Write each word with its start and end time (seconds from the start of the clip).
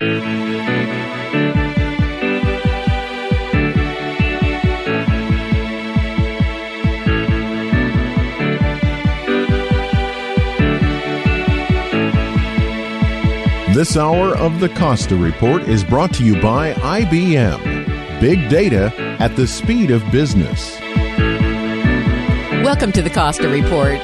This 0.00 0.08
hour 13.98 14.34
of 14.38 14.60
the 14.60 14.70
Costa 14.74 15.16
Report 15.16 15.64
is 15.64 15.84
brought 15.84 16.14
to 16.14 16.24
you 16.24 16.40
by 16.40 16.72
IBM. 16.72 18.20
Big 18.22 18.48
data 18.48 18.90
at 19.20 19.36
the 19.36 19.46
speed 19.46 19.90
of 19.90 20.10
business. 20.10 20.80
Welcome 22.64 22.92
to 22.92 23.02
the 23.02 23.10
Costa 23.10 23.50
Report. 23.50 24.00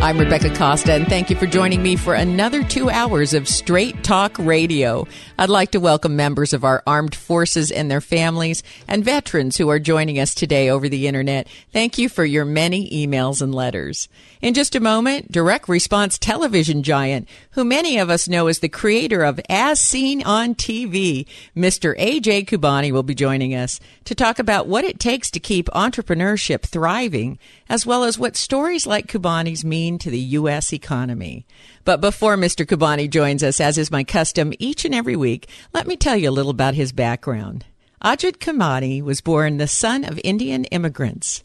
I'm 0.00 0.16
Rebecca 0.16 0.54
Costa, 0.54 0.92
and 0.92 1.08
thank 1.08 1.28
you 1.28 1.34
for 1.34 1.46
joining 1.46 1.82
me 1.82 1.96
for 1.96 2.14
another 2.14 2.62
two 2.62 2.88
hours 2.88 3.34
of 3.34 3.48
straight 3.48 4.04
talk 4.04 4.38
radio. 4.38 5.08
I'd 5.36 5.50
like 5.50 5.72
to 5.72 5.80
welcome 5.80 6.14
members 6.14 6.52
of 6.52 6.62
our 6.62 6.84
armed 6.86 7.16
forces 7.16 7.72
and 7.72 7.90
their 7.90 8.00
families 8.00 8.62
and 8.86 9.04
veterans 9.04 9.56
who 9.56 9.68
are 9.68 9.80
joining 9.80 10.20
us 10.20 10.36
today 10.36 10.70
over 10.70 10.88
the 10.88 11.08
internet. 11.08 11.48
Thank 11.72 11.98
you 11.98 12.08
for 12.08 12.24
your 12.24 12.44
many 12.44 12.88
emails 12.90 13.42
and 13.42 13.52
letters. 13.52 14.08
In 14.40 14.54
just 14.54 14.76
a 14.76 14.80
moment, 14.80 15.32
direct 15.32 15.68
response 15.68 16.16
television 16.16 16.84
giant, 16.84 17.28
who 17.50 17.64
many 17.64 17.98
of 17.98 18.08
us 18.08 18.28
know 18.28 18.46
as 18.46 18.60
the 18.60 18.68
creator 18.68 19.24
of 19.24 19.40
As 19.48 19.80
Seen 19.80 20.22
on 20.22 20.54
TV, 20.54 21.26
Mr. 21.56 21.98
AJ 21.98 22.46
Khubani 22.46 22.92
will 22.92 23.02
be 23.02 23.16
joining 23.16 23.52
us 23.52 23.80
to 24.04 24.14
talk 24.14 24.38
about 24.38 24.68
what 24.68 24.84
it 24.84 25.00
takes 25.00 25.28
to 25.32 25.40
keep 25.40 25.66
entrepreneurship 25.70 26.62
thriving, 26.62 27.36
as 27.68 27.84
well 27.84 28.04
as 28.04 28.18
what 28.18 28.36
stories 28.36 28.86
like 28.86 29.06
Khubani's 29.06 29.64
mean 29.64 29.98
to 29.98 30.10
the 30.10 30.18
U.S. 30.18 30.72
economy. 30.72 31.46
But 31.84 32.00
before 32.00 32.36
Mr. 32.36 32.66
Khubani 32.66 33.08
joins 33.08 33.42
us, 33.42 33.60
as 33.60 33.78
is 33.78 33.90
my 33.90 34.04
custom 34.04 34.52
each 34.58 34.84
and 34.84 34.94
every 34.94 35.16
week, 35.16 35.48
let 35.72 35.86
me 35.86 35.96
tell 35.96 36.16
you 36.16 36.30
a 36.30 36.32
little 36.32 36.50
about 36.50 36.74
his 36.74 36.92
background. 36.92 37.64
Ajit 38.02 38.38
Khubani 38.38 39.02
was 39.02 39.20
born 39.20 39.56
the 39.56 39.66
son 39.66 40.04
of 40.04 40.20
Indian 40.22 40.64
immigrants. 40.66 41.42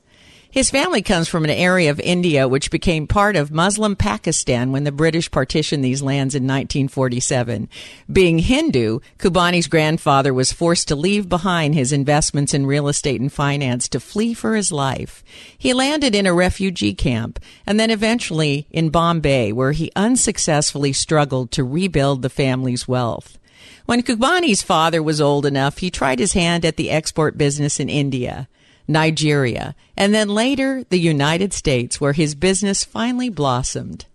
His 0.54 0.70
family 0.70 1.02
comes 1.02 1.28
from 1.28 1.46
an 1.46 1.50
area 1.50 1.90
of 1.90 2.00
India 2.00 2.48
which 2.48 2.70
became 2.70 3.08
part 3.08 3.36
of 3.36 3.50
Muslim 3.50 3.96
Pakistan 3.96 4.72
when 4.72 4.84
the 4.84 4.92
British 4.92 5.32
partitioned 5.32 5.84
these 5.84 6.04
lands 6.04 6.36
in 6.36 6.44
1947. 6.44 7.68
Being 8.12 8.38
Hindu, 8.38 9.00
Khubani's 9.18 9.66
grandfather 9.66 10.32
was 10.32 10.54
forced 10.54 10.88
to 10.90 10.96
leave 10.96 11.28
behind 11.28 11.74
his 11.74 11.92
investments 11.92 12.54
in 12.54 12.68
real 12.68 12.88
estate 12.88 13.20
and 13.20 13.34
finance 13.34 13.88
to 13.90 14.00
flee 14.00 14.36
for 14.36 14.56
his 14.56 14.72
life. 14.72 15.24
He 15.58 15.74
landed 15.74 16.14
in 16.14 16.28
a 16.28 16.36
refugee 16.36 16.94
camp 16.94 17.40
and 17.66 17.80
then 17.80 17.90
eventually 17.90 18.68
in 18.70 18.92
Bombay 18.92 19.54
where 19.54 19.72
he 19.72 19.92
unsuccessfully 19.96 20.94
struggled 20.94 21.50
to 21.54 21.64
rebuild 21.64 22.22
the 22.22 22.30
family's 22.30 22.88
wealth. 22.88 23.40
When 23.88 24.04
Khubani's 24.04 24.62
father 24.62 25.02
was 25.02 25.20
old 25.20 25.48
enough, 25.48 25.80
he 25.80 25.90
tried 25.90 26.20
his 26.20 26.34
hand 26.34 26.64
at 26.64 26.78
the 26.78 26.92
export 26.92 27.40
business 27.40 27.80
in 27.80 27.90
India. 27.90 28.48
Nigeria, 28.88 29.76
and 29.96 30.14
then 30.14 30.30
later 30.30 30.84
the 30.90 31.00
United 31.00 31.54
States, 31.54 32.02
where 32.02 32.14
his 32.14 32.36
business 32.36 32.84
finally 32.84 33.30
blossomed. 33.30 34.06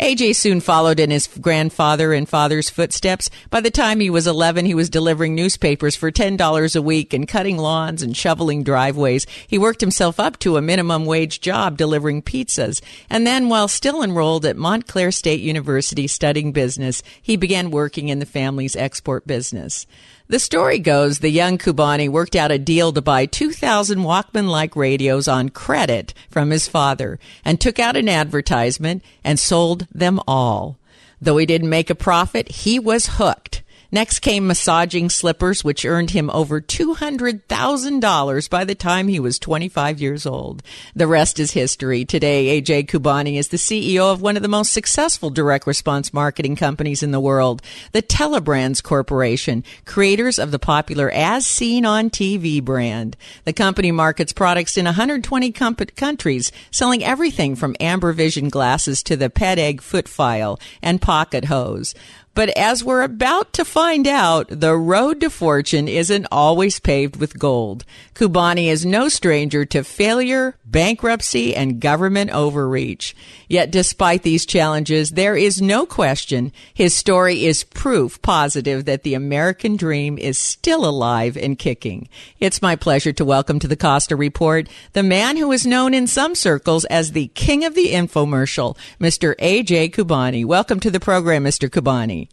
AJ 0.00 0.34
soon 0.34 0.60
followed 0.60 0.98
in 0.98 1.12
his 1.12 1.28
grandfather 1.28 2.12
and 2.12 2.28
father's 2.28 2.68
footsteps. 2.68 3.30
By 3.48 3.60
the 3.60 3.70
time 3.70 4.00
he 4.00 4.10
was 4.10 4.26
11, 4.26 4.66
he 4.66 4.74
was 4.74 4.90
delivering 4.90 5.36
newspapers 5.36 5.94
for 5.94 6.10
$10 6.10 6.74
a 6.74 6.82
week 6.82 7.14
and 7.14 7.28
cutting 7.28 7.58
lawns 7.58 8.02
and 8.02 8.16
shoveling 8.16 8.64
driveways. 8.64 9.24
He 9.46 9.56
worked 9.56 9.80
himself 9.80 10.18
up 10.18 10.40
to 10.40 10.56
a 10.56 10.62
minimum 10.62 11.06
wage 11.06 11.40
job 11.40 11.76
delivering 11.76 12.22
pizzas. 12.22 12.82
And 13.08 13.24
then, 13.24 13.48
while 13.48 13.68
still 13.68 14.02
enrolled 14.02 14.44
at 14.44 14.56
Montclair 14.56 15.12
State 15.12 15.40
University 15.40 16.08
studying 16.08 16.50
business, 16.50 17.00
he 17.22 17.36
began 17.36 17.70
working 17.70 18.08
in 18.08 18.18
the 18.18 18.26
family's 18.26 18.74
export 18.74 19.28
business. 19.28 19.86
The 20.26 20.38
story 20.38 20.78
goes 20.78 21.18
the 21.18 21.28
young 21.28 21.58
Khubani 21.58 22.08
worked 22.08 22.34
out 22.34 22.50
a 22.50 22.58
deal 22.58 22.94
to 22.94 23.02
buy 23.02 23.26
2,000 23.26 23.98
Walkman 23.98 24.48
like 24.48 24.74
radios 24.74 25.28
on 25.28 25.50
credit 25.50 26.14
from 26.30 26.48
his 26.48 26.66
father 26.66 27.18
and 27.44 27.60
took 27.60 27.78
out 27.78 27.94
an 27.94 28.08
advertisement 28.08 29.04
and 29.22 29.38
sold 29.38 29.86
them 29.92 30.18
all. 30.26 30.78
Though 31.20 31.36
he 31.36 31.44
didn't 31.44 31.68
make 31.68 31.90
a 31.90 31.94
profit, 31.94 32.50
he 32.50 32.78
was 32.78 33.18
hooked. 33.18 33.62
Next 33.94 34.18
came 34.18 34.48
massaging 34.48 35.08
slippers, 35.08 35.62
which 35.62 35.84
earned 35.84 36.10
him 36.10 36.28
over 36.30 36.60
$200,000 36.60 38.50
by 38.50 38.64
the 38.64 38.74
time 38.74 39.06
he 39.06 39.20
was 39.20 39.38
25 39.38 40.00
years 40.00 40.26
old. 40.26 40.64
The 40.96 41.06
rest 41.06 41.38
is 41.38 41.52
history. 41.52 42.04
Today, 42.04 42.60
AJ 42.60 42.88
Khubani 42.88 43.38
is 43.38 43.46
the 43.48 43.56
CEO 43.56 44.12
of 44.12 44.20
one 44.20 44.36
of 44.36 44.42
the 44.42 44.48
most 44.48 44.72
successful 44.72 45.30
direct 45.30 45.64
response 45.64 46.12
marketing 46.12 46.56
companies 46.56 47.04
in 47.04 47.12
the 47.12 47.20
world, 47.20 47.62
the 47.92 48.02
Telebrands 48.02 48.82
Corporation, 48.82 49.62
creators 49.84 50.40
of 50.40 50.50
the 50.50 50.58
popular 50.58 51.08
As 51.12 51.46
Seen 51.46 51.86
on 51.86 52.10
TV 52.10 52.60
brand. 52.60 53.16
The 53.44 53.52
company 53.52 53.92
markets 53.92 54.32
products 54.32 54.76
in 54.76 54.86
120 54.86 55.52
com- 55.52 55.76
countries, 55.76 56.50
selling 56.72 57.04
everything 57.04 57.54
from 57.54 57.76
amber 57.78 58.12
vision 58.12 58.48
glasses 58.48 59.04
to 59.04 59.14
the 59.14 59.30
PedEgg 59.30 59.80
foot 59.80 60.08
file 60.08 60.58
and 60.82 61.00
pocket 61.00 61.44
hose. 61.44 61.94
But 62.34 62.48
as 62.58 62.82
we're 62.82 63.02
about 63.02 63.52
to 63.52 63.64
find 63.64 64.08
out, 64.08 64.48
the 64.48 64.76
road 64.76 65.20
to 65.20 65.30
fortune 65.30 65.86
isn't 65.86 66.26
always 66.32 66.80
paved 66.80 67.16
with 67.16 67.38
gold. 67.38 67.84
Khubani 68.14 68.66
is 68.66 68.84
no 68.84 69.08
stranger 69.08 69.64
to 69.66 69.84
failure, 69.84 70.56
bankruptcy, 70.64 71.54
and 71.54 71.80
government 71.80 72.32
overreach. 72.32 73.14
Yet 73.48 73.70
despite 73.70 74.24
these 74.24 74.46
challenges, 74.46 75.10
there 75.10 75.36
is 75.36 75.62
no 75.62 75.86
question 75.86 76.52
his 76.72 76.92
story 76.92 77.44
is 77.44 77.62
proof 77.62 78.20
positive 78.20 78.84
that 78.84 79.04
the 79.04 79.14
American 79.14 79.76
dream 79.76 80.18
is 80.18 80.36
still 80.36 80.84
alive 80.84 81.36
and 81.36 81.56
kicking. 81.56 82.08
It's 82.40 82.62
my 82.62 82.74
pleasure 82.74 83.12
to 83.12 83.24
welcome 83.24 83.60
to 83.60 83.68
the 83.68 83.76
Costa 83.76 84.16
Report 84.16 84.68
the 84.92 85.04
man 85.04 85.36
who 85.36 85.52
is 85.52 85.66
known 85.66 85.94
in 85.94 86.08
some 86.08 86.34
circles 86.34 86.84
as 86.86 87.12
the 87.12 87.28
king 87.28 87.64
of 87.64 87.76
the 87.76 87.92
infomercial, 87.92 88.76
Mr. 89.00 89.36
A.J. 89.38 89.90
Khubani. 89.90 90.44
Welcome 90.44 90.80
to 90.80 90.90
the 90.90 91.00
program, 91.00 91.44
Mr. 91.44 91.68
Khubani. 91.68 92.23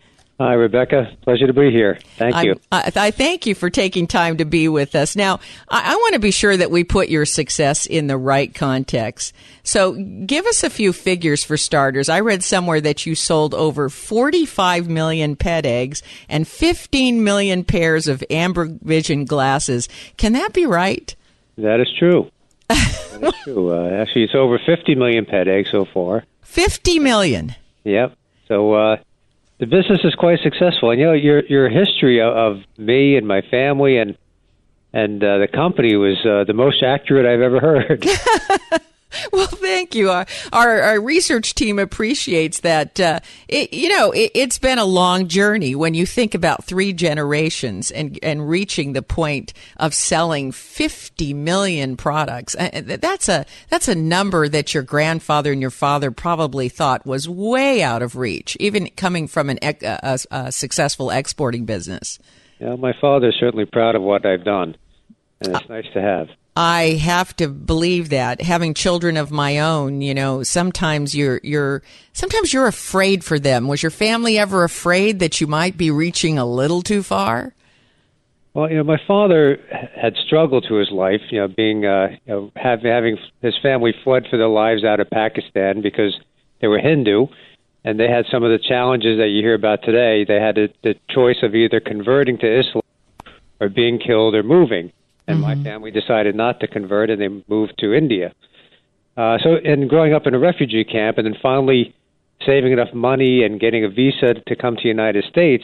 Hi, 0.42 0.54
Rebecca. 0.54 1.16
Pleasure 1.22 1.46
to 1.46 1.54
be 1.54 1.70
here. 1.70 2.00
Thank 2.16 2.44
you. 2.44 2.60
I, 2.72 2.92
I, 2.96 3.12
thank 3.12 3.46
you 3.46 3.54
for 3.54 3.70
taking 3.70 4.08
time 4.08 4.38
to 4.38 4.46
be 4.46 4.68
with 4.68 4.96
us. 4.96 5.16
Now, 5.16 5.40
I, 5.70 5.94
I, 5.94 5.96
want 5.98 6.16
to 6.16 6.20
be 6.20 6.32
sure 6.32 6.58
that 6.58 6.72
we 6.72 6.84
put 6.84 7.10
your 7.10 7.28
success 7.28 7.86
in 7.86 8.08
the 8.08 8.18
right 8.18 8.52
context. 8.52 9.36
So, 9.62 9.92
give 9.94 10.48
us 10.48 10.64
a 10.64 10.72
few 10.72 10.94
figures 10.94 11.44
for 11.44 11.58
starters. 11.58 12.10
I 12.10 12.22
read 12.22 12.44
somewhere 12.44 12.82
that 12.82 13.06
you 13.06 13.14
sold 13.14 13.54
over 13.54 13.88
45 13.88 14.90
million 14.90 15.36
PedEggs 15.36 16.02
and 16.28 16.48
15 16.48 17.24
million 17.24 17.64
pairs 17.64 18.08
of 18.08 18.24
amber 18.32 18.66
vision 18.66 19.26
glasses. 19.26 19.88
Can 20.18 20.34
that 20.34 20.54
be 20.54 20.66
right? 20.66 21.16
That 21.60 21.80
is 21.80 21.94
true. 22.00 22.32
that 22.68 23.22
is 23.22 23.36
true. 23.44 23.74
Uh, 23.76 23.92
actually, 23.92 24.24
it's 24.24 24.34
over 24.34 24.58
50 24.58 24.96
million 24.96 25.24
PedEggs 25.26 25.70
so 25.70 25.86
far. 25.86 26.26
50 26.42 26.98
million? 26.98 27.54
Yep. 27.84 28.16
So, 28.48 28.74
uh, 28.74 28.98
the 29.62 29.68
business 29.68 30.00
is 30.04 30.16
quite 30.16 30.40
successful. 30.44 30.90
And 30.90 31.00
you 31.00 31.06
know, 31.06 31.14
your 31.14 31.46
your 31.46 31.70
history 31.70 32.20
of, 32.20 32.58
me 32.78 33.16
and 33.16 33.28
my 33.28 33.42
family 33.42 33.98
and 33.98 34.18
and 34.92 35.24
uh, 35.24 35.38
the 35.38 35.48
company 35.48 35.96
was 35.96 36.18
uh, 36.26 36.44
the 36.46 36.54
most 36.54 36.84
accurate 36.84 37.26
I've 37.26 37.42
ever 37.42 37.60
heard. 37.60 38.06
well, 39.34 39.48
thank 39.48 39.96
you. 39.96 40.10
Our, 40.10 40.26
our, 40.54 40.82
our, 40.82 41.02
research 41.02 41.56
team 41.56 41.80
appreciates 41.80 42.62
that. 42.62 43.00
Uh, 43.00 43.20
it, 43.48 43.74
you 43.74 43.90
know, 43.90 44.12
it, 44.12 44.36
has 44.36 44.58
been 44.58 44.80
a 44.80 44.86
long 44.86 45.28
journey 45.28 45.76
when 45.76 45.94
you 45.94 46.06
think 46.06 46.36
about 46.36 46.64
three 46.64 46.94
generations 46.94 47.92
and, 47.92 48.18
and 48.24 48.50
reaching 48.50 48.94
the 48.94 49.02
point 49.02 49.54
of 49.78 49.94
selling 49.94 50.52
50 50.52 51.34
million 51.34 51.98
products. 51.98 52.56
Uh, 52.56 52.82
that's 52.86 53.30
a, 53.30 53.46
that's 53.70 53.88
a 53.88 53.96
number 53.96 54.48
that 54.48 54.74
your 54.74 54.84
grandfather 54.84 55.52
and 55.52 55.62
your 55.62 55.72
father 55.72 56.12
probably 56.12 56.70
thought 56.70 57.06
was 57.06 57.28
way 57.28 57.82
out 57.84 58.02
of 58.02 58.16
reach, 58.16 58.56
even 58.60 58.90
coming 58.92 59.28
from 59.28 59.50
an, 59.50 59.60
a, 59.62 60.20
a 60.32 60.52
successful 60.52 61.10
exporting 61.10 61.66
business. 61.66 62.20
Yeah, 62.60 62.76
my 62.76 62.94
father's 63.02 63.36
certainly 63.40 63.66
proud 63.66 63.96
of 63.96 64.04
what 64.04 64.26
I've 64.26 64.44
done, 64.44 64.76
and 65.40 65.56
it's 65.56 65.66
uh, 65.70 65.74
nice 65.74 65.92
to 65.94 66.02
have. 66.02 66.28
I 66.56 67.00
have 67.02 67.34
to 67.38 67.48
believe 67.48 68.10
that 68.10 68.42
having 68.42 68.74
children 68.74 69.16
of 69.16 69.32
my 69.32 69.60
own, 69.60 70.02
you 70.02 70.14
know, 70.14 70.44
sometimes 70.44 71.16
you're 71.16 71.40
you're 71.44 71.82
sometimes 72.12 72.52
you're 72.52 72.68
afraid 72.68 73.24
for 73.24 73.40
them. 73.40 73.70
Was 73.70 73.82
your 73.82 73.90
family 73.90 74.38
ever 74.38 74.66
afraid 74.66 75.20
that 75.20 75.40
you 75.40 75.48
might 75.48 75.78
be 75.78 75.92
reaching 75.92 76.38
a 76.38 76.46
little 76.46 76.82
too 76.82 77.04
far? 77.04 77.54
Well, 78.54 78.70
you 78.70 78.76
know, 78.76 78.84
my 78.84 79.00
father 79.08 79.60
had 79.96 80.16
struggled 80.26 80.66
through 80.68 80.80
his 80.80 80.92
life, 80.92 81.22
you 81.30 81.40
know, 81.40 81.48
being 81.48 81.86
uh, 81.86 82.10
you 82.26 82.34
know, 82.34 82.52
have, 82.58 82.82
having 82.82 83.18
his 83.42 83.58
family 83.62 83.94
fled 84.04 84.26
for 84.30 84.36
their 84.36 84.50
lives 84.50 84.84
out 84.84 85.00
of 85.00 85.10
Pakistan 85.10 85.82
because 85.82 86.20
they 86.60 86.68
were 86.68 86.80
Hindu, 86.80 87.28
and 87.86 87.98
they 87.98 88.10
had 88.10 88.26
some 88.30 88.44
of 88.44 88.52
the 88.52 88.60
challenges 88.60 89.20
that 89.20 89.30
you 89.30 89.42
hear 89.42 89.54
about 89.54 89.84
today. 89.84 90.26
They 90.26 90.42
had 90.42 90.58
a, 90.58 90.68
the 90.84 90.96
choice 91.10 91.38
of 91.44 91.56
either 91.56 91.80
converting 91.80 92.38
to 92.40 92.60
Islam 92.60 92.84
or 93.62 93.70
being 93.70 94.00
killed 94.00 94.36
or 94.36 94.44
moving 94.44 94.92
and 95.28 95.42
mm-hmm. 95.42 95.60
my 95.60 95.64
family 95.64 95.92
decided 95.92 96.36
not 96.36 96.60
to 96.60 96.68
convert, 96.68 97.10
and 97.10 97.22
they 97.22 97.44
moved 97.48 97.74
to 97.80 97.94
India. 97.94 98.34
Uh, 99.18 99.38
so, 99.44 99.56
and 99.64 99.90
growing 99.90 100.14
up 100.14 100.26
in 100.26 100.34
a 100.34 100.40
refugee 100.40 100.84
camp, 100.84 101.18
and 101.18 101.26
then 101.26 101.36
finally 101.42 101.94
saving 102.46 102.72
enough 102.72 102.94
money 102.94 103.44
and 103.44 103.60
getting 103.60 103.86
a 103.86 103.90
visa 103.90 104.34
to 104.48 104.56
come 104.56 104.76
to 104.76 104.82
the 104.82 104.90
United 104.90 105.24
States, 105.30 105.64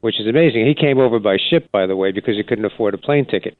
which 0.00 0.20
is 0.20 0.26
amazing. 0.26 0.66
He 0.66 0.74
came 0.74 0.98
over 0.98 1.18
by 1.18 1.36
ship, 1.50 1.70
by 1.72 1.86
the 1.86 1.96
way, 1.96 2.12
because 2.12 2.36
he 2.36 2.42
couldn't 2.42 2.64
afford 2.64 2.94
a 2.94 2.98
plane 2.98 3.26
ticket. 3.26 3.56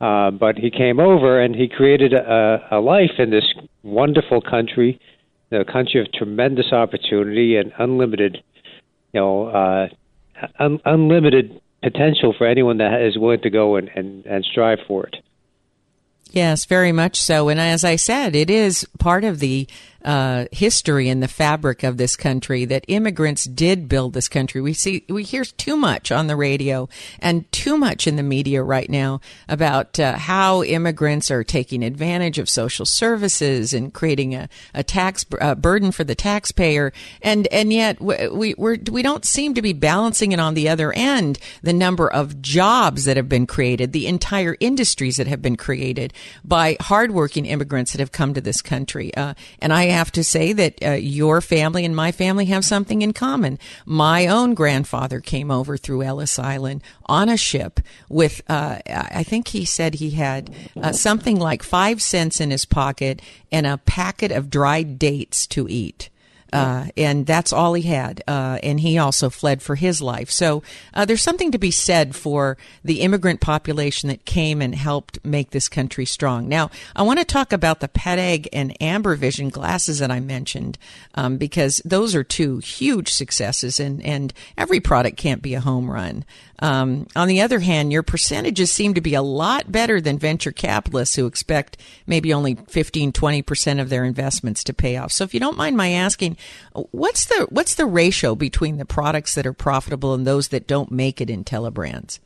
Uh, 0.00 0.30
but 0.30 0.56
he 0.56 0.70
came 0.70 1.00
over 1.00 1.40
and 1.40 1.54
he 1.54 1.68
created 1.68 2.12
a, 2.12 2.66
a 2.70 2.80
life 2.80 3.12
in 3.18 3.30
this 3.30 3.54
wonderful 3.82 4.42
country, 4.42 5.00
a 5.50 5.64
country 5.64 6.00
of 6.00 6.12
tremendous 6.12 6.72
opportunity 6.72 7.56
and 7.56 7.72
unlimited, 7.78 8.42
you 9.12 9.20
know, 9.20 9.46
uh, 9.46 9.88
un- 10.58 10.80
unlimited 10.84 11.60
potential 11.82 12.34
for 12.36 12.46
anyone 12.46 12.78
that 12.78 13.00
is 13.02 13.18
willing 13.18 13.40
to 13.42 13.50
go 13.50 13.76
and, 13.76 13.88
and, 13.94 14.26
and 14.26 14.44
strive 14.44 14.78
for 14.86 15.06
it. 15.06 15.16
Yes, 16.30 16.64
very 16.64 16.92
much 16.92 17.20
so. 17.20 17.48
And 17.48 17.60
as 17.60 17.84
I 17.84 17.96
said, 17.96 18.34
it 18.34 18.50
is 18.50 18.86
part 18.98 19.24
of 19.24 19.38
the 19.38 19.68
uh, 20.06 20.46
history 20.52 21.08
and 21.08 21.20
the 21.20 21.28
fabric 21.28 21.82
of 21.82 21.96
this 21.96 22.14
country 22.14 22.64
that 22.64 22.84
immigrants 22.86 23.44
did 23.44 23.88
build 23.88 24.14
this 24.14 24.28
country. 24.28 24.60
We 24.60 24.72
see 24.72 25.04
we 25.08 25.24
hear 25.24 25.44
too 25.44 25.76
much 25.76 26.12
on 26.12 26.28
the 26.28 26.36
radio 26.36 26.88
and 27.18 27.50
too 27.50 27.76
much 27.76 28.06
in 28.06 28.14
the 28.14 28.22
media 28.22 28.62
right 28.62 28.88
now 28.88 29.20
about 29.48 29.98
uh, 29.98 30.16
how 30.16 30.62
immigrants 30.62 31.28
are 31.30 31.42
taking 31.42 31.82
advantage 31.82 32.38
of 32.38 32.48
social 32.48 32.86
services 32.86 33.74
and 33.74 33.92
creating 33.92 34.36
a, 34.36 34.48
a 34.72 34.84
tax 34.84 35.24
burden 35.24 35.90
for 35.90 36.04
the 36.04 36.14
taxpayer, 36.14 36.92
and 37.20 37.48
and 37.48 37.72
yet 37.72 38.00
we 38.00 38.54
we're, 38.56 38.78
we 38.92 39.02
don't 39.02 39.24
seem 39.24 39.54
to 39.54 39.62
be 39.62 39.72
balancing 39.72 40.30
it 40.30 40.38
on 40.38 40.54
the 40.54 40.68
other 40.68 40.92
end. 40.92 41.40
The 41.62 41.72
number 41.72 42.08
of 42.08 42.40
jobs 42.40 43.06
that 43.06 43.16
have 43.16 43.28
been 43.28 43.46
created, 43.48 43.92
the 43.92 44.06
entire 44.06 44.56
industries 44.60 45.16
that 45.16 45.26
have 45.26 45.42
been 45.42 45.56
created 45.56 46.12
by 46.44 46.76
hardworking 46.80 47.46
immigrants 47.46 47.90
that 47.90 47.98
have 47.98 48.12
come 48.12 48.34
to 48.34 48.40
this 48.40 48.62
country, 48.62 49.12
uh, 49.16 49.34
and 49.58 49.72
I 49.72 49.95
have 49.96 50.12
to 50.12 50.22
say 50.22 50.52
that 50.52 50.82
uh, 50.82 50.90
your 50.92 51.40
family 51.40 51.84
and 51.84 51.96
my 51.96 52.12
family 52.12 52.46
have 52.46 52.64
something 52.64 53.02
in 53.02 53.12
common. 53.12 53.58
My 53.84 54.26
own 54.26 54.54
grandfather 54.54 55.20
came 55.20 55.50
over 55.50 55.76
through 55.76 56.02
Ellis 56.02 56.38
Island 56.38 56.82
on 57.06 57.28
a 57.28 57.36
ship 57.36 57.80
with, 58.08 58.42
uh, 58.48 58.78
I 58.86 59.22
think 59.22 59.48
he 59.48 59.64
said 59.64 59.94
he 59.94 60.10
had 60.10 60.54
uh, 60.76 60.92
something 60.92 61.38
like 61.38 61.62
five 61.62 62.02
cents 62.02 62.40
in 62.40 62.50
his 62.50 62.64
pocket 62.64 63.22
and 63.50 63.66
a 63.66 63.78
packet 63.78 64.32
of 64.32 64.50
dried 64.50 64.98
dates 64.98 65.46
to 65.48 65.66
eat. 65.68 66.10
Uh, 66.52 66.86
and 66.96 67.26
that's 67.26 67.52
all 67.52 67.74
he 67.74 67.82
had. 67.82 68.22
Uh, 68.26 68.58
and 68.62 68.80
he 68.80 68.98
also 68.98 69.30
fled 69.30 69.62
for 69.62 69.74
his 69.74 70.00
life. 70.00 70.30
So 70.30 70.62
uh, 70.94 71.04
there's 71.04 71.22
something 71.22 71.50
to 71.52 71.58
be 71.58 71.70
said 71.70 72.14
for 72.14 72.56
the 72.84 73.00
immigrant 73.00 73.40
population 73.40 74.08
that 74.08 74.24
came 74.24 74.62
and 74.62 74.74
helped 74.74 75.24
make 75.24 75.50
this 75.50 75.68
country 75.68 76.04
strong. 76.04 76.48
Now, 76.48 76.70
I 76.94 77.02
want 77.02 77.18
to 77.18 77.24
talk 77.24 77.52
about 77.52 77.80
the 77.80 77.88
PedEgg 77.88 78.48
and 78.52 78.80
Amber 78.80 79.16
Vision 79.16 79.48
glasses 79.48 79.98
that 79.98 80.10
I 80.10 80.20
mentioned 80.20 80.78
um, 81.14 81.36
because 81.36 81.80
those 81.84 82.14
are 82.14 82.24
two 82.24 82.58
huge 82.58 83.12
successes, 83.12 83.80
and 83.80 84.02
and 84.02 84.32
every 84.56 84.80
product 84.80 85.16
can't 85.16 85.42
be 85.42 85.54
a 85.54 85.60
home 85.60 85.90
run. 85.90 86.24
Um, 86.60 87.06
on 87.14 87.28
the 87.28 87.42
other 87.42 87.60
hand, 87.60 87.92
your 87.92 88.02
percentages 88.02 88.72
seem 88.72 88.94
to 88.94 89.00
be 89.00 89.14
a 89.14 89.22
lot 89.22 89.70
better 89.70 90.00
than 90.00 90.18
venture 90.18 90.52
capitalists 90.52 91.16
who 91.16 91.26
expect 91.26 91.76
maybe 92.06 92.32
only 92.32 92.54
15, 92.68 93.12
20% 93.12 93.80
of 93.80 93.88
their 93.88 94.04
investments 94.04 94.64
to 94.64 94.74
pay 94.74 94.96
off. 94.96 95.12
So 95.12 95.24
if 95.24 95.34
you 95.34 95.40
don't 95.40 95.58
mind 95.58 95.76
my 95.76 95.90
asking, 95.90 96.36
what's 96.72 97.26
the, 97.26 97.46
what's 97.50 97.74
the 97.74 97.86
ratio 97.86 98.34
between 98.34 98.78
the 98.78 98.86
products 98.86 99.34
that 99.34 99.46
are 99.46 99.52
profitable 99.52 100.14
and 100.14 100.26
those 100.26 100.48
that 100.48 100.66
don't 100.66 100.90
make 100.90 101.20
it 101.20 101.30
in 101.30 101.44
Telebrands? 101.44 102.18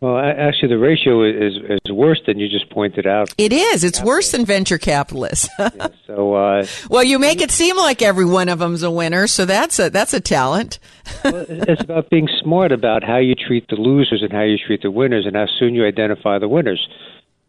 Well, 0.00 0.16
actually, 0.16 0.68
the 0.68 0.78
ratio 0.78 1.24
is 1.24 1.56
is 1.56 1.92
worse 1.92 2.22
than 2.26 2.38
you 2.38 2.48
just 2.48 2.70
pointed 2.70 3.06
out. 3.06 3.34
It 3.36 3.52
is. 3.52 3.84
It's 3.84 4.00
worse 4.00 4.32
than 4.32 4.46
venture 4.46 4.78
capitalists. 4.78 5.50
yeah, 5.58 5.88
so, 6.06 6.32
uh, 6.32 6.66
well, 6.88 7.04
you 7.04 7.18
make 7.18 7.42
it 7.42 7.50
seem 7.50 7.76
like 7.76 8.00
every 8.00 8.24
one 8.24 8.48
of 8.48 8.60
them's 8.60 8.82
a 8.82 8.90
winner, 8.90 9.26
so 9.26 9.44
that's 9.44 9.78
a 9.78 9.90
that's 9.90 10.14
a 10.14 10.20
talent. 10.20 10.78
well, 11.24 11.44
it's 11.46 11.82
about 11.82 12.08
being 12.08 12.30
smart 12.40 12.72
about 12.72 13.04
how 13.04 13.18
you 13.18 13.34
treat 13.34 13.68
the 13.68 13.76
losers 13.76 14.22
and 14.22 14.32
how 14.32 14.40
you 14.40 14.56
treat 14.56 14.80
the 14.80 14.90
winners, 14.90 15.26
and 15.26 15.36
how 15.36 15.46
soon 15.58 15.74
you 15.74 15.84
identify 15.84 16.38
the 16.38 16.48
winners. 16.48 16.88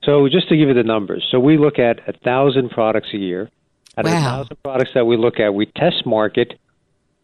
So, 0.04 0.28
just 0.28 0.50
to 0.50 0.58
give 0.58 0.68
you 0.68 0.74
the 0.74 0.84
numbers, 0.84 1.26
so 1.32 1.40
we 1.40 1.58
look 1.58 1.80
at 1.80 2.00
a 2.10 2.12
thousand 2.12 2.72
products 2.72 3.14
a 3.14 3.18
year. 3.18 3.50
Out 3.98 4.06
of 4.06 4.12
wow. 4.12 4.18
a 4.18 4.22
thousand 4.24 4.58
products 4.62 4.92
that 4.96 5.06
we 5.06 5.16
look 5.16 5.40
at, 5.40 5.54
we 5.54 5.68
test 5.68 6.06
market 6.06 6.60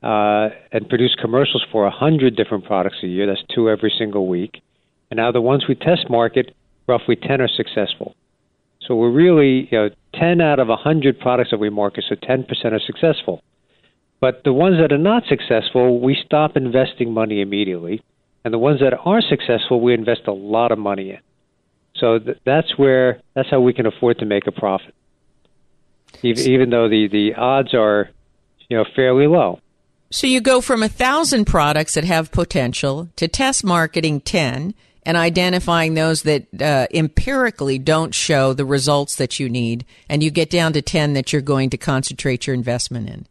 uh, 0.01 0.49
and 0.71 0.87
produce 0.87 1.15
commercials 1.19 1.65
for 1.69 1.85
a 1.85 1.91
hundred 1.91 2.37
different 2.37 2.63
products 2.63 2.97
a 3.03 3.07
year. 3.07 3.27
That's 3.27 3.43
two 3.53 3.69
every 3.69 3.93
single 3.97 4.25
week. 4.27 4.61
And 5.09 5.17
now 5.17 5.31
the 5.31 5.41
ones 5.41 5.65
we 5.67 5.75
test 5.75 6.09
market, 6.09 6.53
roughly 6.87 7.15
10 7.15 7.41
are 7.41 7.47
successful. 7.47 8.15
So 8.81 8.95
we're 8.95 9.11
really, 9.11 9.67
you 9.71 9.77
know, 9.77 9.89
10 10.15 10.41
out 10.41 10.59
of 10.59 10.67
100 10.69 11.19
products 11.19 11.51
that 11.51 11.59
we 11.59 11.69
market, 11.69 12.05
so 12.07 12.15
10% 12.15 12.47
are 12.71 12.79
successful. 12.79 13.43
But 14.19 14.43
the 14.43 14.53
ones 14.53 14.77
that 14.79 14.91
are 14.91 14.97
not 14.97 15.23
successful, 15.27 15.99
we 15.99 16.17
stop 16.25 16.57
investing 16.57 17.13
money 17.13 17.41
immediately. 17.41 18.01
And 18.43 18.53
the 18.53 18.57
ones 18.57 18.79
that 18.79 18.93
are 18.93 19.21
successful, 19.21 19.81
we 19.81 19.93
invest 19.93 20.21
a 20.27 20.31
lot 20.31 20.71
of 20.71 20.79
money 20.79 21.11
in. 21.11 21.19
So 21.95 22.19
th- 22.19 22.37
that's 22.45 22.77
where, 22.77 23.21
that's 23.33 23.49
how 23.49 23.59
we 23.59 23.73
can 23.73 23.85
afford 23.85 24.19
to 24.19 24.25
make 24.25 24.47
a 24.47 24.51
profit. 24.51 24.95
Even, 26.23 26.43
even 26.49 26.69
though 26.69 26.87
the, 26.89 27.07
the 27.09 27.35
odds 27.35 27.73
are, 27.73 28.09
you 28.69 28.77
know, 28.77 28.85
fairly 28.95 29.27
low. 29.27 29.59
So 30.09 30.25
you 30.25 30.39
go 30.39 30.61
from 30.61 30.81
a 30.81 30.89
thousand 30.89 31.45
products 31.45 31.95
that 31.95 32.05
have 32.05 32.31
potential 32.31 33.09
to 33.17 33.27
test 33.27 33.65
marketing 33.65 34.21
10 34.21 34.73
and 35.07 35.15
identifying 35.15 35.93
those 35.93 36.23
that 36.23 36.47
uh, 36.61 36.85
empirically 36.93 37.79
don't 37.79 38.13
show 38.13 38.51
the 38.51 38.65
results 38.65 39.15
that 39.15 39.39
you 39.39 39.47
need, 39.47 39.85
and 40.09 40.21
you 40.21 40.29
get 40.29 40.49
down 40.49 40.73
to 40.73 40.81
10 40.81 41.13
that 41.13 41.31
you're 41.31 41.41
going 41.41 41.69
to 41.69 41.77
concentrate 41.77 42.45
your 42.45 42.53
investment 42.53 43.09
in. 43.09 43.25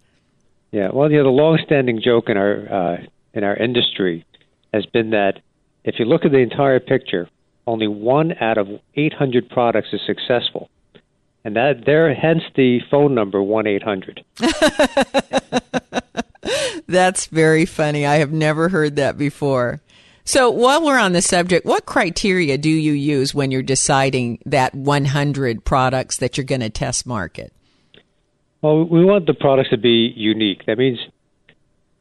Yeah, 0.72 0.88
well, 0.90 1.10
you 1.10 1.18
know, 1.18 1.24
the 1.24 1.28
long-standing 1.28 2.00
joke 2.02 2.30
in 2.30 2.38
our 2.38 2.72
uh, 2.72 2.96
in 3.34 3.44
our 3.44 3.54
industry 3.54 4.24
has 4.72 4.86
been 4.86 5.10
that 5.10 5.40
if 5.84 5.96
you 5.98 6.06
look 6.06 6.24
at 6.24 6.32
the 6.32 6.38
entire 6.38 6.80
picture, 6.80 7.28
only 7.66 7.88
one 7.88 8.32
out 8.40 8.56
of 8.56 8.68
800 8.94 9.50
products 9.50 9.88
is 9.92 10.00
successful, 10.06 10.70
and 11.44 11.56
that 11.56 11.84
there, 11.84 12.14
hence 12.14 12.42
the 12.54 12.80
phone 12.90 13.14
number 13.14 13.42
one 13.42 13.66
eight 13.66 13.82
hundred. 13.82 14.24
That's 16.88 17.26
very 17.26 17.66
funny. 17.66 18.06
I 18.06 18.16
have 18.16 18.32
never 18.32 18.70
heard 18.70 18.96
that 18.96 19.18
before. 19.18 19.82
So 20.26 20.50
while 20.50 20.84
we're 20.84 20.98
on 20.98 21.12
the 21.12 21.22
subject, 21.22 21.64
what 21.64 21.86
criteria 21.86 22.58
do 22.58 22.68
you 22.68 22.92
use 22.92 23.32
when 23.32 23.52
you're 23.52 23.62
deciding 23.62 24.40
that 24.44 24.74
100 24.74 25.64
products 25.64 26.16
that 26.16 26.36
you're 26.36 26.44
going 26.44 26.62
to 26.62 26.68
test 26.68 27.06
market? 27.06 27.52
Well, 28.60 28.84
we 28.84 29.04
want 29.04 29.26
the 29.26 29.34
products 29.34 29.70
to 29.70 29.78
be 29.78 30.12
unique. 30.16 30.66
That 30.66 30.78
means 30.78 30.98
it 31.48 31.54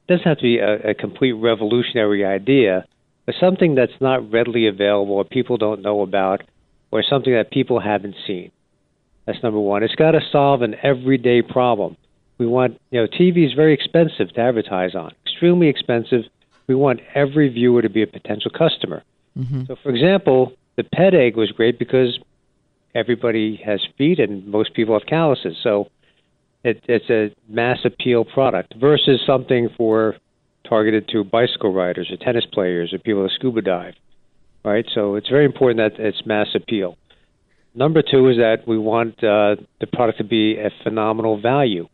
doesn't 0.07 0.25
have 0.25 0.37
to 0.37 0.41
be 0.41 0.57
a, 0.57 0.89
a 0.89 0.93
complete 0.95 1.33
revolutionary 1.33 2.25
idea, 2.25 2.85
but 3.27 3.35
something 3.39 3.75
that's 3.75 4.01
not 4.01 4.31
readily 4.31 4.67
available 4.67 5.13
or 5.13 5.23
people 5.23 5.57
don't 5.57 5.83
know 5.83 6.01
about 6.01 6.41
or 6.89 7.03
something 7.07 7.33
that 7.33 7.51
people 7.51 7.79
haven't 7.79 8.15
seen. 8.25 8.51
That's 9.27 9.41
number 9.43 9.59
one. 9.59 9.83
It's 9.83 9.93
got 9.93 10.11
to 10.11 10.21
solve 10.31 10.63
an 10.63 10.75
everyday 10.81 11.43
problem. 11.43 11.95
We 12.39 12.47
want, 12.47 12.81
you 12.89 13.01
know, 13.01 13.07
TV 13.07 13.45
is 13.45 13.53
very 13.53 13.75
expensive 13.75 14.33
to 14.33 14.41
advertise 14.41 14.95
on, 14.95 15.13
extremely 15.27 15.67
expensive 15.67 16.23
we 16.67 16.75
want 16.75 16.99
every 17.13 17.49
viewer 17.49 17.81
to 17.81 17.89
be 17.89 18.01
a 18.01 18.07
potential 18.07 18.51
customer. 18.51 19.03
Mm-hmm. 19.37 19.63
So, 19.67 19.75
for 19.81 19.89
example, 19.89 20.53
the 20.75 20.83
PedEgg 20.83 21.35
was 21.35 21.51
great 21.51 21.77
because 21.77 22.19
everybody 22.93 23.61
has 23.65 23.81
feet 23.97 24.19
and 24.19 24.47
most 24.47 24.73
people 24.73 24.97
have 24.97 25.07
calluses. 25.07 25.57
So, 25.63 25.89
it, 26.63 26.83
it's 26.87 27.09
a 27.09 27.35
mass 27.47 27.79
appeal 27.85 28.25
product 28.25 28.73
versus 28.79 29.21
something 29.25 29.69
for 29.77 30.15
targeted 30.67 31.07
to 31.09 31.23
bicycle 31.23 31.71
riders 31.71 32.09
or 32.11 32.17
tennis 32.17 32.45
players 32.51 32.91
or 32.91 32.97
people 32.97 33.23
that 33.23 33.31
scuba 33.35 33.61
dive. 33.61 33.93
Right. 34.63 34.85
So, 34.93 35.15
it's 35.15 35.29
very 35.29 35.45
important 35.45 35.77
that 35.77 36.03
it's 36.03 36.25
mass 36.25 36.47
appeal. 36.55 36.97
Number 37.75 38.01
two 38.01 38.29
is 38.29 38.37
that 38.37 38.65
we 38.65 38.77
want 38.77 39.21
uh, 39.21 39.57
the 39.81 39.87
product 39.91 40.19
to 40.19 40.23
be 40.23 40.57
a 40.57 40.71
phenomenal 40.83 41.39
value. 41.39 41.89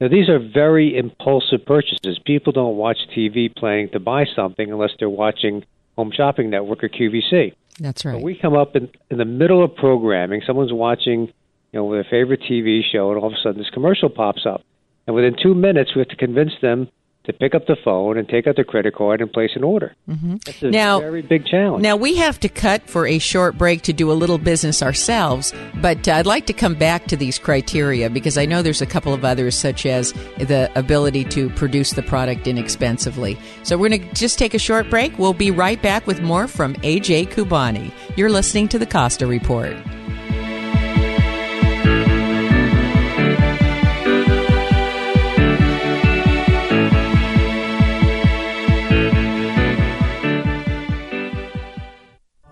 Now, 0.00 0.08
these 0.08 0.28
are 0.28 0.38
very 0.38 0.96
impulsive 0.96 1.64
purchases. 1.64 2.18
People 2.24 2.52
don't 2.52 2.76
watch 2.76 2.98
TV 3.16 3.54
planning 3.54 3.88
to 3.90 4.00
buy 4.00 4.26
something 4.34 4.70
unless 4.70 4.90
they're 4.98 5.08
watching 5.08 5.64
Home 5.96 6.12
Shopping 6.14 6.50
Network 6.50 6.84
or 6.84 6.88
QVC. 6.88 7.54
That's 7.80 8.04
right. 8.04 8.14
But 8.14 8.22
we 8.22 8.38
come 8.38 8.54
up 8.54 8.76
in, 8.76 8.90
in 9.10 9.16
the 9.18 9.24
middle 9.24 9.64
of 9.64 9.74
programming. 9.74 10.42
Someone's 10.46 10.72
watching, 10.72 11.32
you 11.72 11.80
know, 11.80 11.90
their 11.90 12.04
favorite 12.04 12.40
TV 12.42 12.82
show, 12.90 13.10
and 13.10 13.20
all 13.20 13.28
of 13.28 13.32
a 13.32 13.36
sudden 13.42 13.58
this 13.58 13.70
commercial 13.70 14.10
pops 14.10 14.44
up. 14.44 14.62
And 15.06 15.16
within 15.16 15.36
two 15.40 15.54
minutes, 15.54 15.92
we 15.94 16.00
have 16.00 16.08
to 16.08 16.16
convince 16.16 16.52
them 16.60 16.88
to 17.26 17.32
pick 17.32 17.54
up 17.54 17.66
the 17.66 17.76
phone 17.84 18.16
and 18.18 18.28
take 18.28 18.46
out 18.46 18.56
their 18.56 18.64
credit 18.64 18.94
card 18.94 19.20
and 19.20 19.32
place 19.32 19.50
an 19.54 19.64
order. 19.64 19.94
Mm-hmm. 20.08 20.36
That's 20.44 20.62
a 20.62 20.70
Now- 20.70 21.00
very 21.00 21.22
big 21.22 21.46
challenge. 21.46 21.82
Now 21.82 21.96
we 21.96 22.16
have 22.16 22.40
to 22.40 22.48
cut 22.48 22.88
for 22.88 23.06
a 23.06 23.18
short 23.18 23.58
break 23.58 23.82
to 23.82 23.92
do 23.92 24.10
a 24.10 24.14
little 24.14 24.38
business 24.38 24.82
ourselves, 24.82 25.52
but 25.82 26.08
uh, 26.08 26.12
I'd 26.12 26.26
like 26.26 26.46
to 26.46 26.52
come 26.52 26.74
back 26.74 27.06
to 27.08 27.16
these 27.16 27.38
criteria 27.38 28.08
because 28.10 28.38
I 28.38 28.46
know 28.46 28.62
there's 28.62 28.82
a 28.82 28.86
couple 28.86 29.12
of 29.12 29.24
others, 29.24 29.54
such 29.56 29.84
as 29.86 30.12
the 30.38 30.70
ability 30.76 31.24
to 31.24 31.50
produce 31.50 31.92
the 31.92 32.02
product 32.02 32.46
inexpensively. 32.46 33.38
So 33.62 33.76
we're 33.76 33.88
going 33.90 34.08
to 34.08 34.14
just 34.14 34.38
take 34.38 34.54
a 34.54 34.58
short 34.58 34.88
break. 34.90 35.18
We'll 35.18 35.32
be 35.34 35.50
right 35.50 35.80
back 35.82 36.06
with 36.06 36.20
more 36.20 36.46
from 36.48 36.74
AJ 36.76 37.28
Khubani. 37.28 37.90
You're 38.16 38.30
listening 38.30 38.68
to 38.68 38.78
the 38.78 38.86
Costa 38.86 39.26
Report. 39.26 39.76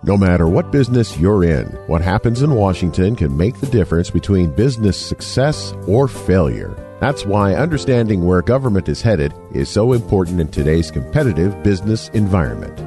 No 0.05 0.15
matter 0.15 0.47
what 0.47 0.71
business 0.71 1.17
you're 1.17 1.43
in, 1.43 1.65
what 1.87 2.03
happens 2.03 2.43
in 2.43 2.53
Washington 2.53 3.15
can 3.15 3.35
make 3.35 3.59
the 3.59 3.65
difference 3.65 4.11
between 4.11 4.51
business 4.51 5.03
success 5.03 5.73
or 5.87 6.07
failure. 6.07 6.77
That's 6.99 7.25
why 7.25 7.55
understanding 7.55 8.23
where 8.23 8.43
government 8.43 8.87
is 8.87 9.01
headed 9.01 9.33
is 9.51 9.67
so 9.67 9.93
important 9.93 10.39
in 10.39 10.49
today's 10.49 10.91
competitive 10.91 11.63
business 11.63 12.09
environment. 12.09 12.77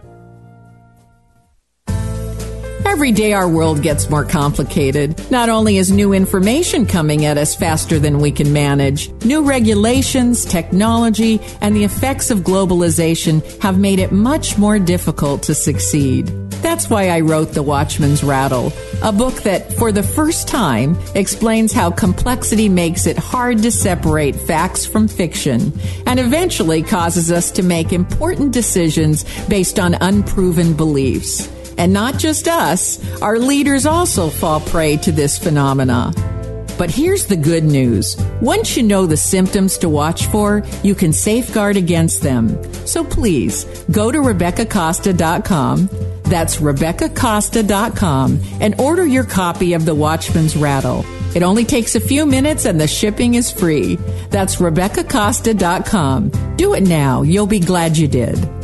Every 2.85 3.11
day 3.11 3.33
our 3.33 3.49
world 3.49 3.81
gets 3.81 4.09
more 4.09 4.23
complicated. 4.23 5.19
Not 5.29 5.49
only 5.49 5.77
is 5.77 5.91
new 5.91 6.13
information 6.13 6.85
coming 6.85 7.25
at 7.25 7.37
us 7.37 7.53
faster 7.53 7.99
than 7.99 8.19
we 8.19 8.31
can 8.31 8.53
manage, 8.53 9.11
new 9.25 9.41
regulations, 9.41 10.45
technology, 10.45 11.41
and 11.59 11.75
the 11.75 11.83
effects 11.83 12.31
of 12.31 12.39
globalization 12.39 13.43
have 13.61 13.77
made 13.77 13.99
it 13.99 14.13
much 14.13 14.57
more 14.57 14.79
difficult 14.79 15.43
to 15.43 15.53
succeed. 15.53 16.44
That's 16.75 16.89
why 16.89 17.07
I 17.07 17.21
wrote 17.21 17.53
The 17.53 17.63
Watchman's 17.63 18.21
Rattle, 18.21 18.73
a 19.01 19.13
book 19.13 19.43
that, 19.43 19.71
for 19.75 19.93
the 19.93 20.03
first 20.03 20.49
time, 20.49 20.97
explains 21.15 21.71
how 21.71 21.89
complexity 21.89 22.67
makes 22.67 23.07
it 23.07 23.17
hard 23.17 23.59
to 23.59 23.71
separate 23.71 24.35
facts 24.35 24.85
from 24.85 25.07
fiction 25.07 25.71
and 26.05 26.19
eventually 26.19 26.83
causes 26.83 27.31
us 27.31 27.49
to 27.51 27.63
make 27.63 27.93
important 27.93 28.51
decisions 28.51 29.23
based 29.47 29.79
on 29.79 29.93
unproven 30.01 30.73
beliefs. 30.73 31.49
And 31.77 31.93
not 31.93 32.19
just 32.19 32.49
us, 32.49 32.99
our 33.21 33.39
leaders 33.39 33.85
also 33.85 34.27
fall 34.27 34.59
prey 34.59 34.97
to 34.97 35.13
this 35.13 35.39
phenomena. 35.39 36.11
But 36.77 36.91
here's 36.91 37.25
the 37.25 37.37
good 37.37 37.63
news. 37.63 38.17
Once 38.41 38.75
you 38.75 38.83
know 38.83 39.05
the 39.05 39.15
symptoms 39.15 39.77
to 39.77 39.87
watch 39.87 40.25
for, 40.25 40.61
you 40.83 40.93
can 40.93 41.13
safeguard 41.13 41.77
against 41.77 42.21
them. 42.21 42.61
So 42.85 43.05
please, 43.05 43.63
go 43.91 44.11
to 44.11 44.17
RebeccaCosta.com. 44.17 46.14
That's 46.25 46.57
RebeccaCosta.com 46.57 48.41
and 48.59 48.79
order 48.79 49.05
your 49.05 49.23
copy 49.23 49.73
of 49.73 49.85
The 49.85 49.95
Watchman's 49.95 50.55
Rattle. 50.55 51.05
It 51.35 51.43
only 51.43 51.65
takes 51.65 51.95
a 51.95 51.99
few 51.99 52.25
minutes 52.25 52.65
and 52.65 52.79
the 52.79 52.87
shipping 52.87 53.35
is 53.35 53.51
free. 53.51 53.95
That's 54.29 54.55
RebeccaCosta.com. 54.57 56.55
Do 56.55 56.73
it 56.73 56.83
now. 56.83 57.21
You'll 57.23 57.45
be 57.45 57.59
glad 57.59 57.97
you 57.97 58.07
did. 58.07 58.54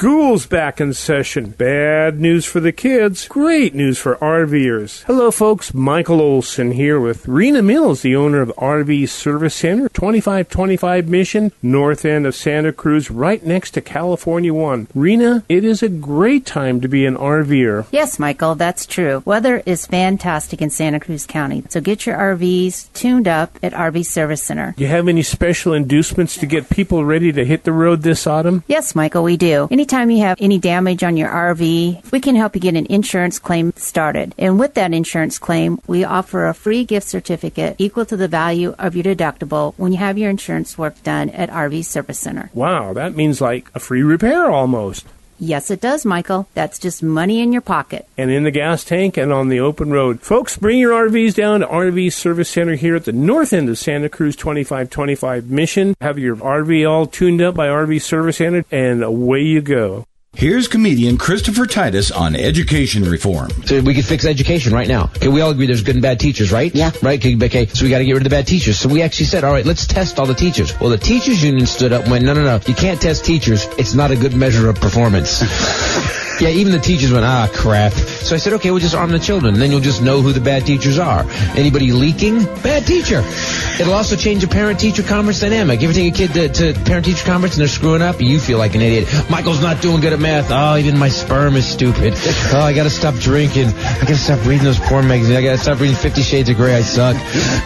School's 0.00 0.46
back 0.46 0.80
in 0.80 0.94
session. 0.94 1.50
Bad 1.50 2.18
news 2.18 2.46
for 2.46 2.58
the 2.58 2.72
kids. 2.72 3.28
Great 3.28 3.74
news 3.74 3.98
for 3.98 4.16
RVers. 4.16 5.02
Hello, 5.02 5.30
folks. 5.30 5.74
Michael 5.74 6.22
Olson 6.22 6.70
here 6.70 6.98
with 6.98 7.28
Rena 7.28 7.60
Mills, 7.60 8.00
the 8.00 8.16
owner 8.16 8.40
of 8.40 8.48
RV 8.56 9.10
Service 9.10 9.54
Center, 9.54 9.90
2525 9.90 11.06
Mission, 11.06 11.52
north 11.62 12.06
end 12.06 12.24
of 12.24 12.34
Santa 12.34 12.72
Cruz, 12.72 13.10
right 13.10 13.44
next 13.44 13.72
to 13.72 13.82
California 13.82 14.54
One. 14.54 14.88
Rena, 14.94 15.44
it 15.50 15.66
is 15.66 15.82
a 15.82 15.88
great 15.90 16.46
time 16.46 16.80
to 16.80 16.88
be 16.88 17.04
an 17.04 17.16
RVer. 17.16 17.84
Yes, 17.92 18.18
Michael, 18.18 18.54
that's 18.54 18.86
true. 18.86 19.22
Weather 19.26 19.62
is 19.66 19.84
fantastic 19.84 20.62
in 20.62 20.70
Santa 20.70 20.98
Cruz 20.98 21.26
County, 21.26 21.62
so 21.68 21.82
get 21.82 22.06
your 22.06 22.16
RVs 22.16 22.90
tuned 22.94 23.28
up 23.28 23.58
at 23.62 23.74
RV 23.74 24.06
Service 24.06 24.42
Center. 24.42 24.72
Do 24.78 24.82
you 24.82 24.88
have 24.88 25.08
any 25.08 25.22
special 25.22 25.74
inducements 25.74 26.38
to 26.38 26.46
get 26.46 26.70
people 26.70 27.04
ready 27.04 27.32
to 27.32 27.44
hit 27.44 27.64
the 27.64 27.72
road 27.72 28.00
this 28.00 28.26
autumn? 28.26 28.64
Yes, 28.66 28.94
Michael, 28.94 29.24
we 29.24 29.36
do. 29.36 29.68
Anytime 29.70 29.89
you 29.90 30.20
have 30.20 30.38
any 30.40 30.58
damage 30.58 31.02
on 31.02 31.16
your 31.16 31.28
RV, 31.28 32.12
we 32.12 32.20
can 32.20 32.36
help 32.36 32.54
you 32.54 32.60
get 32.60 32.76
an 32.76 32.86
insurance 32.86 33.40
claim 33.40 33.72
started. 33.74 34.34
And 34.38 34.56
with 34.56 34.74
that 34.74 34.94
insurance 34.94 35.36
claim, 35.38 35.80
we 35.88 36.04
offer 36.04 36.46
a 36.46 36.54
free 36.54 36.84
gift 36.84 37.08
certificate 37.08 37.74
equal 37.78 38.04
to 38.06 38.16
the 38.16 38.28
value 38.28 38.74
of 38.78 38.94
your 38.94 39.02
deductible 39.02 39.74
when 39.78 39.90
you 39.90 39.98
have 39.98 40.16
your 40.16 40.30
insurance 40.30 40.78
work 40.78 41.02
done 41.02 41.30
at 41.30 41.50
RV 41.50 41.84
Service 41.84 42.20
Center. 42.20 42.50
Wow, 42.54 42.92
that 42.92 43.16
means 43.16 43.40
like 43.40 43.68
a 43.74 43.80
free 43.80 44.02
repair 44.02 44.48
almost. 44.48 45.06
Yes, 45.42 45.70
it 45.70 45.80
does, 45.80 46.04
Michael. 46.04 46.46
That's 46.52 46.78
just 46.78 47.02
money 47.02 47.40
in 47.40 47.50
your 47.50 47.62
pocket. 47.62 48.06
and 48.18 48.30
in 48.30 48.44
the 48.44 48.50
gas 48.50 48.84
tank 48.84 49.16
and 49.16 49.32
on 49.32 49.48
the 49.48 49.58
open 49.58 49.90
road. 49.90 50.20
Folks, 50.20 50.58
bring 50.58 50.78
your 50.78 50.92
RVs 51.08 51.34
down 51.34 51.60
to 51.60 51.66
RV 51.66 52.12
Service 52.12 52.50
Center 52.50 52.74
here 52.74 52.94
at 52.94 53.06
the 53.06 53.12
north 53.12 53.54
end 53.54 53.70
of 53.70 53.78
Santa 53.78 54.10
Cruz 54.10 54.36
2525 54.36 55.50
Mission. 55.50 55.94
Have 56.02 56.18
your 56.18 56.36
RV 56.36 56.88
all 56.88 57.06
tuned 57.06 57.40
up 57.40 57.54
by 57.54 57.68
RV 57.68 58.02
Service 58.02 58.36
Center, 58.36 58.66
and 58.70 59.02
away 59.02 59.40
you 59.40 59.62
go. 59.62 60.06
Here's 60.34 60.68
comedian 60.68 61.18
Christopher 61.18 61.66
Titus 61.66 62.12
on 62.12 62.36
education 62.36 63.02
reform. 63.02 63.50
So 63.64 63.80
we 63.80 63.94
could 63.94 64.04
fix 64.04 64.24
education 64.24 64.72
right 64.72 64.86
now. 64.86 65.10
Okay, 65.16 65.26
we 65.26 65.40
all 65.40 65.50
agree 65.50 65.66
there's 65.66 65.82
good 65.82 65.96
and 65.96 66.02
bad 66.02 66.20
teachers, 66.20 66.52
right? 66.52 66.72
Yeah. 66.72 66.92
Right? 67.02 67.18
Okay, 67.18 67.34
okay, 67.34 67.66
so 67.66 67.84
we 67.84 67.90
got 67.90 67.98
to 67.98 68.04
get 68.04 68.12
rid 68.12 68.20
of 68.20 68.24
the 68.24 68.30
bad 68.30 68.46
teachers. 68.46 68.78
So 68.78 68.88
we 68.88 69.02
actually 69.02 69.26
said, 69.26 69.42
all 69.42 69.52
right, 69.52 69.66
let's 69.66 69.88
test 69.88 70.20
all 70.20 70.26
the 70.26 70.34
teachers. 70.34 70.78
Well, 70.78 70.88
the 70.90 70.98
teachers 70.98 71.42
union 71.42 71.66
stood 71.66 71.92
up 71.92 72.02
and 72.02 72.12
went, 72.12 72.24
no, 72.24 72.32
no, 72.32 72.44
no, 72.44 72.60
you 72.64 72.74
can't 72.74 73.00
test 73.00 73.24
teachers. 73.24 73.66
It's 73.76 73.94
not 73.94 74.12
a 74.12 74.16
good 74.16 74.32
measure 74.32 74.68
of 74.68 74.76
performance. 74.76 75.42
yeah, 76.40 76.48
even 76.48 76.72
the 76.72 76.78
teachers 76.78 77.12
went, 77.12 77.24
ah, 77.24 77.50
crap. 77.52 77.92
So 77.92 78.34
I 78.34 78.38
said, 78.38 78.52
okay, 78.54 78.70
we'll 78.70 78.80
just 78.80 78.94
arm 78.94 79.10
the 79.10 79.18
children. 79.18 79.54
And 79.54 79.62
then 79.62 79.72
you'll 79.72 79.80
just 79.80 80.00
know 80.00 80.22
who 80.22 80.32
the 80.32 80.40
bad 80.40 80.64
teachers 80.64 80.98
are. 80.98 81.24
Anybody 81.56 81.92
leaking? 81.92 82.44
Bad 82.62 82.86
teacher. 82.86 83.24
It'll 83.80 83.94
also 83.94 84.14
change 84.14 84.42
the 84.42 84.48
parent-teacher 84.48 85.02
conference 85.02 85.40
dynamic. 85.40 85.80
You 85.80 85.88
ever 85.88 85.94
take 85.94 86.14
a 86.14 86.16
kid 86.16 86.32
to, 86.34 86.72
to 86.72 86.80
parent-teacher 86.84 87.26
conference 87.26 87.56
and 87.56 87.60
they're 87.60 87.68
screwing 87.68 88.02
up? 88.02 88.20
You 88.20 88.38
feel 88.38 88.58
like 88.58 88.74
an 88.74 88.80
idiot. 88.80 89.08
Michael's 89.28 89.60
not 89.60 89.82
doing 89.82 90.00
good 90.00 90.12
at 90.12 90.19
math. 90.20 90.50
Oh, 90.50 90.76
even 90.76 90.98
my 90.98 91.08
sperm 91.08 91.56
is 91.56 91.66
stupid. 91.66 92.14
Oh, 92.52 92.60
I 92.60 92.72
gotta 92.72 92.90
stop 92.90 93.14
drinking. 93.16 93.68
I 93.68 94.00
gotta 94.00 94.16
stop 94.16 94.44
reading 94.46 94.64
those 94.64 94.78
porn 94.78 95.08
magazines. 95.08 95.36
I 95.36 95.42
gotta 95.42 95.58
stop 95.58 95.80
reading 95.80 95.96
Fifty 95.96 96.22
Shades 96.22 96.48
of 96.48 96.56
Grey. 96.56 96.74
I 96.74 96.82
suck. 96.82 97.16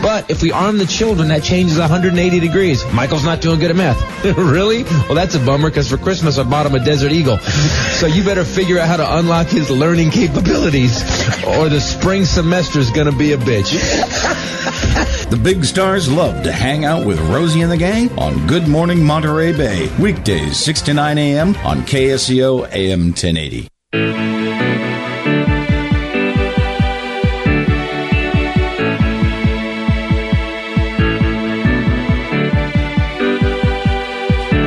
But 0.00 0.30
if 0.30 0.42
we 0.42 0.52
arm 0.52 0.78
the 0.78 0.86
children, 0.86 1.28
that 1.28 1.42
changes 1.42 1.78
180 1.78 2.40
degrees. 2.40 2.84
Michael's 2.92 3.24
not 3.24 3.40
doing 3.40 3.58
good 3.60 3.70
at 3.70 3.76
math. 3.76 4.24
really? 4.36 4.84
Well, 4.84 5.14
that's 5.14 5.34
a 5.34 5.40
bummer 5.40 5.70
because 5.70 5.88
for 5.90 5.98
Christmas 5.98 6.38
I 6.38 6.44
bought 6.44 6.66
him 6.66 6.74
a 6.74 6.84
Desert 6.84 7.12
Eagle. 7.12 7.38
So 7.38 8.06
you 8.06 8.24
better 8.24 8.44
figure 8.44 8.78
out 8.78 8.88
how 8.88 8.96
to 8.96 9.16
unlock 9.18 9.48
his 9.48 9.70
learning 9.70 10.10
capabilities 10.10 11.02
or 11.44 11.68
the 11.68 11.80
spring 11.80 12.24
semester 12.24 12.78
is 12.78 12.90
gonna 12.90 13.12
be 13.12 13.32
a 13.32 13.38
bitch. 13.38 13.74
The 15.24 15.40
big 15.40 15.64
stars 15.64 16.10
love 16.10 16.44
to 16.44 16.52
hang 16.52 16.84
out 16.84 17.04
with 17.06 17.18
Rosie 17.28 17.62
and 17.62 17.72
the 17.72 17.76
gang 17.76 18.16
on 18.18 18.46
Good 18.46 18.68
Morning 18.68 19.02
Monterey 19.02 19.52
Bay. 19.52 19.90
Weekdays 19.98 20.58
6 20.58 20.82
to 20.82 20.94
9 20.94 21.18
a.m. 21.18 21.56
on 21.64 21.80
KSCO 21.80 22.43
AM 22.44 23.14
1080. 23.14 24.43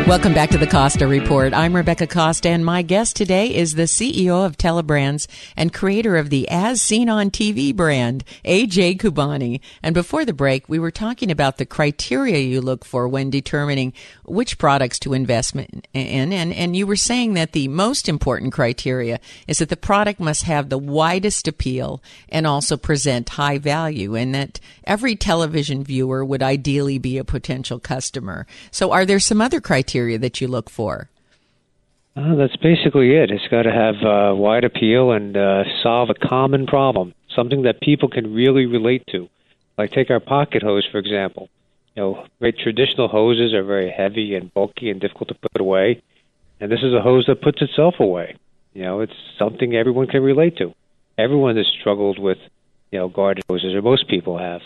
Welcome 0.07 0.33
back 0.33 0.51
to 0.51 0.57
the 0.57 0.65
Costa 0.65 1.05
Report. 1.05 1.53
I'm 1.53 1.75
Rebecca 1.75 2.07
Costa, 2.07 2.47
and 2.47 2.63
my 2.63 2.81
guest 2.81 3.17
today 3.17 3.53
is 3.53 3.75
the 3.75 3.83
CEO 3.83 4.45
of 4.45 4.57
Telebrands 4.57 5.27
and 5.57 5.73
creator 5.73 6.15
of 6.15 6.29
the 6.29 6.47
As 6.47 6.81
Seen 6.81 7.09
on 7.09 7.29
TV 7.29 7.75
brand, 7.75 8.23
AJ 8.45 8.99
Khubani. 8.99 9.59
And 9.83 9.93
before 9.93 10.23
the 10.23 10.31
break, 10.31 10.69
we 10.69 10.79
were 10.79 10.91
talking 10.91 11.29
about 11.29 11.57
the 11.57 11.65
criteria 11.65 12.37
you 12.37 12.61
look 12.61 12.85
for 12.85 13.05
when 13.05 13.29
determining 13.29 13.91
which 14.23 14.57
products 14.57 14.97
to 14.99 15.11
invest 15.11 15.53
in. 15.57 15.83
And, 15.93 16.33
and 16.33 16.73
you 16.73 16.87
were 16.87 16.95
saying 16.95 17.33
that 17.33 17.51
the 17.51 17.67
most 17.67 18.07
important 18.07 18.53
criteria 18.53 19.19
is 19.45 19.57
that 19.57 19.67
the 19.67 19.75
product 19.75 20.21
must 20.21 20.43
have 20.43 20.69
the 20.69 20.77
widest 20.77 21.49
appeal 21.49 22.01
and 22.29 22.47
also 22.47 22.77
present 22.77 23.27
high 23.27 23.57
value, 23.57 24.15
and 24.15 24.33
that 24.33 24.61
every 24.85 25.17
television 25.17 25.83
viewer 25.83 26.23
would 26.23 26.41
ideally 26.41 26.97
be 26.97 27.17
a 27.17 27.25
potential 27.25 27.77
customer. 27.77 28.47
So, 28.71 28.93
are 28.93 29.05
there 29.05 29.19
some 29.19 29.41
other 29.41 29.59
criteria? 29.59 29.96
Criteria 29.97 30.19
that 30.19 30.41
you 30.41 30.47
look 30.47 30.69
for? 30.69 31.09
Uh, 32.15 32.35
that's 32.35 32.55
basically 32.57 33.15
it. 33.15 33.29
It's 33.29 33.47
got 33.49 33.63
to 33.63 33.71
have 33.71 33.95
uh, 34.03 34.35
wide 34.35 34.63
appeal 34.63 35.11
and 35.11 35.35
uh, 35.37 35.63
solve 35.83 36.09
a 36.09 36.27
common 36.27 36.65
problem, 36.65 37.13
something 37.35 37.63
that 37.63 37.81
people 37.81 38.09
can 38.09 38.33
really 38.33 38.65
relate 38.65 39.03
to. 39.11 39.29
Like 39.77 39.91
take 39.91 40.09
our 40.09 40.19
pocket 40.19 40.63
hose 40.63 40.87
for 40.91 40.97
example. 40.97 41.49
You 41.95 42.03
know, 42.03 42.25
very 42.39 42.53
traditional 42.53 43.07
hoses 43.07 43.53
are 43.53 43.63
very 43.63 43.91
heavy 43.91 44.35
and 44.35 44.53
bulky 44.53 44.89
and 44.89 44.99
difficult 44.99 45.29
to 45.29 45.35
put 45.35 45.61
away, 45.61 46.01
and 46.59 46.71
this 46.71 46.81
is 46.83 46.93
a 46.93 47.01
hose 47.01 47.25
that 47.27 47.41
puts 47.41 47.61
itself 47.61 47.95
away. 47.99 48.35
You 48.73 48.83
know, 48.83 49.01
it's 49.01 49.19
something 49.37 49.75
everyone 49.75 50.07
can 50.07 50.21
relate 50.21 50.57
to. 50.57 50.73
Everyone 51.17 51.57
has 51.57 51.67
struggled 51.79 52.19
with, 52.19 52.37
you 52.91 52.99
know, 52.99 53.09
garden 53.09 53.43
hoses, 53.49 53.73
or 53.73 53.81
most 53.81 54.07
people 54.07 54.37
have. 54.37 54.61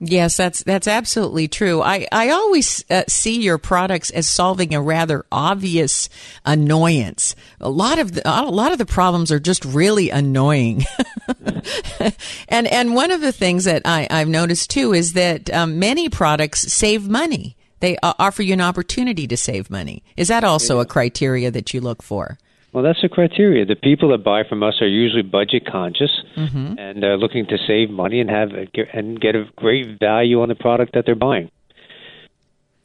Yes, 0.00 0.36
that's 0.36 0.62
that's 0.64 0.88
absolutely 0.88 1.46
true. 1.48 1.80
I 1.80 2.06
I 2.10 2.30
always 2.30 2.84
uh, 2.90 3.04
see 3.08 3.40
your 3.40 3.58
products 3.58 4.10
as 4.10 4.26
solving 4.26 4.74
a 4.74 4.82
rather 4.82 5.24
obvious 5.30 6.08
annoyance. 6.44 7.36
A 7.60 7.70
lot 7.70 7.98
of 7.98 8.12
the, 8.12 8.22
a 8.28 8.42
lot 8.50 8.72
of 8.72 8.78
the 8.78 8.86
problems 8.86 9.30
are 9.30 9.38
just 9.38 9.64
really 9.64 10.10
annoying. 10.10 10.84
and 12.48 12.66
and 12.66 12.94
one 12.94 13.12
of 13.12 13.20
the 13.20 13.32
things 13.32 13.64
that 13.64 13.82
I, 13.84 14.08
I've 14.10 14.28
noticed 14.28 14.70
too 14.70 14.92
is 14.92 15.12
that 15.12 15.52
um, 15.54 15.78
many 15.78 16.08
products 16.08 16.72
save 16.72 17.08
money. 17.08 17.56
They 17.80 17.96
uh, 17.98 18.14
offer 18.18 18.42
you 18.42 18.54
an 18.54 18.60
opportunity 18.60 19.26
to 19.28 19.36
save 19.36 19.70
money. 19.70 20.02
Is 20.16 20.28
that 20.28 20.42
also 20.42 20.80
a 20.80 20.86
criteria 20.86 21.50
that 21.50 21.72
you 21.72 21.80
look 21.80 22.02
for? 22.02 22.38
Well, 22.74 22.82
that's 22.82 23.02
the 23.02 23.08
criteria. 23.08 23.64
The 23.64 23.76
people 23.76 24.08
that 24.08 24.24
buy 24.24 24.42
from 24.42 24.64
us 24.64 24.82
are 24.82 24.88
usually 24.88 25.22
budget 25.22 25.64
conscious 25.64 26.10
mm-hmm. 26.36 26.76
and 26.76 27.04
are 27.04 27.16
looking 27.16 27.46
to 27.46 27.56
save 27.56 27.88
money 27.88 28.20
and 28.20 28.28
have 28.28 28.50
a, 28.50 28.66
and 28.92 29.20
get 29.20 29.36
a 29.36 29.44
great 29.54 30.00
value 30.00 30.42
on 30.42 30.48
the 30.48 30.56
product 30.56 30.94
that 30.94 31.06
they're 31.06 31.14
buying. 31.14 31.52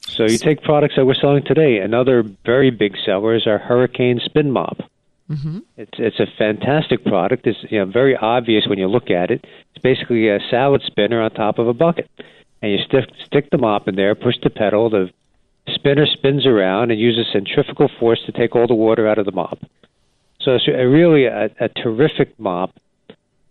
So 0.01 0.25
you 0.25 0.37
take 0.37 0.61
products 0.61 0.95
that 0.95 1.07
we're 1.07 1.15
selling 1.15 1.43
today. 1.43 1.79
Another 1.79 2.23
very 2.45 2.69
big 2.69 2.97
seller 3.03 3.33
is 3.33 3.47
our 3.47 3.57
Hurricane 3.57 4.21
Spin 4.23 4.51
Mop. 4.51 4.77
Mm-hmm. 5.27 5.59
It's 5.77 5.97
it's 5.97 6.19
a 6.19 6.27
fantastic 6.37 7.03
product. 7.03 7.47
It's 7.47 7.59
you 7.71 7.79
know 7.79 7.85
very 7.85 8.15
obvious 8.15 8.67
when 8.67 8.77
you 8.77 8.87
look 8.87 9.09
at 9.09 9.31
it. 9.31 9.45
It's 9.73 9.81
basically 9.81 10.29
a 10.29 10.39
salad 10.51 10.83
spinner 10.85 11.19
on 11.19 11.31
top 11.31 11.57
of 11.57 11.67
a 11.67 11.73
bucket, 11.73 12.09
and 12.61 12.71
you 12.71 12.77
stick 12.85 13.05
stick 13.25 13.49
the 13.49 13.57
mop 13.57 13.87
in 13.87 13.95
there, 13.95 14.13
push 14.13 14.35
the 14.43 14.51
pedal, 14.51 14.89
the 14.91 15.11
spinner 15.73 16.05
spins 16.05 16.45
around 16.45 16.91
and 16.91 16.99
uses 16.99 17.25
centrifugal 17.31 17.89
force 17.99 18.21
to 18.25 18.31
take 18.31 18.55
all 18.55 18.67
the 18.67 18.75
water 18.75 19.07
out 19.07 19.17
of 19.17 19.25
the 19.25 19.31
mop. 19.31 19.59
So 20.49 20.55
it's 20.55 20.67
a 20.67 20.87
really 20.87 21.25
a, 21.25 21.51
a 21.59 21.69
terrific 21.69 22.39
mop 22.39 22.73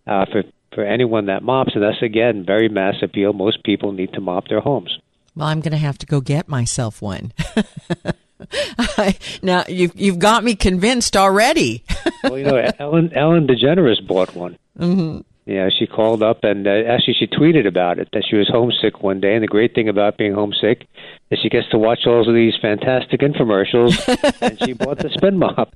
uh, 0.05 0.25
for 0.25 0.43
for 0.73 0.83
anyone 0.83 1.27
that 1.27 1.43
mops, 1.43 1.71
and 1.73 1.81
that's 1.81 2.01
again 2.01 2.43
very 2.45 2.67
mass 2.67 2.95
appeal. 3.01 3.31
Most 3.31 3.63
people 3.63 3.93
need 3.93 4.11
to 4.13 4.19
mop 4.19 4.49
their 4.49 4.59
homes. 4.59 4.99
Well, 5.33 5.47
I'm 5.47 5.61
going 5.61 5.71
to 5.71 5.77
have 5.77 5.97
to 5.99 6.05
go 6.05 6.19
get 6.19 6.49
myself 6.49 7.01
one. 7.01 7.31
now 9.41 9.63
you've 9.69 9.95
you've 9.95 10.19
got 10.19 10.43
me 10.43 10.55
convinced 10.55 11.15
already. 11.15 11.85
well, 12.25 12.37
you 12.37 12.43
know, 12.43 12.69
Ellen 12.79 13.13
Ellen 13.15 13.47
DeGeneres 13.47 14.05
bought 14.05 14.35
one. 14.35 14.57
Mm-hmm. 14.77 15.21
Yeah, 15.45 15.69
she 15.69 15.87
called 15.87 16.21
up 16.21 16.43
and 16.43 16.67
uh, 16.67 16.71
actually 16.85 17.15
she 17.17 17.27
tweeted 17.27 17.65
about 17.65 17.97
it 17.97 18.09
that 18.11 18.25
she 18.29 18.35
was 18.35 18.49
homesick 18.49 19.01
one 19.01 19.21
day. 19.21 19.35
And 19.35 19.43
the 19.43 19.47
great 19.47 19.73
thing 19.73 19.87
about 19.87 20.17
being 20.17 20.33
homesick 20.33 20.85
is 21.31 21.39
she 21.41 21.49
gets 21.49 21.69
to 21.69 21.77
watch 21.77 22.07
all 22.07 22.27
of 22.27 22.33
these 22.33 22.53
fantastic 22.61 23.21
infomercials, 23.21 23.97
and 24.41 24.59
she 24.59 24.73
bought 24.73 24.97
the 24.97 25.09
spin 25.09 25.37
mop. 25.37 25.71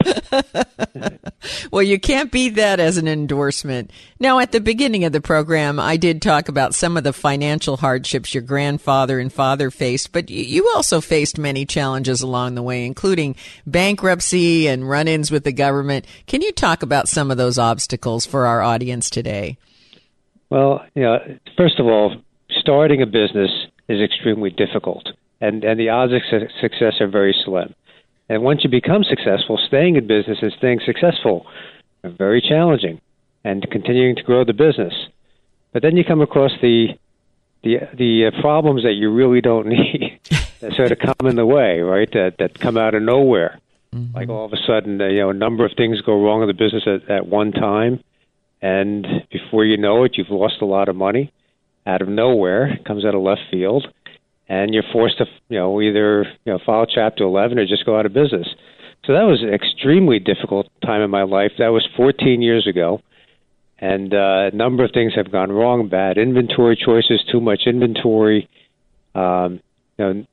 well, 1.71 1.83
you 1.83 1.99
can't 1.99 2.31
beat 2.31 2.55
that 2.55 2.79
as 2.79 2.97
an 2.97 3.07
endorsement. 3.07 3.91
Now, 4.19 4.39
at 4.39 4.51
the 4.51 4.59
beginning 4.59 5.05
of 5.05 5.11
the 5.11 5.21
program, 5.21 5.79
I 5.79 5.97
did 5.97 6.21
talk 6.21 6.49
about 6.49 6.73
some 6.73 6.97
of 6.97 7.03
the 7.03 7.13
financial 7.13 7.77
hardships 7.77 8.33
your 8.33 8.41
grandfather 8.41 9.19
and 9.19 9.31
father 9.31 9.69
faced, 9.69 10.11
but 10.11 10.29
you 10.29 10.71
also 10.75 11.01
faced 11.01 11.37
many 11.37 11.65
challenges 11.65 12.21
along 12.21 12.55
the 12.55 12.63
way, 12.63 12.85
including 12.85 13.35
bankruptcy 13.67 14.67
and 14.67 14.89
run 14.89 15.07
ins 15.07 15.29
with 15.29 15.43
the 15.43 15.51
government. 15.51 16.07
Can 16.25 16.41
you 16.41 16.51
talk 16.51 16.81
about 16.81 17.07
some 17.07 17.29
of 17.29 17.37
those 17.37 17.59
obstacles 17.59 18.25
for 18.25 18.47
our 18.47 18.61
audience 18.61 19.09
today? 19.09 19.57
Well, 20.49 20.85
you 20.95 21.03
know, 21.03 21.19
first 21.57 21.79
of 21.79 21.85
all, 21.85 22.15
starting 22.59 23.01
a 23.01 23.05
business 23.05 23.49
is 23.89 24.01
extremely 24.01 24.49
difficult, 24.49 25.09
and 25.43 25.63
and 25.63 25.79
the 25.79 25.89
odds 25.89 26.13
of 26.13 26.21
success 26.61 27.01
are 27.01 27.07
very 27.07 27.35
slim. 27.45 27.75
And 28.29 28.41
once 28.43 28.63
you 28.63 28.69
become 28.69 29.03
successful, 29.03 29.59
staying 29.67 29.97
in 29.97 30.07
business 30.07 30.39
and 30.41 30.53
staying 30.57 30.79
successful 30.85 31.45
are 32.03 32.09
very 32.09 32.41
challenging, 32.41 33.01
and 33.43 33.69
continuing 33.69 34.15
to 34.15 34.23
grow 34.23 34.45
the 34.45 34.53
business. 34.53 34.93
But 35.73 35.81
then 35.81 35.97
you 35.97 36.05
come 36.05 36.21
across 36.21 36.51
the 36.61 36.97
the 37.61 37.79
the 37.93 38.27
uh, 38.27 38.41
problems 38.41 38.83
that 38.83 38.93
you 38.93 39.11
really 39.11 39.41
don't 39.41 39.67
need 39.77 40.19
that 40.61 40.73
sort 40.73 40.93
of 40.93 40.99
come 40.99 41.27
in 41.27 41.35
the 41.35 41.45
way, 41.45 41.81
right? 41.81 42.09
That 42.13 42.37
that 42.39 42.59
come 42.59 42.77
out 42.77 42.95
of 42.95 43.01
nowhere. 43.01 43.59
Mm-hmm. 43.93 44.15
Like 44.15 44.29
all 44.29 44.45
of 44.45 44.53
a 44.53 44.57
sudden, 44.65 44.99
uh, 44.99 45.07
you 45.07 45.19
know, 45.19 45.29
a 45.29 45.35
number 45.35 45.65
of 45.65 45.73
things 45.77 46.01
go 46.01 46.23
wrong 46.23 46.41
in 46.41 46.47
the 46.47 46.53
business 46.53 46.83
at, 46.87 47.09
at 47.11 47.27
one 47.27 47.51
time, 47.51 48.01
and 48.61 49.05
before 49.29 49.65
you 49.65 49.77
know 49.77 50.05
it, 50.05 50.17
you've 50.17 50.31
lost 50.31 50.61
a 50.61 50.65
lot 50.65 50.87
of 50.87 50.95
money 50.95 51.33
out 51.85 52.01
of 52.01 52.07
nowhere. 52.07 52.79
comes 52.85 53.05
out 53.05 53.13
of 53.13 53.21
left 53.21 53.41
field, 53.51 53.85
and 54.53 54.73
you're 54.73 54.83
forced 54.91 55.17
to, 55.17 55.25
you 55.49 55.57
know, 55.57 55.81
either 55.81 56.25
you 56.45 56.53
know 56.53 56.59
file 56.63 56.85
Chapter 56.85 57.23
11 57.23 57.57
or 57.57 57.65
just 57.65 57.85
go 57.85 57.97
out 57.97 58.05
of 58.05 58.13
business. 58.13 58.47
So 59.05 59.13
that 59.13 59.23
was 59.23 59.41
an 59.41 59.53
extremely 59.53 60.19
difficult 60.19 60.67
time 60.85 61.01
in 61.01 61.09
my 61.09 61.23
life. 61.23 61.51
That 61.57 61.69
was 61.69 61.87
14 61.97 62.41
years 62.41 62.67
ago, 62.67 63.01
and 63.79 64.13
uh, 64.13 64.51
a 64.53 64.55
number 64.55 64.85
of 64.85 64.91
things 64.93 65.13
have 65.15 65.31
gone 65.31 65.51
wrong. 65.51 65.89
Bad 65.89 66.17
inventory 66.17 66.77
choices, 66.77 67.23
too 67.31 67.41
much 67.41 67.63
inventory. 67.65 68.47
Um, 69.15 69.59
you 69.97 70.05
know, 70.05 70.25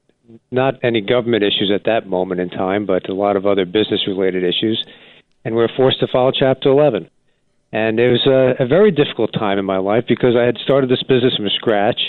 not 0.51 0.75
any 0.83 1.01
government 1.01 1.43
issues 1.43 1.73
at 1.75 1.85
that 1.85 2.07
moment 2.07 2.41
in 2.41 2.51
time, 2.51 2.87
but 2.87 3.09
a 3.09 3.15
lot 3.15 3.37
of 3.37 3.47
other 3.47 3.65
business-related 3.65 4.45
issues, 4.45 4.85
and 5.45 5.55
we 5.55 5.63
we're 5.63 5.77
forced 5.77 6.01
to 6.01 6.07
file 6.07 6.31
Chapter 6.31 6.69
11 6.69 7.09
and 7.73 8.01
it 8.01 8.11
was 8.11 8.27
a, 8.27 8.65
a 8.65 8.67
very 8.67 8.91
difficult 8.91 9.33
time 9.33 9.57
in 9.57 9.65
my 9.65 9.79
life 9.79 10.05
because 10.09 10.35
I 10.37 10.43
had 10.43 10.59
started 10.59 10.91
this 10.91 11.05
business 11.05 11.37
from 11.37 11.49
scratch, 11.55 12.01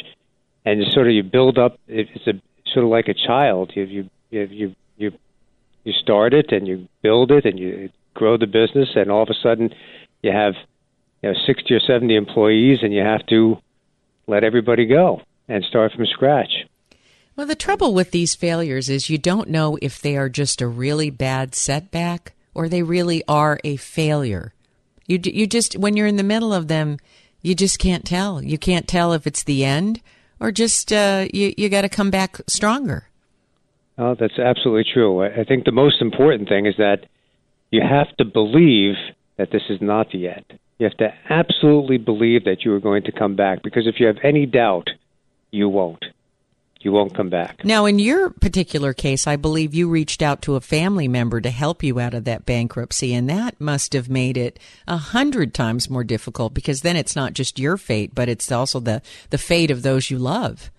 and 0.65 0.81
sort 0.91 1.07
of 1.07 1.13
you 1.13 1.23
build 1.23 1.57
up. 1.57 1.77
It's 1.87 2.27
a 2.27 2.33
sort 2.73 2.85
of 2.85 2.91
like 2.91 3.07
a 3.07 3.13
child. 3.13 3.71
You 3.75 3.83
you 3.83 4.09
you 4.29 4.75
you 4.97 5.11
you 5.83 5.93
start 5.93 6.33
it 6.33 6.51
and 6.51 6.67
you 6.67 6.87
build 7.01 7.31
it 7.31 7.45
and 7.45 7.59
you 7.59 7.89
grow 8.13 8.37
the 8.37 8.47
business, 8.47 8.89
and 8.95 9.11
all 9.11 9.23
of 9.23 9.29
a 9.29 9.41
sudden 9.41 9.73
you 10.21 10.31
have 10.31 10.53
you 11.21 11.29
know 11.31 11.35
sixty 11.45 11.73
or 11.73 11.79
seventy 11.79 12.15
employees, 12.15 12.79
and 12.81 12.93
you 12.93 13.01
have 13.01 13.25
to 13.27 13.57
let 14.27 14.43
everybody 14.43 14.85
go 14.85 15.21
and 15.47 15.63
start 15.63 15.91
from 15.93 16.05
scratch. 16.05 16.65
Well, 17.35 17.47
the 17.47 17.55
trouble 17.55 17.93
with 17.93 18.11
these 18.11 18.35
failures 18.35 18.89
is 18.89 19.09
you 19.09 19.17
don't 19.17 19.49
know 19.49 19.77
if 19.81 20.01
they 20.01 20.17
are 20.17 20.29
just 20.29 20.61
a 20.61 20.67
really 20.67 21.09
bad 21.09 21.55
setback 21.55 22.33
or 22.53 22.67
they 22.67 22.83
really 22.83 23.23
are 23.27 23.59
a 23.63 23.77
failure. 23.77 24.53
You 25.07 25.19
you 25.23 25.47
just 25.47 25.77
when 25.77 25.97
you're 25.97 26.07
in 26.07 26.17
the 26.17 26.23
middle 26.23 26.53
of 26.53 26.67
them, 26.67 26.97
you 27.41 27.55
just 27.55 27.79
can't 27.79 28.05
tell. 28.05 28.43
You 28.43 28.57
can't 28.57 28.87
tell 28.87 29.13
if 29.13 29.25
it's 29.25 29.43
the 29.43 29.65
end 29.65 30.01
or 30.41 30.51
just 30.51 30.91
uh, 30.91 31.27
you 31.33 31.53
you 31.57 31.69
got 31.69 31.83
to 31.83 31.89
come 31.89 32.11
back 32.11 32.37
stronger. 32.47 33.07
Oh, 33.97 34.15
that's 34.19 34.39
absolutely 34.39 34.91
true. 34.91 35.23
I 35.23 35.43
think 35.43 35.63
the 35.63 35.71
most 35.71 36.01
important 36.01 36.49
thing 36.49 36.65
is 36.65 36.75
that 36.77 37.05
you 37.69 37.81
have 37.81 38.15
to 38.17 38.25
believe 38.25 38.95
that 39.37 39.51
this 39.51 39.61
is 39.69 39.79
not 39.79 40.07
the 40.11 40.27
end. 40.27 40.59
You 40.79 40.85
have 40.85 40.97
to 40.97 41.13
absolutely 41.29 41.99
believe 41.99 42.45
that 42.45 42.65
you 42.65 42.73
are 42.73 42.79
going 42.79 43.03
to 43.03 43.11
come 43.11 43.35
back 43.35 43.61
because 43.63 43.85
if 43.85 43.99
you 43.99 44.07
have 44.07 44.17
any 44.23 44.45
doubt, 44.45 44.89
you 45.51 45.69
won't 45.69 46.03
you 46.83 46.91
won't 46.91 47.13
come 47.13 47.29
back. 47.29 47.63
Now, 47.63 47.85
in 47.85 47.99
your 47.99 48.29
particular 48.29 48.93
case, 48.93 49.27
I 49.27 49.35
believe 49.35 49.73
you 49.73 49.89
reached 49.89 50.21
out 50.21 50.41
to 50.43 50.55
a 50.55 50.61
family 50.61 51.07
member 51.07 51.41
to 51.41 51.49
help 51.49 51.83
you 51.83 51.99
out 51.99 52.13
of 52.13 52.23
that 52.25 52.45
bankruptcy, 52.45 53.13
and 53.13 53.29
that 53.29 53.59
must 53.59 53.93
have 53.93 54.09
made 54.09 54.37
it 54.37 54.59
a 54.87 54.97
hundred 54.97 55.53
times 55.53 55.89
more 55.89 56.03
difficult 56.03 56.53
because 56.53 56.81
then 56.81 56.95
it's 56.95 57.15
not 57.15 57.33
just 57.33 57.59
your 57.59 57.77
fate, 57.77 58.15
but 58.15 58.29
it's 58.29 58.51
also 58.51 58.79
the, 58.79 59.01
the 59.29 59.37
fate 59.37 59.71
of 59.71 59.81
those 59.83 60.09
you 60.09 60.17
love. 60.17 60.71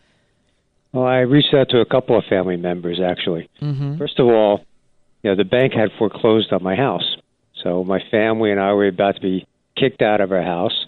Well, 0.93 1.05
I 1.05 1.21
reached 1.21 1.55
out 1.55 1.71
to 1.71 1.81
a 1.81 1.87
couple 1.87 2.19
of 2.19 2.25
family 2.29 2.57
members 2.57 3.01
actually. 3.01 3.49
Mm-hmm. 3.61 3.97
First 3.97 4.19
of 4.19 4.27
all, 4.27 4.65
you 5.23 5.31
know, 5.31 5.37
the 5.37 5.45
bank 5.45 5.73
had 5.73 5.91
foreclosed 5.99 6.53
on 6.53 6.63
my 6.63 6.75
house, 6.75 7.17
so 7.63 7.85
my 7.85 8.01
family 8.11 8.51
and 8.51 8.61
I 8.61 8.73
were 8.73 8.89
about 8.89 9.15
to 9.15 9.21
be 9.21 9.47
kicked 9.77 10.03
out 10.03 10.21
of 10.21 10.33
our 10.33 10.43
house. 10.43 10.87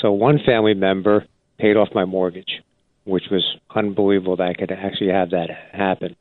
So 0.00 0.12
one 0.12 0.40
family 0.44 0.74
member 0.74 1.26
paid 1.58 1.76
off 1.76 1.88
my 1.94 2.04
mortgage 2.04 2.62
which 3.04 3.24
was 3.30 3.44
unbelievable 3.74 4.36
that 4.36 4.48
I 4.48 4.54
could 4.54 4.70
actually 4.72 5.10
have 5.10 5.30
that 5.30 5.48
happen. 5.72 6.16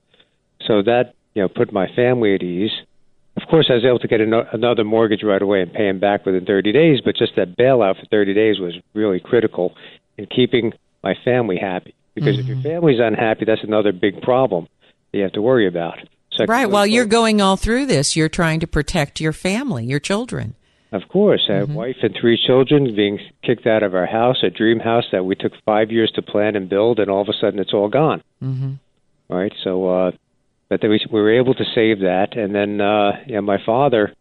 So 0.68 0.82
that 0.84 1.16
you 1.34 1.42
know 1.42 1.50
put 1.50 1.74
my 1.74 1.88
family 1.96 2.36
at 2.36 2.44
ease. 2.44 2.72
Of 3.36 3.48
course, 3.50 3.68
I 3.70 3.74
was 3.74 3.86
able 3.86 4.00
to 4.00 4.08
get 4.08 4.22
an- 4.22 4.34
another 4.54 4.84
mortgage 4.84 5.24
right 5.24 5.42
away 5.42 5.62
and 5.62 5.74
pay 5.74 5.88
him 5.88 6.00
back 6.00 6.26
within 6.26 6.46
30 6.46 6.72
days. 6.72 7.02
But 7.04 7.16
just 7.16 7.36
that 7.36 7.58
bailout 7.58 8.00
for 8.00 8.06
30 8.06 8.34
days 8.34 8.60
was 8.60 8.76
really 8.94 9.20
critical 9.20 9.74
in 10.18 10.28
keeping 10.28 10.74
my 11.04 11.16
family 11.26 11.58
happy. 11.58 11.96
Because 12.14 12.38
if 12.38 12.46
your 12.46 12.58
mm-hmm. 12.58 12.68
family's 12.68 13.00
unhappy, 13.02 13.46
that's 13.46 13.64
another 13.64 13.92
big 13.92 14.22
problem 14.22 14.68
that 15.12 15.18
you 15.18 15.24
have 15.24 15.34
to 15.34 15.42
worry 15.42 15.68
about. 15.68 15.98
So 16.32 16.46
Right. 16.46 16.70
While 16.70 16.86
you're 16.86 17.06
going 17.06 17.42
all 17.42 17.58
through 17.58 17.88
this, 17.88 18.16
you're 18.16 18.30
trying 18.30 18.60
to 18.60 18.68
protect 18.68 19.20
your 19.20 19.34
family, 19.34 19.86
your 19.86 20.00
children. 20.00 20.56
Of 20.94 21.10
course, 21.10 21.48
I 21.50 21.54
have 21.54 21.72
a 21.72 21.74
wife 21.74 21.96
and 22.04 22.16
three 22.16 22.38
children 22.38 22.96
being 22.96 23.18
kicked 23.42 23.66
out 23.66 23.82
of 23.82 23.96
our 23.96 24.06
house, 24.06 24.44
a 24.44 24.52
dream 24.52 24.80
house 24.80 25.06
that 25.12 25.26
we 25.26 25.34
took 25.34 25.54
five 25.66 25.92
years 25.92 26.12
to 26.14 26.22
plan 26.22 26.56
and 26.56 26.70
build, 26.70 27.00
and 27.00 27.10
all 27.10 27.22
of 27.22 27.30
a 27.30 27.34
sudden 27.34 27.60
it's 27.60 27.74
all 27.74 27.90
gone. 27.90 28.22
Mm-hmm. 28.44 28.74
Right. 29.28 29.52
So, 29.64 29.90
uh, 29.90 30.12
but 30.70 30.82
then 30.82 30.92
we, 30.92 31.04
we 31.12 31.20
were 31.20 31.36
able 31.36 31.56
to 31.56 31.66
save 31.74 32.02
that, 32.02 32.38
and 32.38 32.54
then 32.54 32.80
uh, 32.80 33.14
you 33.26 33.34
know, 33.34 33.42
my 33.42 33.58
father 33.66 34.14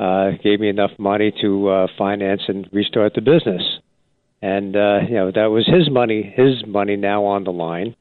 uh, 0.00 0.32
gave 0.42 0.58
me 0.58 0.68
enough 0.68 0.90
money 0.98 1.32
to 1.40 1.68
uh, 1.68 1.86
finance 1.96 2.42
and 2.48 2.68
restart 2.72 3.14
the 3.14 3.20
business, 3.20 3.62
and 4.42 4.74
uh, 4.74 4.98
you 5.08 5.14
know 5.14 5.30
that 5.30 5.52
was 5.52 5.68
his 5.68 5.88
money, 5.88 6.22
his 6.36 6.66
money 6.66 6.96
now 6.96 7.26
on 7.26 7.44
the 7.44 7.52
line, 7.52 7.94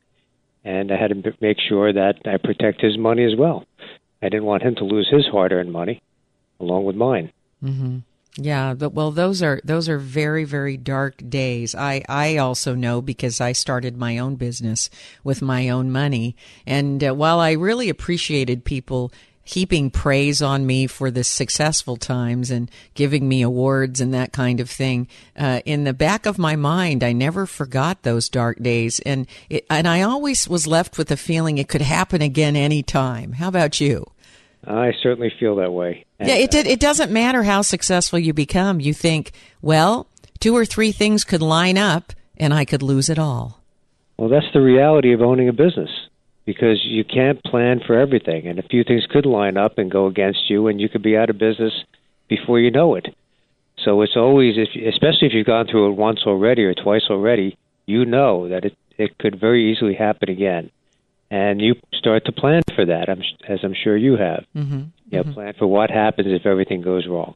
and 0.63 0.91
I 0.91 0.97
had 0.97 1.09
to 1.09 1.33
make 1.39 1.57
sure 1.59 1.93
that 1.93 2.15
I 2.25 2.37
protect 2.37 2.81
his 2.81 2.97
money 2.97 3.25
as 3.25 3.37
well. 3.37 3.63
I 4.23 4.29
didn't 4.29 4.45
want 4.45 4.63
him 4.63 4.73
to 4.75 4.85
lose 4.85 5.07
his 5.11 5.27
hard-earned 5.27 5.71
money, 5.71 6.01
along 6.59 6.85
with 6.85 6.95
mine. 6.95 7.31
Yeah, 8.39 8.75
but 8.75 8.93
well, 8.93 9.09
those 9.11 9.41
are 9.41 9.59
those 9.63 9.89
are 9.89 9.97
very 9.97 10.43
very 10.43 10.77
dark 10.77 11.27
days. 11.27 11.73
I 11.73 12.03
I 12.07 12.37
also 12.37 12.75
know 12.75 13.01
because 13.01 13.41
I 13.41 13.51
started 13.51 13.97
my 13.97 14.19
own 14.19 14.35
business 14.35 14.91
with 15.23 15.41
my 15.41 15.69
own 15.69 15.91
money, 15.91 16.35
and 16.65 17.03
uh, 17.03 17.15
while 17.15 17.39
I 17.39 17.53
really 17.53 17.89
appreciated 17.89 18.63
people 18.63 19.11
heaping 19.43 19.89
praise 19.89 20.41
on 20.41 20.65
me 20.67 20.85
for 20.85 21.09
the 21.09 21.23
successful 21.23 21.95
times 21.95 22.51
and 22.51 22.69
giving 22.95 23.29
me 23.29 23.41
awards 23.41 24.01
and 24.01 24.13
that 24.13 24.33
kind 24.33 24.59
of 24.59 24.69
thing, 24.69 25.07
uh, 25.37 25.61
in 25.63 25.85
the 25.85 25.93
back 25.93 26.25
of 26.25 26.37
my 26.37 26.55
mind, 26.57 27.01
I 27.01 27.13
never 27.13 27.45
forgot 27.45 28.03
those 28.03 28.29
dark 28.29 28.61
days, 28.61 28.99
and 28.99 29.25
it, 29.49 29.65
and 29.67 29.87
I 29.87 30.01
always 30.03 30.47
was 30.47 30.67
left 30.67 30.99
with 30.99 31.07
the 31.07 31.17
feeling 31.17 31.57
it 31.57 31.69
could 31.69 31.81
happen 31.81 32.21
again 32.21 32.55
anytime. 32.55 33.31
How 33.33 33.47
about 33.47 33.81
you? 33.81 34.05
I 34.67 34.93
certainly 35.01 35.31
feel 35.39 35.55
that 35.57 35.71
way. 35.71 36.05
And, 36.19 36.27
Yeah, 36.29 36.35
it 36.35 36.51
did, 36.51 36.67
uh, 36.67 36.71
it 36.71 36.79
doesn't 36.79 37.11
matter 37.11 37.43
how 37.43 37.61
successful 37.61 38.19
you 38.19 38.33
become. 38.33 38.79
You 38.79 38.93
think, 38.93 39.31
well, 39.61 40.07
two 40.39 40.55
or 40.55 40.65
three 40.65 40.91
things 40.91 41.23
could 41.23 41.41
line 41.41 41.77
up 41.77 42.13
and 42.37 42.53
I 42.53 42.65
could 42.65 42.83
lose 42.83 43.09
it 43.09 43.17
all. 43.17 43.61
Well, 44.17 44.29
that's 44.29 44.51
the 44.53 44.61
reality 44.61 45.13
of 45.13 45.21
owning 45.21 45.47
a 45.47 45.53
business 45.53 45.89
because 46.45 46.79
you 46.83 47.03
can't 47.03 47.43
plan 47.43 47.81
for 47.85 47.99
everything, 47.99 48.47
and 48.47 48.57
a 48.57 48.63
few 48.63 48.83
things 48.83 49.05
could 49.09 49.25
line 49.25 49.57
up 49.57 49.77
and 49.77 49.91
go 49.91 50.07
against 50.07 50.49
you, 50.49 50.67
and 50.67 50.79
you 50.79 50.87
could 50.87 51.03
be 51.03 51.17
out 51.17 51.29
of 51.29 51.37
business 51.37 51.73
before 52.29 52.57
you 52.57 52.71
know 52.71 52.95
it. 52.95 53.13
So 53.83 54.01
it's 54.01 54.15
always, 54.15 54.55
if, 54.57 54.69
especially 54.87 55.27
if 55.27 55.33
you've 55.33 55.45
gone 55.45 55.67
through 55.67 55.91
it 55.91 55.97
once 55.97 56.21
already 56.25 56.63
or 56.63 56.73
twice 56.73 57.03
already, 57.09 57.57
you 57.85 58.05
know 58.05 58.47
that 58.49 58.65
it 58.65 58.75
it 58.97 59.17
could 59.19 59.39
very 59.39 59.71
easily 59.71 59.93
happen 59.93 60.29
again, 60.29 60.71
and 61.29 61.61
you 61.61 61.75
start 61.93 62.25
to 62.25 62.31
plan 62.31 62.61
for 62.75 62.85
that. 62.85 63.09
I'm, 63.09 63.21
as 63.47 63.59
I'm 63.63 63.73
sure 63.73 63.97
you 63.97 64.17
have. 64.17 64.45
Mm-hmm. 64.55 64.81
You 65.09 65.23
know, 65.23 65.33
plan 65.33 65.53
for 65.57 65.67
what 65.67 65.89
happens 65.89 66.27
if 66.29 66.45
everything 66.45 66.81
goes 66.81 67.07
wrong. 67.07 67.35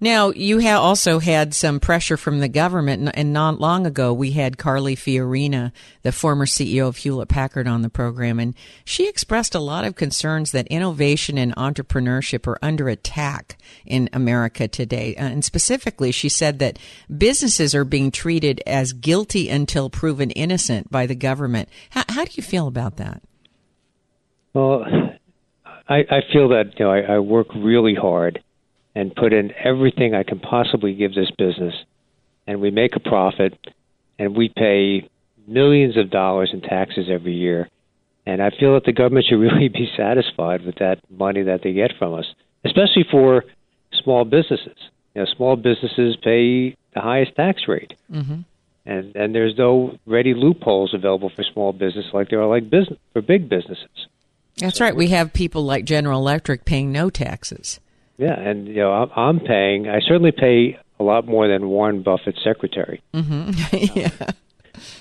Now, 0.00 0.30
you 0.30 0.60
ha- 0.60 0.80
also 0.80 1.18
had 1.18 1.54
some 1.54 1.80
pressure 1.80 2.16
from 2.16 2.40
the 2.40 2.48
government, 2.48 3.10
and- 3.14 3.32
not 3.32 3.60
long 3.60 3.86
ago, 3.86 4.12
we 4.12 4.32
had 4.32 4.58
Carly 4.58 4.96
Fiorina, 4.96 5.72
the 6.02 6.12
former 6.12 6.46
CEO 6.46 6.88
of 6.88 6.98
Hewlett 6.98 7.28
Packard, 7.28 7.66
on 7.66 7.82
the 7.82 7.88
program, 7.88 8.38
and 8.38 8.54
she 8.84 9.08
expressed 9.08 9.54
a 9.54 9.60
lot 9.60 9.84
of 9.84 9.96
concerns 9.96 10.52
that 10.52 10.66
innovation 10.68 11.38
and 11.38 11.54
entrepreneurship 11.56 12.46
are 12.46 12.58
under 12.62 12.88
attack 12.88 13.56
in 13.86 14.10
America 14.12 14.68
today. 14.68 15.14
Uh, 15.16 15.24
and 15.24 15.44
specifically, 15.44 16.12
she 16.12 16.28
said 16.28 16.58
that 16.58 16.78
businesses 17.16 17.74
are 17.74 17.84
being 17.84 18.10
treated 18.10 18.62
as 18.66 18.92
guilty 18.92 19.48
until 19.48 19.88
proven 19.88 20.30
innocent 20.32 20.90
by 20.90 21.06
the 21.06 21.14
government. 21.14 21.68
How, 21.90 22.04
how 22.08 22.24
do 22.24 22.32
you 22.34 22.42
feel 22.42 22.66
about 22.66 22.96
that? 22.96 23.22
Well, 24.52 24.84
I, 25.88 25.96
I 25.98 26.20
feel 26.32 26.48
that 26.50 26.78
you 26.78 26.84
know 26.84 26.92
I, 26.92 27.00
I 27.14 27.18
work 27.18 27.48
really 27.54 27.94
hard 27.94 28.43
and 28.94 29.14
put 29.14 29.32
in 29.32 29.52
everything 29.52 30.14
I 30.14 30.22
can 30.22 30.38
possibly 30.38 30.94
give 30.94 31.14
this 31.14 31.30
business, 31.36 31.74
and 32.46 32.60
we 32.60 32.70
make 32.70 32.96
a 32.96 33.00
profit, 33.00 33.58
and 34.18 34.36
we 34.36 34.48
pay 34.48 35.08
millions 35.46 35.96
of 35.96 36.10
dollars 36.10 36.50
in 36.52 36.60
taxes 36.60 37.06
every 37.10 37.34
year, 37.34 37.68
and 38.26 38.42
I 38.42 38.50
feel 38.50 38.74
that 38.74 38.84
the 38.84 38.92
government 38.92 39.26
should 39.28 39.36
really 39.40 39.68
be 39.68 39.88
satisfied 39.96 40.64
with 40.64 40.76
that 40.76 40.98
money 41.10 41.42
that 41.42 41.60
they 41.62 41.72
get 41.72 41.92
from 41.98 42.14
us, 42.14 42.26
especially 42.64 43.04
for 43.10 43.44
small 44.02 44.24
businesses. 44.24 44.76
You 45.14 45.22
know, 45.22 45.26
small 45.36 45.56
businesses 45.56 46.16
pay 46.22 46.76
the 46.94 47.00
highest 47.00 47.36
tax 47.36 47.62
rate, 47.68 47.94
mm-hmm. 48.10 48.40
and 48.86 49.16
and 49.16 49.34
there's 49.34 49.56
no 49.56 49.98
ready 50.06 50.34
loopholes 50.34 50.94
available 50.94 51.30
for 51.34 51.44
small 51.52 51.72
business 51.72 52.06
like 52.12 52.30
there 52.30 52.40
are 52.40 52.48
like 52.48 52.70
business 52.70 52.98
for 53.12 53.22
big 53.22 53.48
businesses. 53.48 54.08
That's 54.56 54.80
right. 54.80 54.94
We 54.94 55.08
have 55.08 55.32
people 55.32 55.64
like 55.64 55.84
General 55.84 56.20
Electric 56.20 56.64
paying 56.64 56.92
no 56.92 57.10
taxes. 57.10 57.80
Yeah, 58.16 58.38
and 58.38 58.68
you 58.68 58.76
know, 58.76 58.92
I'm, 58.92 59.10
I'm 59.16 59.40
paying. 59.40 59.88
I 59.88 60.00
certainly 60.00 60.32
pay 60.32 60.78
a 61.00 61.02
lot 61.02 61.26
more 61.26 61.48
than 61.48 61.68
Warren 61.68 62.02
Buffett's 62.02 62.42
secretary. 62.42 63.02
mhm 63.12 63.52
yeah. 63.96 64.30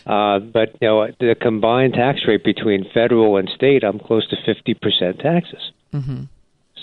Uh, 0.05 0.39
but 0.39 0.75
you 0.81 0.87
know, 0.87 1.07
the 1.19 1.35
combined 1.39 1.93
tax 1.93 2.21
rate 2.27 2.43
between 2.43 2.85
federal 2.93 3.37
and 3.37 3.49
state, 3.49 3.83
I'm 3.83 3.99
close 3.99 4.27
to 4.29 4.35
fifty 4.45 4.73
percent 4.73 5.19
taxes. 5.19 5.71
Mm-hmm. 5.93 6.23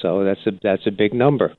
So 0.01 0.25
that's 0.25 0.45
a 0.47 0.53
that's 0.63 0.87
a 0.87 0.91
big 0.91 1.15
number, 1.15 1.55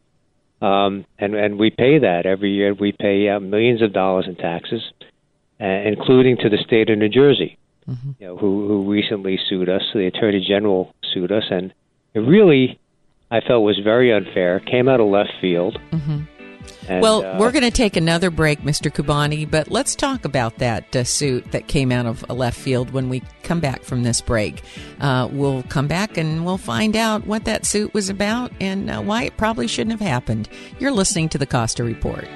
um, 0.62 1.06
and 1.20 1.36
and 1.36 1.60
we 1.60 1.70
pay 1.70 2.00
that 2.00 2.26
every 2.26 2.52
year. 2.52 2.74
We 2.74 2.92
pay 2.92 3.30
uh, 3.30 3.40
millions 3.40 3.82
of 3.82 3.94
dollars 3.94 4.26
in 4.28 4.36
taxes, 4.36 4.82
uh, 5.60 5.66
including 5.66 6.38
to 6.38 6.50
the 6.50 6.58
state 6.58 6.90
of 6.90 6.98
New 6.98 7.10
Jersey, 7.10 7.58
you 7.88 8.28
know, 8.28 8.38
who 8.38 8.68
who 8.68 8.92
recently 8.92 9.40
sued 9.48 9.70
us. 9.70 9.84
The 9.94 10.08
attorney 10.08 10.44
general 10.46 10.94
sued 11.14 11.32
us, 11.32 11.46
and 11.50 11.74
it 12.14 12.20
really, 12.20 12.80
I 13.32 13.40
felt 13.40 13.64
was 13.64 13.80
very 13.82 14.12
unfair. 14.14 14.60
Came 14.60 14.90
out 14.90 15.00
of 15.00 15.08
left 15.08 15.32
field. 15.40 15.80
And, 16.88 17.02
Well, 17.02 17.24
uh, 17.24 17.40
we're 17.40 17.52
going 17.52 17.64
to 17.64 17.72
take 17.72 17.96
another 17.96 18.30
break, 18.30 18.62
Mr. 18.62 18.92
Khubani, 18.92 19.50
but 19.50 19.72
let's 19.72 19.96
talk 19.96 20.26
about 20.26 20.58
that 20.58 20.94
uh, 20.96 21.04
suit 21.04 21.52
that 21.52 21.68
came 21.68 21.92
out 21.92 22.06
of 22.06 22.26
a 22.28 22.34
left 22.34 22.60
field 22.60 22.92
when 22.92 23.08
we 23.08 23.22
come 23.44 23.60
back 23.60 23.84
from 23.84 24.04
this 24.04 24.20
break. 24.20 24.62
Uh, 25.00 25.30
we'll 25.32 25.64
come 25.64 25.88
back 25.88 26.18
and 26.18 26.46
we'll 26.46 26.58
find 26.58 26.96
out 26.96 27.26
what 27.26 27.46
that 27.46 27.66
suit 27.66 27.94
was 27.94 28.10
about 28.10 28.52
and 28.60 28.90
uh, 28.90 29.02
why 29.02 29.24
it 29.24 29.38
probably 29.38 29.68
shouldn't 29.68 29.98
have 29.98 30.08
happened. 30.08 30.50
You're 30.80 30.92
listening 30.92 31.30
to 31.30 31.38
the 31.38 31.48
Costa 31.48 31.84
Report. 31.84 32.28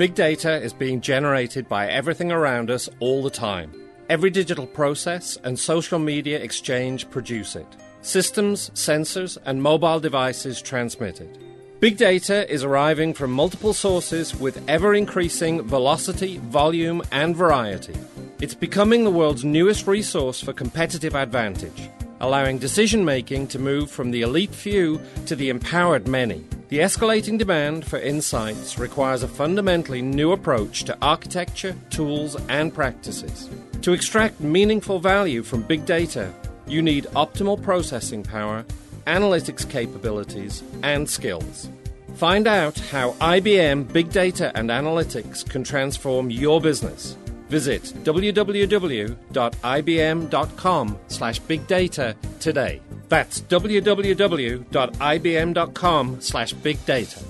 Big 0.00 0.14
data 0.14 0.54
is 0.62 0.72
being 0.72 1.02
generated 1.02 1.68
by 1.68 1.86
everything 1.86 2.32
around 2.32 2.70
us 2.70 2.88
all 3.00 3.22
the 3.22 3.28
time. 3.28 3.70
Every 4.08 4.30
digital 4.30 4.66
process 4.66 5.36
and 5.44 5.58
social 5.58 5.98
media 5.98 6.38
exchange 6.38 7.10
produce 7.10 7.54
it. 7.54 7.66
Systems, 8.00 8.70
sensors, 8.70 9.36
and 9.44 9.62
mobile 9.62 10.00
devices 10.00 10.62
transmit 10.62 11.20
it. 11.20 11.36
Big 11.80 11.98
data 11.98 12.50
is 12.50 12.64
arriving 12.64 13.12
from 13.12 13.30
multiple 13.30 13.74
sources 13.74 14.34
with 14.34 14.64
ever 14.68 14.94
increasing 14.94 15.60
velocity, 15.68 16.38
volume, 16.38 17.02
and 17.12 17.36
variety. 17.36 17.98
It's 18.40 18.54
becoming 18.54 19.04
the 19.04 19.10
world's 19.10 19.44
newest 19.44 19.86
resource 19.86 20.40
for 20.40 20.54
competitive 20.54 21.14
advantage, 21.14 21.90
allowing 22.20 22.58
decision 22.58 23.04
making 23.04 23.46
to 23.48 23.58
move 23.58 23.90
from 23.90 24.10
the 24.10 24.22
elite 24.22 24.54
few 24.54 25.00
to 25.26 25.34
the 25.34 25.48
empowered 25.48 26.06
many. 26.06 26.44
The 26.68 26.78
escalating 26.78 27.38
demand 27.38 27.84
for 27.84 27.98
insights 27.98 28.78
requires 28.78 29.22
a 29.22 29.28
fundamentally 29.28 30.02
new 30.02 30.32
approach 30.32 30.84
to 30.84 30.96
architecture, 31.02 31.74
tools, 31.90 32.36
and 32.48 32.72
practices. 32.72 33.50
To 33.82 33.92
extract 33.92 34.40
meaningful 34.40 35.00
value 35.00 35.42
from 35.42 35.62
big 35.62 35.84
data, 35.84 36.32
you 36.66 36.82
need 36.82 37.06
optimal 37.16 37.60
processing 37.60 38.22
power, 38.22 38.64
analytics 39.06 39.68
capabilities, 39.68 40.62
and 40.82 41.08
skills. 41.08 41.68
Find 42.14 42.46
out 42.46 42.78
how 42.78 43.12
IBM 43.12 43.92
Big 43.92 44.10
Data 44.10 44.52
and 44.54 44.68
Analytics 44.68 45.48
can 45.48 45.64
transform 45.64 46.30
your 46.30 46.60
business. 46.60 47.16
Visit 47.50 47.82
www.ibm.com 48.04 49.16
slash 51.08 51.40
bigdata 51.42 52.14
today. 52.38 52.80
That's 53.08 53.40
www.ibm.com 53.42 54.70
slash 56.20 56.54
bigdata. 56.54 57.24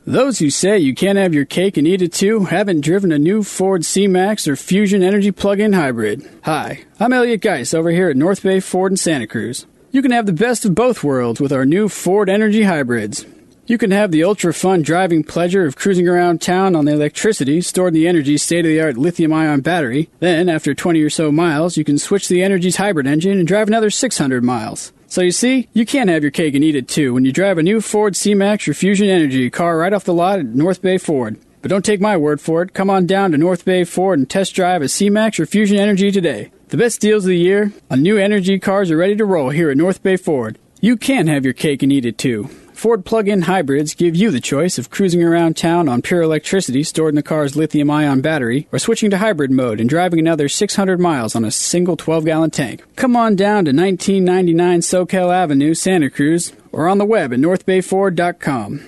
Those 0.08 0.38
who 0.38 0.50
say 0.50 0.78
you 0.78 0.94
can't 0.94 1.18
have 1.18 1.34
your 1.34 1.44
cake 1.44 1.76
and 1.76 1.84
eat 1.84 2.00
it 2.00 2.12
too 2.12 2.44
haven't 2.44 2.82
driven 2.82 3.10
a 3.10 3.18
new 3.18 3.42
Ford 3.42 3.84
C-Max 3.84 4.46
or 4.46 4.54
Fusion 4.54 5.02
Energi 5.02 5.34
plug-in 5.34 5.72
hybrid. 5.72 6.22
Hi, 6.44 6.84
I'm 7.00 7.12
Elliot 7.12 7.40
Geis 7.40 7.74
over 7.74 7.90
here 7.90 8.08
at 8.08 8.16
North 8.16 8.44
Bay 8.44 8.60
Ford 8.60 8.92
in 8.92 8.96
Santa 8.96 9.26
Cruz. 9.26 9.66
You 9.90 10.02
can 10.02 10.12
have 10.12 10.26
the 10.26 10.32
best 10.32 10.64
of 10.64 10.76
both 10.76 11.02
worlds 11.02 11.40
with 11.40 11.52
our 11.52 11.66
new 11.66 11.88
Ford 11.88 12.28
Energi 12.28 12.64
hybrids. 12.64 13.26
You 13.68 13.78
can 13.78 13.90
have 13.90 14.12
the 14.12 14.22
ultra 14.22 14.54
fun 14.54 14.82
driving 14.82 15.24
pleasure 15.24 15.66
of 15.66 15.74
cruising 15.74 16.06
around 16.06 16.40
town 16.40 16.76
on 16.76 16.84
the 16.84 16.92
electricity 16.92 17.60
stored 17.60 17.88
in 17.88 18.00
the 18.00 18.06
Energi's 18.06 18.44
state 18.44 18.64
of 18.64 18.68
the 18.70 18.80
art 18.80 18.96
lithium 18.96 19.32
ion 19.32 19.60
battery. 19.60 20.08
Then, 20.20 20.48
after 20.48 20.72
20 20.72 21.02
or 21.02 21.10
so 21.10 21.32
miles, 21.32 21.76
you 21.76 21.82
can 21.82 21.98
switch 21.98 22.28
the 22.28 22.42
Energi's 22.42 22.76
hybrid 22.76 23.08
engine 23.08 23.40
and 23.40 23.48
drive 23.48 23.66
another 23.66 23.90
600 23.90 24.44
miles. 24.44 24.92
So 25.08 25.20
you 25.20 25.32
see, 25.32 25.68
you 25.72 25.84
can't 25.84 26.10
have 26.10 26.22
your 26.22 26.30
cake 26.30 26.54
and 26.54 26.62
eat 26.62 26.76
it 26.76 26.86
too 26.86 27.12
when 27.12 27.24
you 27.24 27.32
drive 27.32 27.58
a 27.58 27.62
new 27.64 27.80
Ford 27.80 28.14
C-Max 28.14 28.68
or 28.68 28.74
Fusion 28.74 29.08
Energi 29.08 29.52
car 29.52 29.78
right 29.78 29.92
off 29.92 30.04
the 30.04 30.14
lot 30.14 30.38
at 30.38 30.46
North 30.46 30.80
Bay 30.80 30.96
Ford. 30.96 31.36
But 31.60 31.68
don't 31.68 31.84
take 31.84 32.00
my 32.00 32.16
word 32.16 32.40
for 32.40 32.62
it. 32.62 32.72
Come 32.72 32.88
on 32.88 33.04
down 33.04 33.32
to 33.32 33.38
North 33.38 33.64
Bay 33.64 33.82
Ford 33.82 34.20
and 34.20 34.30
test 34.30 34.54
drive 34.54 34.80
a 34.80 34.88
C-Max 34.88 35.40
or 35.40 35.46
Fusion 35.46 35.78
Energi 35.78 36.12
today. 36.12 36.52
The 36.68 36.76
best 36.76 37.00
deals 37.00 37.24
of 37.24 37.30
the 37.30 37.36
year 37.36 37.72
on 37.90 38.02
new 38.02 38.16
energy 38.16 38.60
cars 38.60 38.92
are 38.92 38.96
ready 38.96 39.16
to 39.16 39.24
roll 39.24 39.50
here 39.50 39.70
at 39.70 39.76
North 39.76 40.04
Bay 40.04 40.16
Ford. 40.16 40.56
You 40.80 40.96
can 40.96 41.26
have 41.26 41.44
your 41.44 41.54
cake 41.54 41.82
and 41.82 41.90
eat 41.90 42.06
it 42.06 42.16
too. 42.16 42.48
Ford 42.76 43.06
plug-in 43.06 43.42
hybrids 43.42 43.94
give 43.94 44.14
you 44.14 44.30
the 44.30 44.38
choice 44.38 44.76
of 44.76 44.90
cruising 44.90 45.22
around 45.22 45.56
town 45.56 45.88
on 45.88 46.02
pure 46.02 46.20
electricity 46.20 46.82
stored 46.82 47.12
in 47.12 47.16
the 47.16 47.22
car's 47.22 47.56
lithium-ion 47.56 48.20
battery, 48.20 48.68
or 48.70 48.78
switching 48.78 49.08
to 49.08 49.16
hybrid 49.16 49.50
mode 49.50 49.80
and 49.80 49.88
driving 49.88 50.18
another 50.18 50.46
600 50.46 51.00
miles 51.00 51.34
on 51.34 51.42
a 51.42 51.50
single 51.50 51.96
12-gallon 51.96 52.50
tank. 52.50 52.84
Come 52.94 53.16
on 53.16 53.34
down 53.34 53.64
to 53.64 53.72
1999 53.72 54.80
Soquel 54.80 55.34
Avenue, 55.34 55.72
Santa 55.72 56.10
Cruz, 56.10 56.52
or 56.70 56.86
on 56.86 56.98
the 56.98 57.06
web 57.06 57.32
at 57.32 57.38
northbayford.com. 57.38 58.82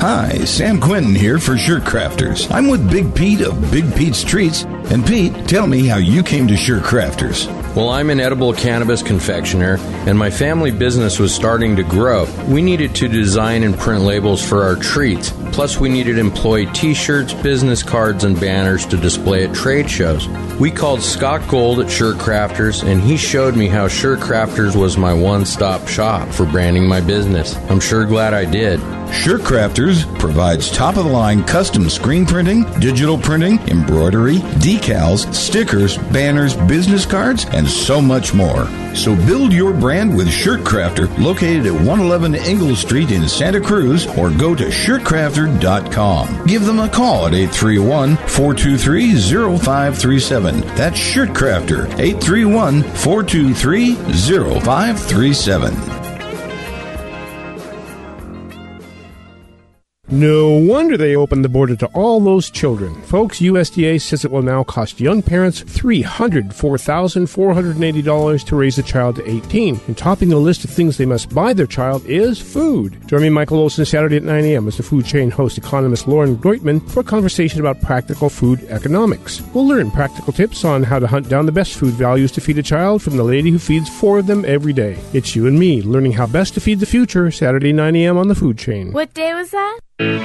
Hi, 0.00 0.38
Sam 0.44 0.80
Quentin 0.80 1.16
here 1.16 1.40
for 1.40 1.58
Shirt 1.58 1.82
Crafters. 1.82 2.48
I'm 2.52 2.68
with 2.68 2.88
Big 2.88 3.12
Pete 3.16 3.40
of 3.40 3.72
Big 3.72 3.92
Pete's 3.96 4.22
Treats. 4.22 4.64
And 4.90 5.06
Pete, 5.06 5.46
tell 5.46 5.66
me 5.66 5.86
how 5.86 5.98
you 5.98 6.22
came 6.22 6.48
to 6.48 6.56
Shirt 6.56 6.82
Crafters. 6.82 7.46
Well, 7.76 7.90
I'm 7.90 8.08
an 8.08 8.20
edible 8.20 8.54
cannabis 8.54 9.02
confectioner, 9.02 9.76
and 10.06 10.18
my 10.18 10.30
family 10.30 10.70
business 10.70 11.18
was 11.18 11.34
starting 11.34 11.76
to 11.76 11.82
grow. 11.82 12.26
We 12.48 12.62
needed 12.62 12.94
to 12.96 13.08
design 13.08 13.62
and 13.64 13.78
print 13.78 14.04
labels 14.04 14.42
for 14.42 14.64
our 14.64 14.76
treats. 14.76 15.30
Plus, 15.52 15.78
we 15.78 15.90
needed 15.90 16.14
to 16.14 16.20
employ 16.20 16.64
t 16.72 16.94
shirts, 16.94 17.34
business 17.34 17.82
cards, 17.82 18.24
and 18.24 18.40
banners 18.40 18.86
to 18.86 18.96
display 18.96 19.44
at 19.44 19.54
trade 19.54 19.90
shows. 19.90 20.26
We 20.58 20.70
called 20.70 21.02
Scott 21.02 21.46
Gold 21.48 21.80
at 21.80 21.90
Shirt 21.90 22.16
Crafters, 22.16 22.82
and 22.82 23.02
he 23.02 23.16
showed 23.16 23.56
me 23.56 23.68
how 23.68 23.88
Shirt 23.88 24.20
Crafters 24.20 24.74
was 24.74 24.96
my 24.96 25.12
one 25.12 25.44
stop 25.44 25.86
shop 25.86 26.28
for 26.30 26.46
branding 26.46 26.88
my 26.88 27.00
business. 27.00 27.54
I'm 27.68 27.80
sure 27.80 28.06
glad 28.06 28.32
I 28.32 28.44
did. 28.44 28.80
Sure 29.12 29.38
Crafters 29.38 30.04
provides 30.18 30.70
top 30.70 30.96
of 30.96 31.04
the 31.04 31.10
line 31.10 31.42
custom 31.44 31.88
screen 31.88 32.26
printing, 32.26 32.64
digital 32.78 33.16
printing, 33.16 33.58
embroidery, 33.68 34.38
decals, 34.78 35.32
stickers, 35.34 35.96
banners, 36.12 36.56
business 36.56 37.04
cards, 37.04 37.46
and 37.52 37.68
so 37.68 38.00
much 38.00 38.34
more. 38.34 38.66
So 38.94 39.14
build 39.14 39.52
your 39.52 39.72
brand 39.72 40.16
with 40.16 40.30
Shirt 40.30 40.60
Crafter 40.60 41.08
located 41.18 41.66
at 41.66 41.72
111 41.72 42.34
Ingalls 42.34 42.80
Street 42.80 43.10
in 43.10 43.28
Santa 43.28 43.60
Cruz 43.60 44.06
or 44.16 44.30
go 44.30 44.54
to 44.54 44.64
shirtcrafter.com. 44.64 46.46
Give 46.46 46.64
them 46.64 46.78
a 46.80 46.88
call 46.88 47.26
at 47.26 47.34
831 47.34 48.16
423 48.16 49.14
0537. 49.14 50.60
That's 50.76 50.98
Shirt 50.98 51.30
Crafter 51.30 51.84
831 51.98 52.82
423 52.82 53.94
0537. 53.94 55.87
No 60.10 60.48
wonder 60.48 60.96
they 60.96 61.16
opened 61.16 61.44
the 61.44 61.50
border 61.50 61.76
to 61.76 61.86
all 61.88 62.18
those 62.18 62.48
children. 62.48 62.94
Folks, 63.02 63.40
USDA 63.40 64.00
says 64.00 64.24
it 64.24 64.30
will 64.30 64.40
now 64.40 64.64
cost 64.64 65.00
young 65.00 65.20
parents 65.20 65.62
$304,480 65.62 68.46
to 68.46 68.56
raise 68.56 68.78
a 68.78 68.82
child 68.82 69.16
to 69.16 69.30
18. 69.30 69.78
And 69.86 69.98
topping 69.98 70.30
the 70.30 70.36
list 70.36 70.64
of 70.64 70.70
things 70.70 70.96
they 70.96 71.04
must 71.04 71.34
buy 71.34 71.52
their 71.52 71.66
child 71.66 72.06
is 72.06 72.40
food. 72.40 73.06
Join 73.06 73.20
me, 73.20 73.28
Michael 73.28 73.58
Olson, 73.58 73.84
Saturday 73.84 74.16
at 74.16 74.22
9 74.22 74.44
a.m. 74.44 74.66
as 74.66 74.78
the 74.78 74.82
food 74.82 75.04
chain 75.04 75.30
host 75.30 75.58
economist 75.58 76.08
Lauren 76.08 76.38
Deutman 76.38 76.90
for 76.90 77.00
a 77.00 77.04
conversation 77.04 77.60
about 77.60 77.82
practical 77.82 78.30
food 78.30 78.64
economics. 78.70 79.42
We'll 79.52 79.68
learn 79.68 79.90
practical 79.90 80.32
tips 80.32 80.64
on 80.64 80.84
how 80.84 81.00
to 81.00 81.06
hunt 81.06 81.28
down 81.28 81.44
the 81.44 81.52
best 81.52 81.74
food 81.74 81.92
values 81.92 82.32
to 82.32 82.40
feed 82.40 82.56
a 82.56 82.62
child 82.62 83.02
from 83.02 83.18
the 83.18 83.24
lady 83.24 83.50
who 83.50 83.58
feeds 83.58 83.90
four 83.90 84.20
of 84.20 84.26
them 84.26 84.46
every 84.46 84.72
day. 84.72 84.96
It's 85.12 85.36
you 85.36 85.46
and 85.46 85.58
me 85.58 85.82
learning 85.82 86.12
how 86.12 86.26
best 86.26 86.54
to 86.54 86.60
feed 86.60 86.80
the 86.80 86.86
future, 86.86 87.30
Saturday 87.30 87.74
9 87.74 87.94
a.m. 87.94 88.16
on 88.16 88.28
the 88.28 88.34
food 88.34 88.56
chain. 88.56 88.92
What 88.92 89.12
day 89.12 89.34
was 89.34 89.50
that? 89.50 89.80
Welcome 90.00 90.20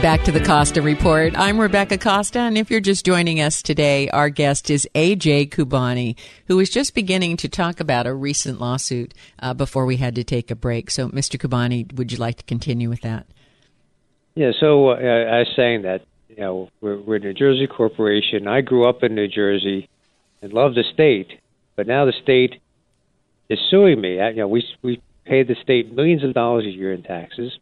back 0.00 0.22
to 0.24 0.32
the 0.32 0.42
Costa 0.42 0.80
Report. 0.80 1.38
I'm 1.38 1.60
Rebecca 1.60 1.98
Costa, 1.98 2.38
and 2.38 2.56
if 2.56 2.70
you're 2.70 2.80
just 2.80 3.04
joining 3.04 3.42
us 3.42 3.60
today, 3.60 4.08
our 4.08 4.30
guest 4.30 4.70
is 4.70 4.88
AJ 4.94 5.50
Khubani, 5.50 6.16
who 6.46 6.58
is 6.60 6.70
just 6.70 6.94
beginning 6.94 7.36
to 7.36 7.50
talk 7.50 7.78
about 7.78 8.06
a 8.06 8.14
recent 8.14 8.62
lawsuit 8.62 9.12
uh, 9.40 9.52
before 9.52 9.84
we 9.84 9.98
had 9.98 10.14
to 10.14 10.24
take 10.24 10.50
a 10.50 10.56
break. 10.56 10.90
So, 10.90 11.10
Mr. 11.10 11.38
Khubani, 11.38 11.92
would 11.92 12.10
you 12.10 12.16
like 12.16 12.38
to 12.38 12.44
continue 12.44 12.88
with 12.88 13.02
that? 13.02 13.26
Yeah, 14.34 14.52
so 14.58 14.92
uh, 14.92 14.94
I 14.94 15.40
was 15.40 15.52
saying 15.54 15.82
that, 15.82 16.06
you 16.38 16.44
know, 16.44 16.70
we're, 16.80 17.00
we're 17.00 17.16
a 17.16 17.20
New 17.20 17.34
Jersey 17.34 17.66
corporation. 17.66 18.48
I 18.48 18.60
grew 18.60 18.88
up 18.88 19.02
in 19.02 19.14
New 19.14 19.28
Jersey 19.28 19.88
and 20.40 20.52
love 20.52 20.74
the 20.74 20.84
state, 20.94 21.28
but 21.76 21.86
now 21.86 22.04
the 22.04 22.14
state 22.22 22.54
is 23.50 23.58
suing 23.70 24.00
me. 24.00 24.14
You 24.14 24.34
know, 24.36 24.48
we, 24.48 24.64
we 24.82 25.02
pay 25.26 25.42
the 25.42 25.56
state 25.62 25.92
millions 25.92 26.24
of 26.24 26.32
dollars 26.34 26.64
a 26.64 26.70
year 26.70 26.92
in 26.92 27.02
taxes 27.02 27.58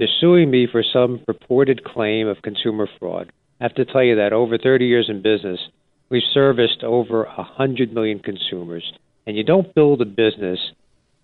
they're 0.00 0.08
suing 0.18 0.50
me 0.50 0.66
for 0.66 0.82
some 0.82 1.20
purported 1.26 1.84
claim 1.84 2.26
of 2.26 2.40
consumer 2.40 2.88
fraud. 2.98 3.30
I 3.60 3.64
have 3.64 3.74
to 3.74 3.84
tell 3.84 4.02
you 4.02 4.16
that 4.16 4.32
over 4.32 4.56
30 4.56 4.86
years 4.86 5.10
in 5.10 5.20
business, 5.20 5.60
we've 6.08 6.22
serviced 6.32 6.82
over 6.82 7.24
100 7.24 7.92
million 7.92 8.18
consumers. 8.18 8.94
And 9.26 9.36
you 9.36 9.44
don't 9.44 9.74
build 9.74 10.00
a 10.00 10.06
business 10.06 10.58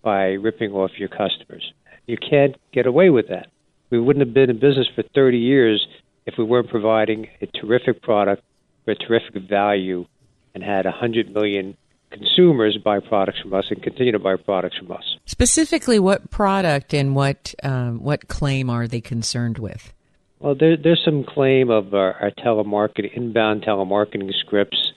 by 0.02 0.32
ripping 0.32 0.72
off 0.72 0.90
your 0.98 1.08
customers. 1.08 1.72
You 2.06 2.18
can't 2.18 2.54
get 2.70 2.86
away 2.86 3.08
with 3.08 3.28
that. 3.28 3.46
We 3.88 3.98
wouldn't 3.98 4.26
have 4.26 4.34
been 4.34 4.50
in 4.50 4.60
business 4.60 4.88
for 4.94 5.02
30 5.14 5.38
years 5.38 5.86
if 6.26 6.34
we 6.38 6.44
weren't 6.44 6.68
providing 6.68 7.28
a 7.40 7.46
terrific 7.46 8.02
product 8.02 8.42
for 8.84 8.92
a 8.92 8.94
terrific 8.94 9.34
value 9.48 10.06
and 10.54 10.62
had 10.62 10.84
100 10.84 11.32
million 11.32 11.76
consumers 12.10 12.78
buy 12.82 13.00
products 13.00 13.40
from 13.40 13.52
us 13.54 13.66
and 13.70 13.82
continue 13.82 14.12
to 14.12 14.18
buy 14.18 14.36
products 14.36 14.76
from 14.78 14.90
us. 14.92 15.16
Specifically, 15.26 15.98
what 15.98 16.30
product 16.30 16.94
and 16.94 17.14
what 17.14 17.54
um, 17.62 18.02
what 18.02 18.28
claim 18.28 18.70
are 18.70 18.86
they 18.86 19.00
concerned 19.00 19.58
with? 19.58 19.92
Well, 20.38 20.54
there, 20.54 20.76
there's 20.76 21.02
some 21.04 21.24
claim 21.24 21.70
of 21.70 21.94
our, 21.94 22.14
our 22.14 22.30
telemarketing, 22.30 23.16
inbound 23.16 23.62
telemarketing 23.62 24.32
scripts, 24.34 24.92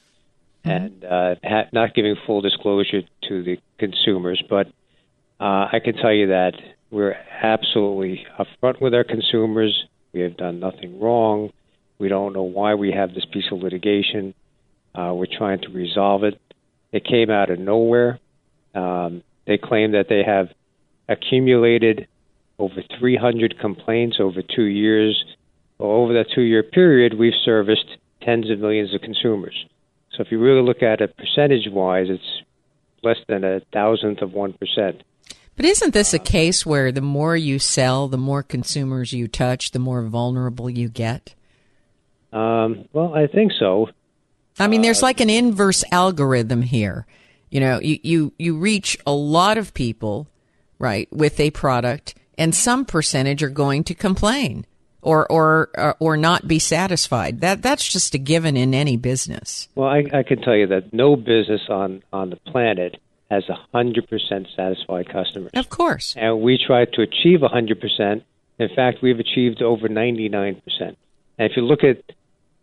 mm-hmm. 0.65 0.69
and 0.69 1.03
uh, 1.03 1.35
ha- 1.43 1.69
not 1.71 1.93
giving 1.93 2.15
full 2.25 2.41
disclosure 2.41 3.01
to 3.29 3.43
the 3.43 3.57
consumers. 3.77 4.43
But 4.49 4.67
uh, 5.39 5.67
I 5.71 5.79
can 5.83 5.95
tell 5.95 6.13
you 6.13 6.27
that 6.27 6.53
we're 6.91 7.15
absolutely 7.41 8.25
upfront 8.37 8.81
with 8.81 8.93
our 8.93 9.03
consumers. 9.03 9.85
We 10.19 10.23
have 10.23 10.35
done 10.35 10.59
nothing 10.59 10.99
wrong. 10.99 11.51
We 11.97 12.09
don't 12.09 12.33
know 12.33 12.43
why 12.43 12.75
we 12.75 12.91
have 12.91 13.13
this 13.13 13.23
piece 13.23 13.45
of 13.53 13.59
litigation. 13.59 14.33
Uh, 14.93 15.13
we're 15.15 15.27
trying 15.37 15.61
to 15.61 15.69
resolve 15.69 16.25
it. 16.25 16.37
It 16.91 17.05
came 17.05 17.29
out 17.29 17.49
of 17.49 17.57
nowhere. 17.57 18.19
Um, 18.75 19.23
they 19.47 19.57
claim 19.57 19.93
that 19.93 20.07
they 20.09 20.23
have 20.23 20.49
accumulated 21.07 22.09
over 22.57 22.83
300 22.99 23.59
complaints 23.61 24.17
over 24.19 24.41
two 24.41 24.65
years. 24.65 25.23
Over 25.79 26.11
that 26.15 26.25
two 26.35 26.41
year 26.41 26.63
period, 26.63 27.17
we've 27.17 27.31
serviced 27.45 27.87
tens 28.21 28.51
of 28.51 28.59
millions 28.59 28.93
of 28.93 28.99
consumers. 28.99 29.55
So 30.11 30.21
if 30.21 30.33
you 30.33 30.39
really 30.41 30.63
look 30.63 30.83
at 30.83 30.99
it 30.99 31.15
percentage 31.15 31.69
wise, 31.71 32.07
it's 32.09 32.43
less 33.03 33.19
than 33.29 33.45
a 33.45 33.61
thousandth 33.71 34.21
of 34.21 34.31
1%. 34.31 35.01
But 35.59 35.65
isn't 35.65 35.93
this 35.93 36.13
a 36.13 36.19
case 36.19 36.65
where 36.65 36.89
the 36.89 37.01
more 37.01 37.35
you 37.35 37.59
sell, 37.59 38.07
the 38.07 38.17
more 38.17 38.43
consumers 38.43 39.11
you 39.11 39.27
touch, 39.27 39.71
the 39.71 39.79
more 39.79 40.01
vulnerable 40.03 40.69
you 40.69 40.87
get? 40.87 41.35
Um, 42.31 42.87
well, 42.93 43.13
I 43.13 43.27
think 43.27 43.51
so. 43.59 43.89
I 44.57 44.67
mean, 44.67 44.81
there's 44.81 45.03
like 45.03 45.19
an 45.19 45.29
inverse 45.29 45.83
algorithm 45.91 46.61
here. 46.61 47.05
You 47.49 47.59
know, 47.59 47.81
you, 47.81 47.99
you, 48.03 48.33
you 48.39 48.57
reach 48.57 48.97
a 49.05 49.11
lot 49.11 49.57
of 49.57 49.73
people, 49.73 50.29
right, 50.77 51.11
with 51.11 51.37
a 51.41 51.51
product, 51.51 52.15
and 52.37 52.55
some 52.55 52.85
percentage 52.85 53.43
are 53.43 53.49
going 53.49 53.83
to 53.83 53.93
complain 53.93 54.65
or 55.01 55.29
or 55.29 55.71
uh, 55.77 55.93
or 55.99 56.15
not 56.15 56.47
be 56.47 56.59
satisfied. 56.59 57.41
That 57.41 57.61
that's 57.61 57.85
just 57.85 58.15
a 58.15 58.17
given 58.17 58.55
in 58.55 58.73
any 58.73 58.95
business. 58.95 59.67
Well, 59.75 59.89
I, 59.89 60.05
I 60.13 60.23
can 60.23 60.41
tell 60.41 60.55
you 60.55 60.67
that 60.67 60.93
no 60.93 61.17
business 61.17 61.63
on 61.67 62.01
on 62.13 62.29
the 62.29 62.37
planet 62.37 62.95
has 63.29 63.43
hundred 63.71 64.09
percent 64.09 64.47
satisfied 64.55 65.09
customers. 65.09 65.51
Of 65.53 65.69
course, 65.69 66.15
and 66.17 66.41
we 66.41 66.57
try 66.57 66.85
to 66.85 67.01
achieve 67.01 67.41
hundred 67.41 67.79
percent. 67.81 68.23
In 68.57 68.69
fact, 68.75 68.99
we've 69.01 69.19
achieved 69.19 69.61
over 69.61 69.87
ninety 69.87 70.29
nine 70.29 70.61
percent. 70.61 70.97
And 71.37 71.49
if 71.49 71.55
you 71.55 71.63
look 71.63 71.83
at 71.83 72.03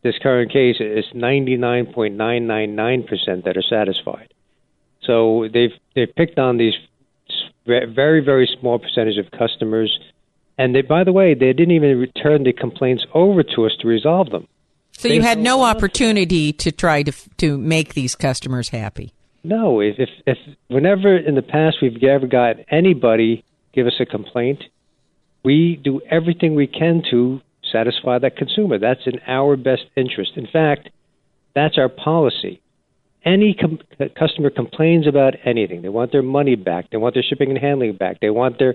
this 0.03 0.19
current 0.23 0.53
case, 0.53 0.77
it's 0.81 1.09
ninety 1.15 1.57
nine 1.57 1.87
point 1.93 2.15
nine 2.15 2.47
nine 2.47 2.75
nine 2.75 3.03
percent 3.03 3.45
that 3.45 3.57
are 3.57 3.63
satisfied. 3.63 4.33
So 5.03 5.49
they've 5.53 5.73
they've 5.95 6.15
picked 6.15 6.39
on 6.39 6.59
these 6.59 6.75
very 7.67 8.21
very 8.25 8.49
small 8.61 8.79
percentage 8.79 9.19
of 9.19 9.31
customers 9.31 9.99
and 10.59 10.75
they, 10.75 10.83
by 10.83 11.05
the 11.05 11.13
way, 11.13 11.35
they 11.35 11.53
didn't 11.53 11.73
even 11.73 11.99
return 11.99 12.45
the 12.45 12.53
complaints 12.53 13.05
over 13.15 13.43
to 13.43 13.67
us 13.67 13.73
to 13.81 13.89
resolve 13.89 14.31
them. 14.31 14.49
So 14.93 15.09
you 15.09 15.21
had 15.21 15.39
no 15.39 15.63
opportunity 15.63 16.55
to 16.55 16.73
try 16.73 17.03
to 17.03 17.13
to 17.37 17.59
make 17.59 17.93
these 17.93 18.15
customers 18.15 18.71
happy. 18.71 19.13
No, 19.47 19.81
if, 19.81 19.95
if 19.99 20.09
if 20.27 20.39
whenever 20.67 21.17
in 21.17 21.37
the 21.37 21.43
past 21.43 21.77
we've 21.81 22.03
ever 22.03 22.27
got 22.27 22.57
anybody 22.69 23.45
give 23.73 23.87
us 23.87 23.95
a 24.01 24.05
complaint, 24.05 24.65
we 25.45 25.81
do 25.85 26.01
everything 26.11 26.57
we 26.57 26.67
can 26.67 27.01
to 27.13 27.41
satisfy 27.71 28.19
that 28.19 28.37
consumer. 28.37 28.77
That's 28.79 29.07
in 29.07 29.21
our 29.29 29.57
best 29.57 29.85
interest. 29.97 30.33
In 30.35 30.49
fact, 30.53 30.89
that's 31.55 31.79
our 31.79 31.89
policy. 31.89 32.61
Any 33.25 33.55
com- 33.55 33.79
customer 34.19 34.51
complains 34.51 35.07
about 35.07 35.35
anything. 35.45 35.83
They 35.83 35.91
want 35.91 36.11
their 36.11 36.23
money 36.23 36.57
back. 36.57 36.91
They 36.91 36.97
want 36.97 37.15
their 37.15 37.23
shipping 37.23 37.51
and 37.51 37.59
handling 37.59 37.97
back. 37.97 38.19
They 38.21 38.31
want 38.31 38.59
their 38.59 38.75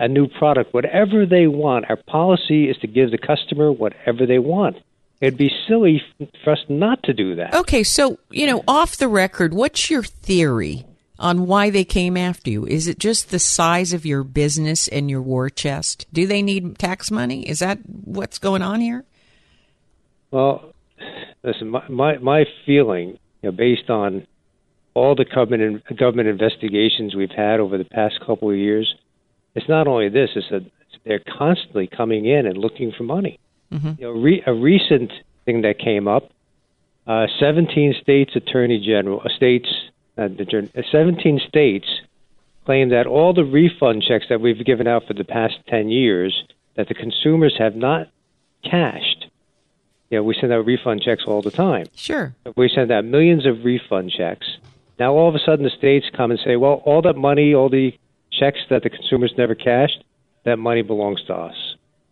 a 0.00 0.08
new 0.08 0.26
product, 0.26 0.74
whatever 0.74 1.26
they 1.26 1.46
want. 1.46 1.84
Our 1.88 1.96
policy 1.96 2.68
is 2.68 2.76
to 2.78 2.88
give 2.88 3.12
the 3.12 3.18
customer 3.18 3.70
whatever 3.70 4.26
they 4.26 4.40
want. 4.40 4.78
It'd 5.20 5.38
be 5.38 5.50
silly 5.66 6.02
for 6.44 6.52
us 6.52 6.60
not 6.68 7.02
to 7.04 7.12
do 7.12 7.34
that. 7.36 7.54
Okay, 7.54 7.82
so, 7.82 8.18
you 8.30 8.46
know, 8.46 8.62
off 8.68 8.96
the 8.96 9.08
record, 9.08 9.52
what's 9.52 9.90
your 9.90 10.02
theory 10.04 10.86
on 11.18 11.46
why 11.46 11.70
they 11.70 11.84
came 11.84 12.16
after 12.16 12.50
you? 12.50 12.64
Is 12.66 12.86
it 12.86 12.98
just 12.98 13.30
the 13.30 13.40
size 13.40 13.92
of 13.92 14.06
your 14.06 14.22
business 14.22 14.86
and 14.86 15.10
your 15.10 15.20
war 15.20 15.50
chest? 15.50 16.06
Do 16.12 16.26
they 16.26 16.40
need 16.40 16.78
tax 16.78 17.10
money? 17.10 17.48
Is 17.48 17.58
that 17.58 17.78
what's 18.04 18.38
going 18.38 18.62
on 18.62 18.80
here? 18.80 19.04
Well, 20.30 20.72
listen, 21.42 21.70
my 21.70 21.88
my, 21.88 22.18
my 22.18 22.44
feeling, 22.64 23.18
you 23.42 23.50
know, 23.50 23.52
based 23.52 23.90
on 23.90 24.26
all 24.94 25.14
the 25.14 25.24
government 25.24 25.82
government 25.96 26.28
investigations 26.28 27.14
we've 27.16 27.30
had 27.30 27.60
over 27.60 27.78
the 27.78 27.84
past 27.84 28.20
couple 28.24 28.50
of 28.50 28.56
years, 28.56 28.94
it's 29.54 29.68
not 29.68 29.88
only 29.88 30.08
this; 30.10 30.30
it's 30.36 30.46
that 30.50 30.70
they're 31.04 31.22
constantly 31.38 31.86
coming 31.88 32.26
in 32.26 32.46
and 32.46 32.56
looking 32.56 32.92
for 32.96 33.04
money. 33.04 33.40
Mm-hmm. 33.72 33.92
You 33.98 34.06
know, 34.06 34.10
re- 34.12 34.42
a 34.46 34.54
recent 34.54 35.12
thing 35.44 35.62
that 35.62 35.78
came 35.78 36.08
up: 36.08 36.30
uh, 37.06 37.26
17 37.38 37.94
states 38.00 38.36
attorney 38.36 38.80
general, 38.84 39.22
uh, 39.24 39.28
states, 39.28 39.68
uh, 40.16 40.28
17 40.90 41.40
states 41.48 41.86
claim 42.64 42.90
that 42.90 43.06
all 43.06 43.32
the 43.32 43.44
refund 43.44 44.02
checks 44.02 44.26
that 44.28 44.40
we've 44.40 44.62
given 44.64 44.86
out 44.86 45.06
for 45.06 45.14
the 45.14 45.24
past 45.24 45.54
10 45.68 45.88
years 45.88 46.44
that 46.76 46.86
the 46.86 46.94
consumers 46.94 47.56
have 47.58 47.74
not 47.74 48.08
cashed. 48.62 49.26
You 50.10 50.18
know, 50.18 50.22
we 50.22 50.34
send 50.38 50.52
out 50.52 50.66
refund 50.66 51.02
checks 51.02 51.24
all 51.26 51.40
the 51.40 51.50
time. 51.50 51.86
Sure. 51.94 52.34
We 52.56 52.68
send 52.68 52.90
out 52.90 53.04
millions 53.04 53.46
of 53.46 53.64
refund 53.64 54.12
checks. 54.16 54.46
Now 54.98 55.14
all 55.14 55.28
of 55.28 55.34
a 55.34 55.38
sudden 55.38 55.64
the 55.64 55.70
states 55.70 56.06
come 56.14 56.30
and 56.30 56.40
say, 56.44 56.56
well, 56.56 56.82
all 56.84 57.00
that 57.02 57.16
money, 57.16 57.54
all 57.54 57.68
the 57.68 57.92
checks 58.30 58.60
that 58.70 58.82
the 58.82 58.90
consumers 58.90 59.32
never 59.38 59.54
cashed, 59.54 60.04
that 60.44 60.58
money 60.58 60.82
belongs 60.82 61.22
to 61.24 61.34
us. 61.34 61.56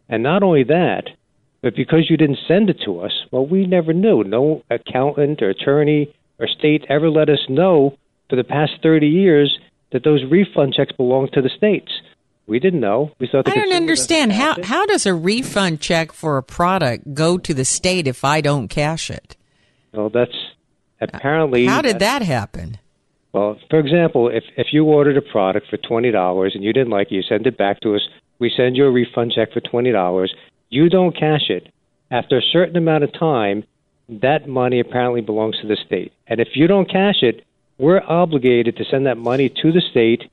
And 0.09 0.23
not 0.23 0.43
only 0.43 0.63
that, 0.65 1.11
but 1.67 1.75
because 1.75 2.09
you 2.09 2.17
didn't 2.17 2.39
send 2.47 2.71
it 2.71 2.79
to 2.85 3.01
us, 3.01 3.11
well, 3.33 3.45
we 3.45 3.67
never 3.67 3.93
knew. 3.93 4.23
No 4.23 4.63
accountant 4.71 5.43
or 5.43 5.51
attorney 5.51 6.15
or 6.39 6.47
state 6.47 6.85
ever 6.89 7.11
let 7.11 7.29
us 7.29 7.41
know 7.49 7.99
for 8.31 8.37
the 8.37 8.45
past 8.45 8.75
30 8.85 9.09
years 9.09 9.59
that 9.91 10.05
those 10.05 10.23
refund 10.31 10.75
checks 10.75 10.93
belong 10.93 11.29
to 11.33 11.43
the 11.43 11.49
states. 11.49 11.91
We 12.47 12.61
didn't 12.61 12.79
know. 12.79 13.11
We 13.19 13.27
thought. 13.27 13.49
I 13.49 13.57
don't 13.57 13.75
understand 13.75 14.33
how 14.33 14.55
how 14.63 14.87
does 14.87 15.07
a 15.07 15.13
refund 15.13 15.81
check 15.81 16.13
for 16.13 16.37
a 16.37 16.43
product 16.45 17.15
go 17.15 17.37
to 17.37 17.53
the 17.53 17.65
state 17.65 18.07
if 18.07 18.23
I 18.23 18.41
don't 18.41 18.69
cash 18.69 19.11
it? 19.11 19.37
Well, 19.93 20.09
that's 20.09 20.39
apparently. 21.01 21.67
How 21.67 21.83
did 21.83 21.99
that 21.99 22.23
happen? 22.23 22.79
Well, 23.33 23.59
for 23.69 23.81
example, 23.81 24.29
if 24.29 24.45
if 24.57 24.69
you 24.71 24.85
ordered 24.85 25.17
a 25.17 25.33
product 25.33 25.67
for 25.69 25.79
twenty 25.79 26.13
dollars 26.13 26.53
and 26.55 26.63
you 26.63 26.73
didn't 26.73 26.91
like 26.91 27.09
it, 27.11 27.17
you 27.17 27.23
send 27.23 27.45
it 27.49 27.59
back 27.59 27.81
to 27.81 27.97
us. 27.97 28.03
We 28.39 28.53
send 28.57 28.77
you 28.77 28.85
a 28.85 28.93
refund 28.93 29.33
check 29.33 29.53
for 29.53 29.61
twenty 29.61 29.91
dollars. 29.91 30.33
You 30.69 30.89
don't 30.89 31.17
cash 31.17 31.49
it. 31.49 31.73
After 32.11 32.39
a 32.39 32.43
certain 32.43 32.77
amount 32.77 33.05
of 33.05 33.13
time, 33.13 33.65
that 34.09 34.49
money 34.49 34.81
apparently 34.81 35.21
belongs 35.21 35.59
to 35.61 35.67
the 35.67 35.77
state. 35.77 36.13
And 36.27 36.41
if 36.41 36.49
you 36.55 36.67
don't 36.67 36.89
cash 36.89 37.23
it, 37.23 37.45
we're 37.79 38.01
obligated 38.01 38.77
to 38.77 38.85
send 38.85 39.07
that 39.07 39.17
money 39.17 39.49
to 39.49 39.73
the 39.73 39.81
state 39.81 40.31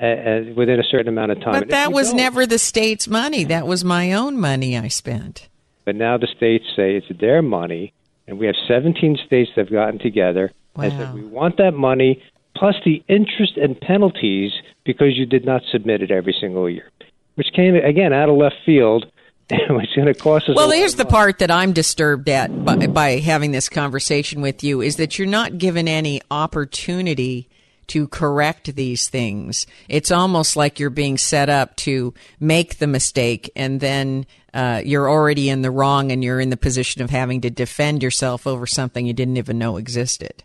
uh, 0.00 0.06
uh, 0.06 0.42
within 0.56 0.80
a 0.80 0.84
certain 0.84 1.08
amount 1.08 1.32
of 1.32 1.40
time. 1.40 1.52
But 1.52 1.70
that 1.70 1.92
was 1.92 2.14
never 2.14 2.46
the 2.46 2.58
state's 2.58 3.08
money. 3.08 3.44
That 3.44 3.66
was 3.66 3.84
my 3.84 4.12
own 4.12 4.38
money 4.38 4.78
I 4.78 4.88
spent. 4.88 5.48
But 5.84 5.96
now 5.96 6.16
the 6.16 6.28
states 6.28 6.64
say 6.74 6.96
it's 6.96 7.20
their 7.20 7.42
money, 7.42 7.92
and 8.26 8.38
we 8.38 8.46
have 8.46 8.56
17 8.66 9.18
states 9.26 9.50
that 9.54 9.66
have 9.66 9.72
gotten 9.72 9.98
together 9.98 10.52
Wow. 10.76 10.84
I 10.84 10.88
said, 10.90 11.14
we 11.14 11.24
want 11.24 11.56
that 11.58 11.72
money 11.72 12.22
plus 12.56 12.74
the 12.84 13.02
interest 13.08 13.56
and 13.56 13.80
penalties 13.80 14.52
because 14.84 15.16
you 15.16 15.26
did 15.26 15.44
not 15.44 15.62
submit 15.70 16.02
it 16.02 16.10
every 16.10 16.36
single 16.38 16.68
year, 16.68 16.90
which 17.36 17.48
came, 17.54 17.74
again, 17.76 18.12
out 18.12 18.28
of 18.28 18.36
left 18.36 18.56
field. 18.66 19.06
It's 19.50 19.94
going 19.94 20.06
to 20.06 20.14
cost 20.14 20.48
us. 20.48 20.56
Well, 20.56 20.70
here's 20.70 20.94
the 20.94 21.04
part 21.04 21.38
that 21.38 21.50
I'm 21.50 21.72
disturbed 21.72 22.28
at 22.28 22.64
by, 22.64 22.86
by 22.86 23.10
having 23.18 23.52
this 23.52 23.68
conversation 23.68 24.40
with 24.40 24.64
you 24.64 24.80
is 24.80 24.96
that 24.96 25.18
you're 25.18 25.28
not 25.28 25.58
given 25.58 25.86
any 25.86 26.22
opportunity 26.30 27.48
to 27.88 28.08
correct 28.08 28.74
these 28.76 29.08
things. 29.08 29.66
It's 29.88 30.10
almost 30.10 30.56
like 30.56 30.80
you're 30.80 30.90
being 30.90 31.18
set 31.18 31.48
up 31.48 31.76
to 31.76 32.14
make 32.40 32.78
the 32.78 32.86
mistake 32.86 33.50
and 33.54 33.80
then 33.80 34.26
uh, 34.54 34.80
you're 34.84 35.10
already 35.10 35.50
in 35.50 35.62
the 35.62 35.70
wrong 35.70 36.10
and 36.10 36.24
you're 36.24 36.40
in 36.40 36.50
the 36.50 36.56
position 36.56 37.02
of 37.02 37.10
having 37.10 37.40
to 37.42 37.50
defend 37.50 38.02
yourself 38.02 38.46
over 38.46 38.66
something 38.66 39.06
you 39.06 39.12
didn't 39.12 39.36
even 39.36 39.58
know 39.58 39.76
existed. 39.76 40.42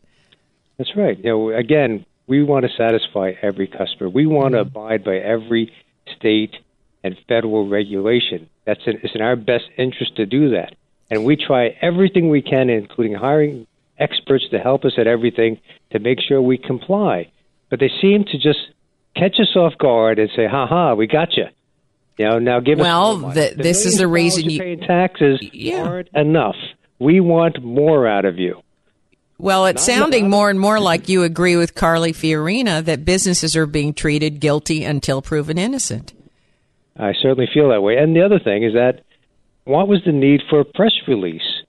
That's 0.77 0.95
right. 0.95 1.17
You 1.17 1.29
know, 1.29 1.49
again, 1.51 2.05
we 2.27 2.43
want 2.43 2.65
to 2.65 2.71
satisfy 2.77 3.33
every 3.41 3.67
customer. 3.67 4.09
We 4.09 4.25
want 4.25 4.53
to 4.53 4.59
mm-hmm. 4.59 4.67
abide 4.67 5.03
by 5.03 5.17
every 5.17 5.71
state 6.15 6.55
and 7.03 7.15
federal 7.27 7.67
regulation. 7.67 8.49
That's 8.69 8.86
in, 8.86 8.99
it's 9.01 9.15
in 9.15 9.21
our 9.21 9.36
best 9.36 9.65
interest 9.77 10.15
to 10.17 10.27
do 10.27 10.51
that. 10.51 10.75
And 11.10 11.25
we 11.25 11.36
try 11.36 11.75
everything 11.82 12.29
we 12.29 12.43
can, 12.43 12.69
including 12.69 13.15
hiring 13.15 13.65
experts 13.97 14.45
to 14.51 14.60
help 14.60 14.86
us 14.86 14.93
at 14.99 15.08
everything 15.08 15.60
to 15.91 15.97
make 15.97 16.19
sure 16.21 16.39
we 16.39 16.60
comply. 16.60 17.32
But 17.71 17.79
they 17.79 17.89
seem 17.99 18.25
to 18.25 18.38
just 18.38 18.60
catch 19.15 19.39
us 19.39 19.55
off 19.55 19.73
guard 19.79 20.19
and 20.19 20.29
say, 20.36 20.45
"Ha 20.45 20.67
ha, 20.67 20.93
we 20.93 21.08
got 21.08 21.36
you." 21.36 21.45
You 22.19 22.25
know, 22.25 22.38
now 22.39 22.60
give 22.60 22.77
well, 22.77 23.25
us. 23.25 23.36
Well, 23.36 23.51
this 23.58 23.88
is 23.88 23.97
the 23.97 24.08
reason 24.08 24.49
you 24.49 24.60
paying 24.60 24.82
taxes 24.82 25.39
yeah. 25.51 25.84
aren't 25.84 26.10
enough. 26.13 26.58
We 26.99 27.21
want 27.21 27.63
more 27.63 28.08
out 28.08 28.25
of 28.25 28.38
you. 28.38 28.62
Well, 29.39 29.65
it's 29.67 29.84
sounding 29.84 30.29
more 30.29 30.49
and 30.49 30.60
more 30.60 30.82
like 30.82 31.08
you 31.08 31.23
agree 31.23 31.55
with 31.55 31.73
Carly 31.73 32.12
Fiorina 32.12 32.84
that 32.84 33.05
businesses 33.05 33.55
are 33.55 33.65
being 33.65 33.93
treated 33.93 34.41
guilty 34.41 34.84
until 34.84 35.21
proven 35.21 35.58
innocent. 35.58 36.13
I 36.97 37.13
certainly 37.13 37.49
feel 37.54 37.69
that 37.69 37.82
way. 37.82 37.97
And 37.97 38.15
the 38.15 38.25
other 38.25 38.39
thing 38.39 38.63
is 38.63 38.73
that 38.73 39.04
what 39.65 39.88
was 39.88 40.02
the 40.06 40.12
need 40.12 40.41
for 40.49 40.60
a 40.60 40.65
press 40.65 40.93
release? 41.08 41.63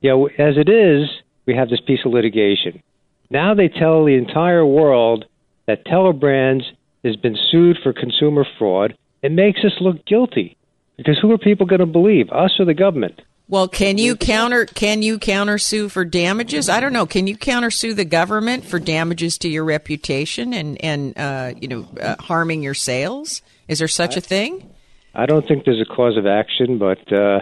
You 0.00 0.10
know, 0.10 0.26
as 0.26 0.56
it 0.56 0.68
is, 0.68 1.08
we 1.46 1.54
have 1.54 1.70
this 1.70 1.80
piece 1.80 2.00
of 2.04 2.12
litigation. 2.12 2.82
Now 3.30 3.54
they 3.54 3.68
tell 3.68 4.04
the 4.04 4.14
entire 4.14 4.64
world 4.64 5.24
that 5.66 5.86
Telebrands 5.86 6.62
has 7.04 7.16
been 7.16 7.36
sued 7.50 7.78
for 7.82 7.92
consumer 7.92 8.46
fraud. 8.58 8.96
It 9.22 9.32
makes 9.32 9.60
us 9.64 9.72
look 9.80 10.04
guilty 10.06 10.56
because 10.96 11.18
who 11.20 11.32
are 11.32 11.38
people 11.38 11.66
going 11.66 11.80
to 11.80 11.86
believe, 11.86 12.30
us 12.30 12.52
or 12.58 12.64
the 12.64 12.74
government? 12.74 13.20
Well, 13.48 13.68
can 13.68 13.96
you 13.96 14.16
counter 14.16 14.66
can 14.66 15.02
you 15.02 15.20
counter 15.20 15.56
sue 15.58 15.88
for 15.88 16.04
damages? 16.04 16.68
I 16.68 16.80
don't 16.80 16.92
know. 16.92 17.06
Can 17.06 17.28
you 17.28 17.36
counter 17.36 17.70
sue 17.70 17.94
the 17.94 18.04
government 18.04 18.64
for 18.64 18.80
damages 18.80 19.38
to 19.38 19.48
your 19.48 19.64
reputation 19.64 20.52
and 20.52 20.82
and 20.82 21.16
uh, 21.16 21.54
you 21.60 21.68
know 21.68 21.88
uh, 22.00 22.16
harming 22.18 22.62
your 22.62 22.74
sales? 22.74 23.42
Is 23.68 23.78
there 23.78 23.88
such 23.88 24.16
I, 24.16 24.18
a 24.18 24.20
thing? 24.20 24.70
I 25.14 25.26
don't 25.26 25.46
think 25.46 25.64
there's 25.64 25.80
a 25.80 25.94
cause 25.94 26.16
of 26.16 26.26
action, 26.26 26.78
but 26.78 27.12
uh, 27.12 27.40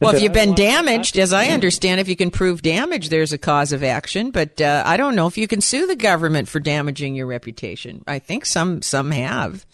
well, 0.00 0.14
if 0.14 0.22
you've 0.22 0.32
been 0.32 0.54
damaged, 0.54 1.18
as 1.18 1.32
I 1.32 1.46
understand, 1.46 2.00
if 2.00 2.08
you 2.08 2.16
can 2.16 2.30
prove 2.30 2.62
damage, 2.62 3.08
there's 3.08 3.32
a 3.32 3.38
cause 3.38 3.72
of 3.72 3.82
action. 3.82 4.30
But 4.30 4.60
uh, 4.60 4.82
I 4.84 4.96
don't 4.96 5.14
know 5.14 5.26
if 5.26 5.38
you 5.38 5.48
can 5.48 5.60
sue 5.60 5.86
the 5.86 5.96
government 5.96 6.48
for 6.48 6.60
damaging 6.60 7.14
your 7.14 7.26
reputation. 7.26 8.04
I 8.06 8.18
think 8.18 8.44
some 8.44 8.82
some 8.82 9.10
have. 9.10 9.64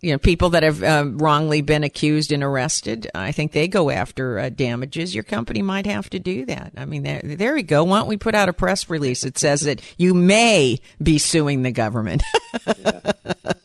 You 0.00 0.12
know, 0.12 0.18
people 0.18 0.50
that 0.50 0.62
have 0.62 0.82
uh, 0.82 1.04
wrongly 1.06 1.62
been 1.62 1.84
accused 1.84 2.32
and 2.32 2.42
arrested, 2.42 3.08
I 3.14 3.32
think 3.32 3.52
they 3.52 3.68
go 3.68 3.90
after 3.90 4.38
uh, 4.38 4.48
damages. 4.50 5.14
Your 5.14 5.24
company 5.24 5.62
might 5.62 5.86
have 5.86 6.10
to 6.10 6.18
do 6.18 6.44
that. 6.46 6.72
I 6.76 6.84
mean, 6.84 7.02
there, 7.02 7.20
there 7.22 7.54
we 7.54 7.62
go. 7.62 7.84
Why 7.84 7.98
don't 7.98 8.08
we 8.08 8.16
put 8.16 8.34
out 8.34 8.48
a 8.48 8.52
press 8.52 8.90
release 8.90 9.22
that 9.22 9.38
says 9.38 9.62
that 9.62 9.80
you 9.96 10.14
may 10.14 10.80
be 11.02 11.18
suing 11.18 11.62
the 11.62 11.72
government? 11.72 12.22
yeah. 12.78 13.12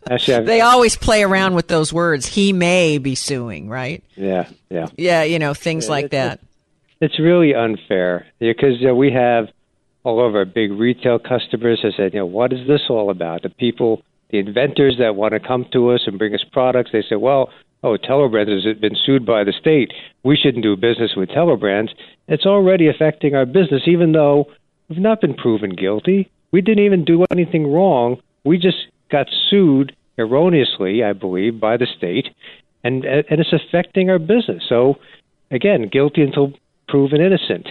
Actually, 0.09 0.45
they 0.45 0.61
always 0.61 0.97
play 0.97 1.23
around 1.23 1.55
with 1.55 1.67
those 1.67 1.93
words. 1.93 2.25
He 2.25 2.51
may 2.51 2.97
be 2.97 3.15
suing, 3.15 3.69
right? 3.69 4.03
Yeah, 4.15 4.49
yeah, 4.69 4.87
yeah. 4.97 5.23
You 5.23 5.39
know, 5.39 5.53
things 5.53 5.85
yeah, 5.85 5.91
like 5.91 6.05
it, 6.05 6.11
that. 6.11 6.39
It's 6.99 7.17
really 7.17 7.55
unfair 7.55 8.27
because 8.39 8.79
you 8.79 8.87
know, 8.87 8.95
we 8.95 9.11
have 9.13 9.47
all 10.03 10.25
of 10.27 10.35
our 10.35 10.45
big 10.45 10.71
retail 10.71 11.19
customers 11.19 11.79
have 11.83 11.93
said, 11.95 12.13
you 12.13 12.19
know, 12.19 12.25
what 12.25 12.51
is 12.51 12.67
this 12.67 12.81
all 12.89 13.09
about? 13.09 13.43
The 13.43 13.49
people 13.49 14.03
the 14.31 14.39
inventors 14.39 14.95
that 14.99 15.15
want 15.15 15.33
to 15.33 15.39
come 15.39 15.65
to 15.73 15.91
us 15.91 16.01
and 16.05 16.17
bring 16.17 16.33
us 16.33 16.43
products, 16.51 16.91
they 16.91 17.03
say, 17.07 17.15
well, 17.15 17.49
oh, 17.83 17.97
Telebrands 17.97 18.65
has 18.65 18.77
been 18.77 18.95
sued 19.05 19.25
by 19.25 19.43
the 19.43 19.53
state. 19.59 19.91
We 20.23 20.37
shouldn't 20.37 20.63
do 20.63 20.75
business 20.75 21.11
with 21.15 21.29
Telebrands. 21.29 21.89
It's 22.27 22.45
already 22.45 22.87
affecting 22.87 23.35
our 23.35 23.45
business, 23.45 23.83
even 23.87 24.11
though 24.11 24.45
we've 24.87 24.99
not 24.99 25.21
been 25.21 25.33
proven 25.33 25.75
guilty. 25.75 26.29
We 26.51 26.61
didn't 26.61 26.85
even 26.85 27.05
do 27.05 27.25
anything 27.31 27.71
wrong. 27.71 28.21
We 28.43 28.57
just 28.57 28.77
got 29.09 29.27
sued 29.49 29.95
erroneously, 30.17 31.03
I 31.03 31.13
believe, 31.13 31.59
by 31.59 31.77
the 31.77 31.87
state, 31.97 32.27
and 32.83 33.05
and 33.05 33.39
it's 33.39 33.53
affecting 33.53 34.09
our 34.09 34.19
business. 34.19 34.63
So, 34.67 34.95
again, 35.49 35.89
guilty 35.91 36.21
until 36.21 36.53
proven 36.87 37.21
innocent. 37.21 37.67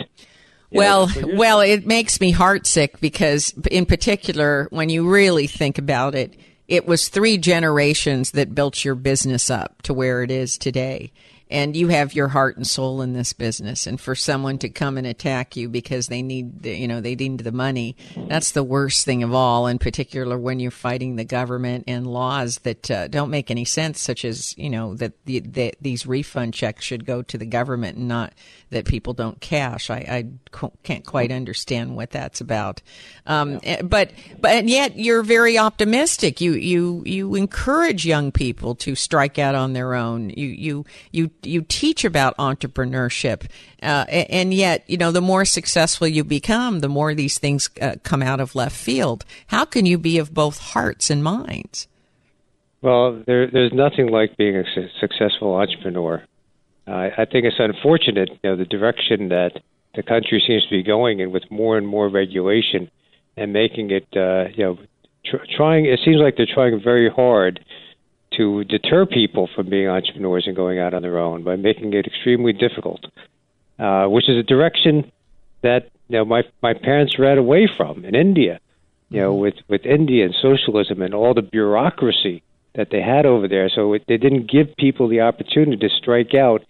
Well, 0.72 1.10
well, 1.34 1.60
it 1.60 1.84
makes 1.84 2.20
me 2.20 2.32
heartsick 2.32 3.00
because, 3.00 3.52
in 3.70 3.86
particular, 3.86 4.68
when 4.70 4.88
you 4.88 5.10
really 5.10 5.48
think 5.48 5.78
about 5.78 6.14
it, 6.14 6.36
it 6.70 6.86
was 6.86 7.08
three 7.08 7.36
generations 7.36 8.30
that 8.30 8.54
built 8.54 8.84
your 8.84 8.94
business 8.94 9.50
up 9.50 9.82
to 9.82 9.92
where 9.92 10.22
it 10.22 10.30
is 10.30 10.56
today. 10.56 11.12
And 11.50 11.76
you 11.76 11.88
have 11.88 12.14
your 12.14 12.28
heart 12.28 12.56
and 12.56 12.64
soul 12.64 13.02
in 13.02 13.12
this 13.12 13.32
business. 13.32 13.88
And 13.88 14.00
for 14.00 14.14
someone 14.14 14.56
to 14.58 14.68
come 14.68 14.96
and 14.96 15.04
attack 15.04 15.56
you 15.56 15.68
because 15.68 16.06
they 16.06 16.22
need 16.22 16.62
the, 16.62 16.72
you 16.72 16.86
know 16.86 17.00
they 17.00 17.16
need 17.16 17.40
the 17.40 17.50
money 17.50 17.96
that's 18.28 18.52
the 18.52 18.62
worst 18.62 19.04
thing 19.04 19.24
of 19.24 19.34
all 19.34 19.66
in 19.66 19.80
particular 19.80 20.38
when 20.38 20.60
you're 20.60 20.70
fighting 20.70 21.16
the 21.16 21.24
government 21.24 21.84
and 21.88 22.06
laws 22.06 22.58
that 22.58 22.88
uh, 22.88 23.08
don't 23.08 23.30
make 23.30 23.50
any 23.50 23.64
sense 23.64 24.00
such 24.00 24.24
as 24.24 24.56
you 24.56 24.70
know 24.70 24.94
that, 24.94 25.12
the, 25.24 25.40
that 25.40 25.74
these 25.80 26.06
refund 26.06 26.54
checks 26.54 26.84
should 26.84 27.04
go 27.04 27.20
to 27.22 27.36
the 27.36 27.46
government 27.46 27.96
and 27.96 28.06
not 28.06 28.32
that 28.70 28.84
people 28.84 29.12
don't 29.12 29.40
cash 29.40 29.90
i, 29.90 29.96
I 29.96 30.26
can't 30.82 31.04
quite 31.04 31.30
understand 31.30 31.96
what 31.96 32.10
that's 32.10 32.40
about 32.40 32.82
um, 33.26 33.54
yeah. 33.54 33.60
Eh, 33.64 33.82
but 33.82 34.10
but 34.40 34.52
and 34.52 34.70
yet 34.70 34.98
you're 34.98 35.22
very 35.22 35.58
optimistic 35.58 36.40
you 36.40 36.52
you 36.52 37.02
you 37.04 37.34
encourage 37.34 38.06
young 38.06 38.32
people 38.32 38.74
to 38.76 38.94
strike 38.94 39.38
out 39.38 39.54
on 39.54 39.72
their 39.72 39.94
own 39.94 40.30
you 40.30 40.48
you 40.48 40.84
you 41.10 41.30
you 41.42 41.64
teach 41.68 42.04
about 42.04 42.36
entrepreneurship, 42.36 43.48
uh, 43.82 44.04
and 44.08 44.52
yet 44.54 44.84
you 44.86 44.96
know 44.96 45.12
the 45.12 45.20
more 45.20 45.44
successful 45.44 46.06
you 46.06 46.24
become, 46.24 46.80
the 46.80 46.88
more 46.88 47.14
these 47.14 47.38
things 47.38 47.70
uh, 47.80 47.96
come 48.02 48.22
out 48.22 48.40
of 48.40 48.54
left 48.54 48.76
field. 48.76 49.24
How 49.48 49.64
can 49.64 49.86
you 49.86 49.98
be 49.98 50.18
of 50.18 50.34
both 50.34 50.58
hearts 50.58 51.10
and 51.10 51.22
minds? 51.22 51.88
Well, 52.82 53.22
there, 53.26 53.50
there's 53.50 53.72
nothing 53.74 54.08
like 54.08 54.36
being 54.38 54.56
a 54.56 54.64
su- 54.74 54.88
successful 55.00 55.54
entrepreneur. 55.54 56.22
I 56.92 57.24
think 57.30 57.44
it's 57.44 57.56
unfortunate, 57.58 58.30
you 58.42 58.50
know, 58.50 58.56
the 58.56 58.64
direction 58.64 59.28
that 59.28 59.60
the 59.94 60.02
country 60.02 60.42
seems 60.46 60.64
to 60.64 60.70
be 60.70 60.82
going 60.82 61.20
in 61.20 61.32
with 61.32 61.44
more 61.50 61.76
and 61.76 61.86
more 61.86 62.08
regulation 62.08 62.90
and 63.36 63.52
making 63.52 63.90
it, 63.90 64.06
uh, 64.16 64.48
you 64.54 64.64
know, 64.64 64.78
tr- 65.24 65.44
trying. 65.56 65.86
It 65.86 66.00
seems 66.04 66.18
like 66.18 66.36
they're 66.36 66.46
trying 66.52 66.80
very 66.82 67.10
hard 67.10 67.64
to 68.36 68.64
deter 68.64 69.06
people 69.06 69.48
from 69.54 69.68
being 69.68 69.88
entrepreneurs 69.88 70.44
and 70.46 70.54
going 70.54 70.78
out 70.78 70.94
on 70.94 71.02
their 71.02 71.18
own 71.18 71.42
by 71.42 71.56
making 71.56 71.92
it 71.94 72.06
extremely 72.06 72.52
difficult, 72.52 73.04
uh, 73.78 74.06
which 74.06 74.28
is 74.28 74.36
a 74.36 74.42
direction 74.42 75.10
that 75.62 75.90
you 76.08 76.18
know 76.18 76.24
my 76.24 76.42
my 76.62 76.74
parents 76.74 77.18
ran 77.18 77.38
away 77.38 77.68
from 77.76 78.04
in 78.04 78.14
India. 78.14 78.60
You 79.08 79.20
know, 79.20 79.34
with 79.34 79.54
with 79.68 79.84
India 79.84 80.24
and 80.24 80.34
socialism 80.40 81.02
and 81.02 81.14
all 81.14 81.34
the 81.34 81.42
bureaucracy 81.42 82.44
that 82.74 82.88
they 82.90 83.00
had 83.00 83.26
over 83.26 83.48
there, 83.48 83.68
so 83.68 83.92
it, 83.94 84.04
they 84.08 84.16
didn't 84.16 84.50
give 84.50 84.76
people 84.76 85.08
the 85.08 85.20
opportunity 85.20 85.76
to 85.76 85.94
strike 85.94 86.34
out 86.34 86.62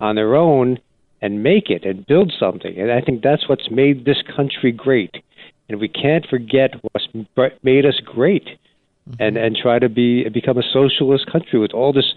on 0.00 0.14
their 0.14 0.36
own 0.36 0.78
and 1.20 1.42
make 1.42 1.68
it 1.68 1.84
and 1.84 2.06
build 2.06 2.32
something. 2.38 2.78
And 2.78 2.92
I 2.92 3.00
think 3.00 3.22
that's 3.22 3.48
what's 3.48 3.70
made 3.70 4.04
this 4.04 4.22
country 4.36 4.72
great. 4.72 5.16
And 5.68 5.80
we 5.80 5.88
can't 5.88 6.26
forget 6.26 6.70
what's 6.92 7.08
made 7.62 7.84
us 7.84 8.00
great 8.04 8.44
mm-hmm. 8.44 9.22
and 9.22 9.36
and 9.36 9.56
try 9.56 9.78
to 9.78 9.88
be 9.88 10.28
become 10.28 10.58
a 10.58 10.62
socialist 10.62 11.30
country 11.30 11.58
with 11.58 11.72
all 11.72 11.92
this 11.92 12.14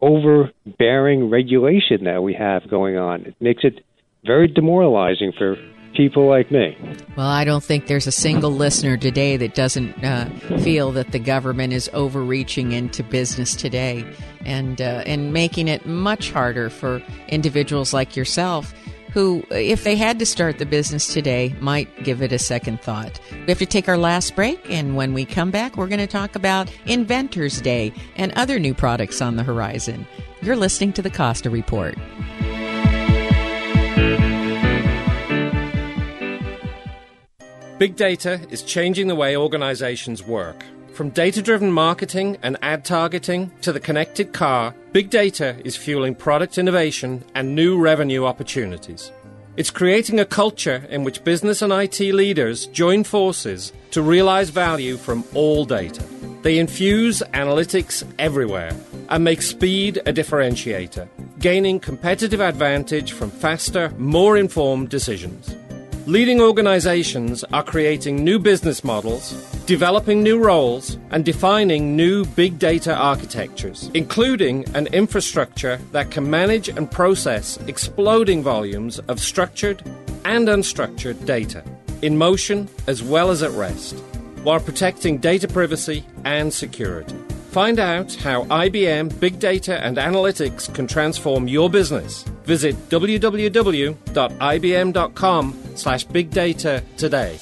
overbearing 0.00 1.30
regulation 1.30 2.04
that 2.04 2.22
we 2.22 2.34
have 2.34 2.68
going 2.68 2.96
on. 2.96 3.22
It 3.22 3.36
makes 3.40 3.64
it 3.64 3.84
very 4.24 4.48
demoralizing 4.48 5.32
for 5.36 5.56
people 5.94 6.26
like 6.26 6.50
me. 6.50 6.76
Well, 7.16 7.26
I 7.26 7.44
don't 7.44 7.62
think 7.62 7.86
there's 7.86 8.06
a 8.06 8.12
single 8.12 8.50
listener 8.50 8.96
today 8.96 9.36
that 9.36 9.54
doesn't 9.54 10.04
uh, 10.04 10.28
feel 10.58 10.92
that 10.92 11.12
the 11.12 11.18
government 11.18 11.72
is 11.72 11.90
overreaching 11.92 12.72
into 12.72 13.02
business 13.02 13.54
today 13.54 14.04
and 14.44 14.80
uh, 14.80 15.02
and 15.06 15.32
making 15.32 15.68
it 15.68 15.86
much 15.86 16.30
harder 16.30 16.70
for 16.70 17.02
individuals 17.28 17.92
like 17.92 18.16
yourself 18.16 18.74
who, 19.12 19.44
if 19.50 19.84
they 19.84 19.94
had 19.94 20.18
to 20.18 20.26
start 20.26 20.58
the 20.58 20.64
business 20.64 21.12
today, 21.12 21.54
might 21.60 22.02
give 22.02 22.22
it 22.22 22.32
a 22.32 22.38
second 22.38 22.80
thought. 22.80 23.20
We 23.30 23.46
have 23.46 23.58
to 23.58 23.66
take 23.66 23.88
our 23.88 23.98
last 23.98 24.34
break, 24.34 24.58
and 24.70 24.96
when 24.96 25.12
we 25.12 25.26
come 25.26 25.50
back, 25.50 25.76
we're 25.76 25.88
going 25.88 25.98
to 25.98 26.06
talk 26.06 26.34
about 26.34 26.72
Inventors 26.86 27.60
Day 27.60 27.92
and 28.16 28.32
other 28.32 28.58
new 28.58 28.72
products 28.72 29.20
on 29.20 29.36
the 29.36 29.42
horizon. 29.42 30.06
You're 30.40 30.56
listening 30.56 30.94
to 30.94 31.02
the 31.02 31.10
Costa 31.10 31.50
Report. 31.50 31.94
Big 37.82 37.96
data 37.96 38.40
is 38.48 38.62
changing 38.62 39.08
the 39.08 39.16
way 39.16 39.36
organizations 39.36 40.22
work. 40.22 40.64
From 40.94 41.10
data 41.10 41.42
driven 41.42 41.72
marketing 41.72 42.38
and 42.40 42.56
ad 42.62 42.84
targeting 42.84 43.50
to 43.62 43.72
the 43.72 43.80
connected 43.80 44.32
car, 44.32 44.72
big 44.92 45.10
data 45.10 45.56
is 45.64 45.74
fueling 45.74 46.14
product 46.14 46.58
innovation 46.58 47.24
and 47.34 47.56
new 47.56 47.76
revenue 47.76 48.24
opportunities. 48.24 49.10
It's 49.56 49.72
creating 49.72 50.20
a 50.20 50.24
culture 50.24 50.86
in 50.90 51.02
which 51.02 51.24
business 51.24 51.60
and 51.60 51.72
IT 51.72 51.98
leaders 51.98 52.66
join 52.68 53.02
forces 53.02 53.72
to 53.90 54.00
realize 54.00 54.50
value 54.50 54.96
from 54.96 55.24
all 55.34 55.64
data. 55.64 56.04
They 56.42 56.60
infuse 56.60 57.20
analytics 57.34 58.04
everywhere 58.20 58.76
and 59.08 59.24
make 59.24 59.42
speed 59.42 59.96
a 60.06 60.12
differentiator, 60.12 61.08
gaining 61.40 61.80
competitive 61.80 62.40
advantage 62.40 63.10
from 63.10 63.32
faster, 63.32 63.92
more 63.98 64.36
informed 64.36 64.88
decisions. 64.88 65.56
Leading 66.06 66.40
organizations 66.40 67.44
are 67.52 67.62
creating 67.62 68.24
new 68.24 68.36
business 68.36 68.82
models, 68.82 69.30
developing 69.66 70.20
new 70.20 70.36
roles, 70.36 70.98
and 71.12 71.24
defining 71.24 71.94
new 71.94 72.24
big 72.24 72.58
data 72.58 72.92
architectures, 72.92 73.88
including 73.94 74.64
an 74.74 74.88
infrastructure 74.88 75.76
that 75.92 76.10
can 76.10 76.28
manage 76.28 76.68
and 76.68 76.90
process 76.90 77.56
exploding 77.68 78.42
volumes 78.42 78.98
of 79.06 79.20
structured 79.20 79.80
and 80.24 80.48
unstructured 80.48 81.24
data, 81.24 81.62
in 82.02 82.18
motion 82.18 82.68
as 82.88 83.00
well 83.00 83.30
as 83.30 83.40
at 83.44 83.52
rest, 83.52 83.94
while 84.42 84.58
protecting 84.58 85.18
data 85.18 85.46
privacy 85.46 86.04
and 86.24 86.52
security. 86.52 87.14
Find 87.52 87.78
out 87.78 88.14
how 88.14 88.44
IBM 88.44 89.20
Big 89.20 89.38
Data 89.38 89.78
and 89.84 89.98
Analytics 89.98 90.74
can 90.74 90.86
transform 90.86 91.46
your 91.46 91.68
business. 91.68 92.22
Visit 92.44 92.74
www.ibm.com 92.88 93.94
slash 95.74 96.04
big 96.04 96.30
data 96.30 96.82
today. 96.96 97.38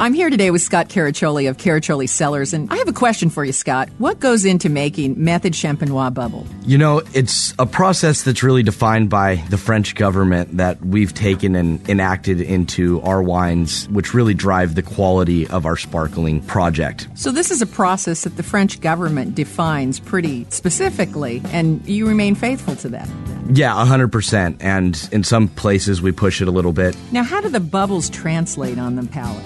Mm-hmm. 0.00 0.06
I'm 0.06 0.14
here 0.14 0.30
today 0.30 0.50
with 0.50 0.62
Scott 0.62 0.88
Caraccioli 0.88 1.46
of 1.50 1.58
Caraccioli 1.58 2.08
Cellars, 2.08 2.54
and 2.54 2.72
I 2.72 2.76
have 2.78 2.88
a 2.88 2.92
question 2.92 3.28
for 3.28 3.44
you, 3.44 3.52
Scott. 3.52 3.90
What 3.98 4.18
goes 4.18 4.46
into 4.46 4.70
making 4.70 5.22
Method 5.22 5.52
Champenois 5.52 6.14
bubble? 6.14 6.46
You 6.62 6.78
know, 6.78 7.02
it's 7.12 7.52
a 7.58 7.66
process 7.66 8.22
that's 8.22 8.42
really 8.42 8.62
defined 8.62 9.10
by 9.10 9.44
the 9.50 9.58
French 9.58 9.94
government 9.94 10.56
that 10.56 10.80
we've 10.82 11.12
taken 11.12 11.54
and 11.54 11.86
enacted 11.86 12.40
into 12.40 13.02
our 13.02 13.22
wines, 13.22 13.90
which 13.90 14.14
really 14.14 14.32
drive 14.32 14.74
the 14.74 14.82
quality 14.82 15.46
of 15.48 15.66
our 15.66 15.76
sparkling 15.76 16.40
project. 16.46 17.06
So, 17.14 17.30
this 17.30 17.50
is 17.50 17.60
a 17.60 17.66
process 17.66 18.24
that 18.24 18.38
the 18.38 18.42
French 18.42 18.80
government 18.80 19.34
defines 19.34 20.00
pretty 20.00 20.46
specifically, 20.48 21.42
and 21.52 21.86
you 21.86 22.08
remain 22.08 22.34
faithful 22.36 22.74
to 22.76 22.88
that. 22.88 23.08
Yeah, 23.52 23.74
100%. 23.74 24.56
And 24.60 25.08
in 25.12 25.24
some 25.24 25.48
places, 25.48 26.00
we 26.00 26.10
push 26.10 26.40
it 26.40 26.48
a 26.48 26.52
little 26.52 26.72
bit. 26.72 26.96
Now, 27.12 27.22
how 27.22 27.42
do 27.42 27.50
the 27.50 27.60
bubbles 27.60 28.08
translate 28.08 28.78
on 28.78 28.96
the 28.96 29.02
palate? 29.02 29.44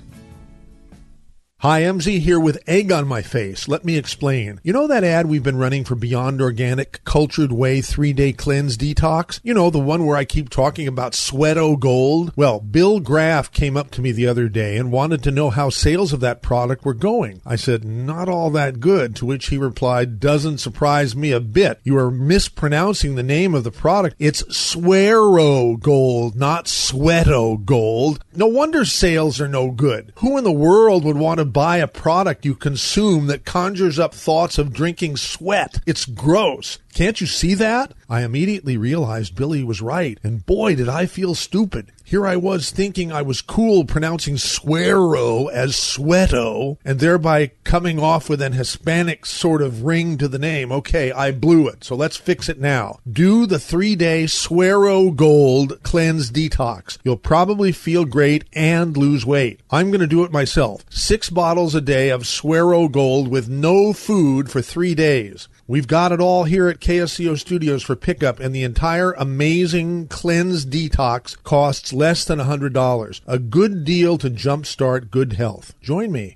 Hi, 1.62 1.84
MZ 1.84 2.22
here 2.22 2.40
with 2.40 2.64
egg 2.66 2.92
on 2.92 3.08
my 3.08 3.22
face. 3.22 3.68
Let 3.68 3.86
me 3.86 3.96
explain. 3.96 4.60
You 4.64 4.74
know 4.74 4.88
that 4.88 5.04
ad 5.04 5.28
we've 5.28 5.44
been 5.44 5.60
running 5.60 5.84
for 5.84 5.94
Beyond 5.94 6.42
Organic 6.42 7.04
Cultured 7.06 7.52
Whey 7.52 7.82
3-day 7.82 8.34
cleanse 8.34 8.76
detox? 8.76 9.40
You 9.44 9.54
know, 9.54 9.70
the 9.70 9.78
one 9.78 10.08
where 10.08 10.18
I 10.18 10.26
keep 10.26 10.50
talking 10.50 10.88
about 10.88 11.12
Sweato 11.12 11.80
Gold? 11.80 12.34
Well, 12.36 12.60
Bill 12.62 13.00
Graff 13.00 13.52
came 13.52 13.78
up 13.78 13.92
to 13.92 14.02
me 14.02 14.12
the 14.12 14.26
other 14.26 14.50
day 14.50 14.76
and 14.76 14.92
wanted 14.92 15.22
to 15.22 15.30
know 15.30 15.52
how 15.52 15.70
sales 15.70 16.14
of 16.14 16.20
that 16.22 16.42
product 16.42 16.84
were 16.84 16.96
going. 16.96 17.44
I 17.46 17.58
said, 17.58 17.86
not 17.86 18.28
all 18.28 18.50
that 18.50 18.80
good, 18.80 19.16
to 19.18 19.28
which 19.28 19.50
he 19.50 19.60
replied, 19.60 20.20
doesn't 20.20 20.58
surprise 20.58 21.16
me 21.16 21.32
a 21.32 21.40
bit. 21.40 21.80
You 21.84 21.96
are 22.00 22.10
mispronouncing 22.10 23.14
the 23.14 23.22
name 23.22 23.54
of 23.54 23.64
the 23.64 23.70
product. 23.70 24.16
It's 24.18 24.44
Suero 24.52 25.78
Gold, 25.78 26.36
not 26.36 26.66
Sweato 26.66 27.64
Gold. 27.64 28.26
No 28.34 28.48
wonder 28.48 28.84
sales 28.84 29.40
are 29.40 29.48
no 29.48 29.70
good. 29.70 30.12
Who 30.16 30.40
in 30.40 30.44
the 30.44 30.52
world 30.52 31.06
would 31.06 31.18
want 31.18 31.38
to 31.38 31.51
buy 31.54 31.78
a 31.78 31.88
product 31.88 32.46
you 32.46 32.56
consume 32.56 33.28
that 33.28 33.46
conjures 33.46 34.00
up 34.00 34.14
thoughts 34.14 34.58
of 34.58 34.74
drinking 34.74 35.18
sweat. 35.18 35.80
It's 35.86 36.06
gross. 36.06 36.80
Can't 36.94 37.20
you 37.22 37.28
see 37.28 37.54
that? 37.56 37.94
I 38.10 38.24
immediately 38.24 38.78
realized 38.78 39.36
Billy 39.36 39.64
was 39.64 39.82
right, 39.82 40.18
and 40.24 40.46
boy, 40.46 40.76
did 40.76 40.90
I 40.90 41.06
feel 41.06 41.36
stupid. 41.36 41.92
Here 42.12 42.28
I 42.28 42.36
was 42.36 42.72
thinking 42.72 43.10
I 43.10 43.22
was 43.22 43.42
cool 43.42 43.86
pronouncing 43.86 44.36
suero 44.36 45.48
as 45.48 45.72
sweato, 45.78 46.76
and 46.84 47.00
thereby 47.00 47.52
coming 47.64 48.02
off 48.02 48.28
with 48.28 48.42
an 48.42 48.52
Hispanic 48.52 49.26
sort 49.26 49.62
of 49.62 49.84
ring 49.84 50.18
to 50.18 50.28
the 50.28 50.38
name. 50.38 50.74
Okay, 50.74 51.14
I 51.14 51.32
blew 51.32 51.70
it, 51.70 51.86
so 51.86 51.96
let's 51.96 52.18
fix 52.18 52.50
it 52.50 52.60
now. 52.60 53.00
Do 53.10 53.46
the 53.46 53.60
three 53.60 53.96
day 53.96 54.28
Suero 54.28 55.12
Gold 55.12 55.82
Cleanse 55.84 56.32
Detox. 56.32 56.98
You'll 57.06 57.16
probably 57.16 57.72
feel 57.72 58.04
great 58.04 58.44
and 58.52 58.98
lose 58.98 59.26
weight. 59.26 59.62
I'm 59.72 59.90
going 59.90 60.02
to 60.02 60.06
do 60.06 60.26
it 60.26 60.34
myself. 60.34 60.84
Six 60.90 61.30
bottles 61.30 61.76
a 61.76 61.80
day 61.80 62.10
of 62.10 62.28
Suero 62.28 62.90
Gold 62.90 63.30
with 63.30 63.48
no 63.48 63.94
food 63.94 64.52
for 64.52 64.62
three 64.62 64.96
days. 64.96 65.48
We've 65.72 65.88
got 65.88 66.12
it 66.12 66.20
all 66.20 66.44
here 66.44 66.68
at 66.68 66.82
KSCO 66.82 67.40
Studios 67.40 67.82
for 67.82 67.96
pickup, 67.96 68.42
and 68.42 68.54
the 68.54 68.66
entire 68.66 69.14
amazing 69.14 70.10
cleanse 70.10 70.66
detox 70.66 71.42
costs 71.44 71.94
less 71.94 72.26
than 72.26 72.40
$100. 72.40 73.22
A 73.26 73.40
good 73.40 73.86
deal 73.86 74.18
to 74.18 74.30
jumpstart 74.30 75.10
good 75.10 75.32
health. 75.32 75.74
Join 75.80 76.12
me. 76.12 76.36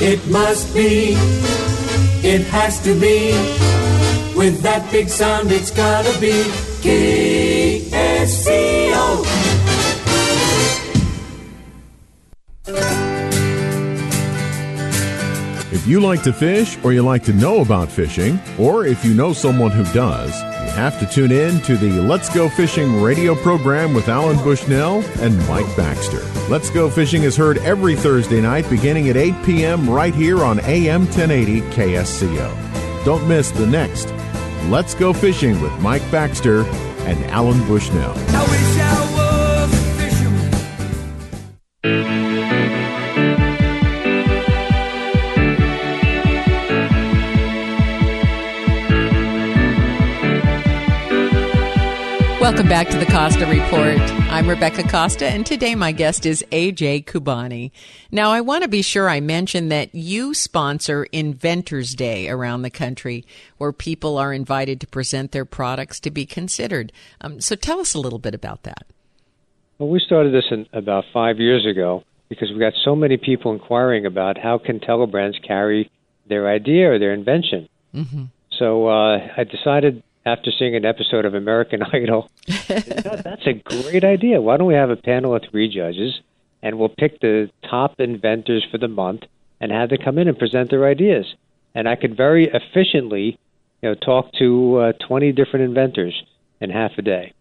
It 0.00 0.28
must 0.28 0.74
be, 0.74 1.12
it 2.26 2.44
has 2.48 2.82
to 2.82 2.98
be, 2.98 3.30
with 4.36 4.60
that 4.62 4.90
big 4.90 5.08
sound, 5.08 5.52
it's 5.52 5.70
gotta 5.70 6.18
be 6.18 6.42
KSCO. 6.82 8.67
If 15.70 15.86
you 15.86 16.00
like 16.00 16.22
to 16.22 16.32
fish 16.32 16.78
or 16.82 16.94
you 16.94 17.02
like 17.02 17.22
to 17.24 17.32
know 17.34 17.60
about 17.60 17.90
fishing, 17.90 18.40
or 18.58 18.86
if 18.86 19.04
you 19.04 19.12
know 19.12 19.34
someone 19.34 19.70
who 19.70 19.84
does, 19.92 20.34
you 20.40 20.70
have 20.70 20.98
to 20.98 21.06
tune 21.06 21.30
in 21.30 21.60
to 21.62 21.76
the 21.76 22.00
Let's 22.00 22.32
Go 22.34 22.48
Fishing 22.48 23.02
radio 23.02 23.34
program 23.34 23.92
with 23.92 24.08
Alan 24.08 24.38
Bushnell 24.38 25.04
and 25.20 25.36
Mike 25.46 25.66
Baxter. 25.76 26.24
Let's 26.48 26.70
Go 26.70 26.88
Fishing 26.88 27.24
is 27.24 27.36
heard 27.36 27.58
every 27.58 27.96
Thursday 27.96 28.40
night 28.40 28.68
beginning 28.70 29.10
at 29.10 29.18
8 29.18 29.34
p.m. 29.44 29.90
right 29.90 30.14
here 30.14 30.42
on 30.42 30.58
AM 30.60 31.02
1080 31.02 31.60
KSCO. 31.72 33.04
Don't 33.04 33.28
miss 33.28 33.50
the 33.50 33.66
next 33.66 34.10
Let's 34.70 34.94
Go 34.94 35.12
Fishing 35.12 35.60
with 35.60 35.78
Mike 35.80 36.08
Baxter 36.10 36.64
and 37.04 37.22
Alan 37.26 37.60
Bushnell. 37.68 38.14
Welcome 52.58 52.70
back 52.70 52.88
to 52.88 52.98
the 52.98 53.06
Costa 53.06 53.46
Report. 53.46 54.00
I'm 54.32 54.48
Rebecca 54.48 54.82
Costa, 54.82 55.26
and 55.26 55.46
today 55.46 55.76
my 55.76 55.92
guest 55.92 56.26
is 56.26 56.44
AJ 56.50 57.04
Khubani. 57.04 57.70
Now, 58.10 58.32
I 58.32 58.40
want 58.40 58.64
to 58.64 58.68
be 58.68 58.82
sure 58.82 59.08
I 59.08 59.20
mention 59.20 59.68
that 59.68 59.94
you 59.94 60.34
sponsor 60.34 61.04
Inventors 61.12 61.94
Day 61.94 62.28
around 62.28 62.62
the 62.62 62.70
country, 62.70 63.24
where 63.58 63.70
people 63.70 64.18
are 64.18 64.32
invited 64.32 64.80
to 64.80 64.88
present 64.88 65.30
their 65.30 65.44
products 65.44 66.00
to 66.00 66.10
be 66.10 66.26
considered. 66.26 66.90
Um, 67.20 67.40
so, 67.40 67.54
tell 67.54 67.78
us 67.78 67.94
a 67.94 68.00
little 68.00 68.18
bit 68.18 68.34
about 68.34 68.64
that. 68.64 68.86
Well, 69.78 69.90
we 69.90 70.00
started 70.04 70.34
this 70.34 70.46
in 70.50 70.66
about 70.72 71.04
five 71.12 71.38
years 71.38 71.64
ago 71.64 72.02
because 72.28 72.50
we 72.50 72.58
got 72.58 72.72
so 72.84 72.96
many 72.96 73.18
people 73.18 73.52
inquiring 73.52 74.04
about 74.04 74.36
how 74.36 74.58
can 74.58 74.80
telebrands 74.80 75.40
carry 75.46 75.92
their 76.28 76.48
idea 76.48 76.90
or 76.90 76.98
their 76.98 77.14
invention. 77.14 77.68
Mm-hmm. 77.94 78.24
So 78.58 78.88
uh, 78.88 79.18
I 79.36 79.44
decided 79.44 80.02
after 80.28 80.50
seeing 80.50 80.76
an 80.76 80.84
episode 80.84 81.24
of 81.24 81.34
American 81.34 81.82
Idol. 81.92 82.30
that's 82.68 83.46
a 83.46 83.54
great 83.54 84.04
idea. 84.04 84.40
Why 84.40 84.56
don't 84.56 84.68
we 84.68 84.74
have 84.74 84.90
a 84.90 84.96
panel 84.96 85.34
of 85.34 85.42
three 85.50 85.68
judges 85.68 86.20
and 86.62 86.78
we'll 86.78 86.88
pick 86.88 87.20
the 87.20 87.50
top 87.68 88.00
inventors 88.00 88.66
for 88.70 88.78
the 88.78 88.88
month 88.88 89.22
and 89.60 89.72
have 89.72 89.90
them 89.90 89.98
come 90.04 90.18
in 90.18 90.28
and 90.28 90.38
present 90.38 90.70
their 90.70 90.86
ideas. 90.86 91.26
And 91.74 91.88
I 91.88 91.96
could 91.96 92.16
very 92.16 92.50
efficiently, 92.52 93.38
you 93.82 93.88
know, 93.88 93.94
talk 93.94 94.32
to 94.38 94.76
uh, 94.76 94.92
20 95.06 95.32
different 95.32 95.64
inventors 95.64 96.22
in 96.60 96.70
half 96.70 96.92
a 96.98 97.02
day. 97.02 97.32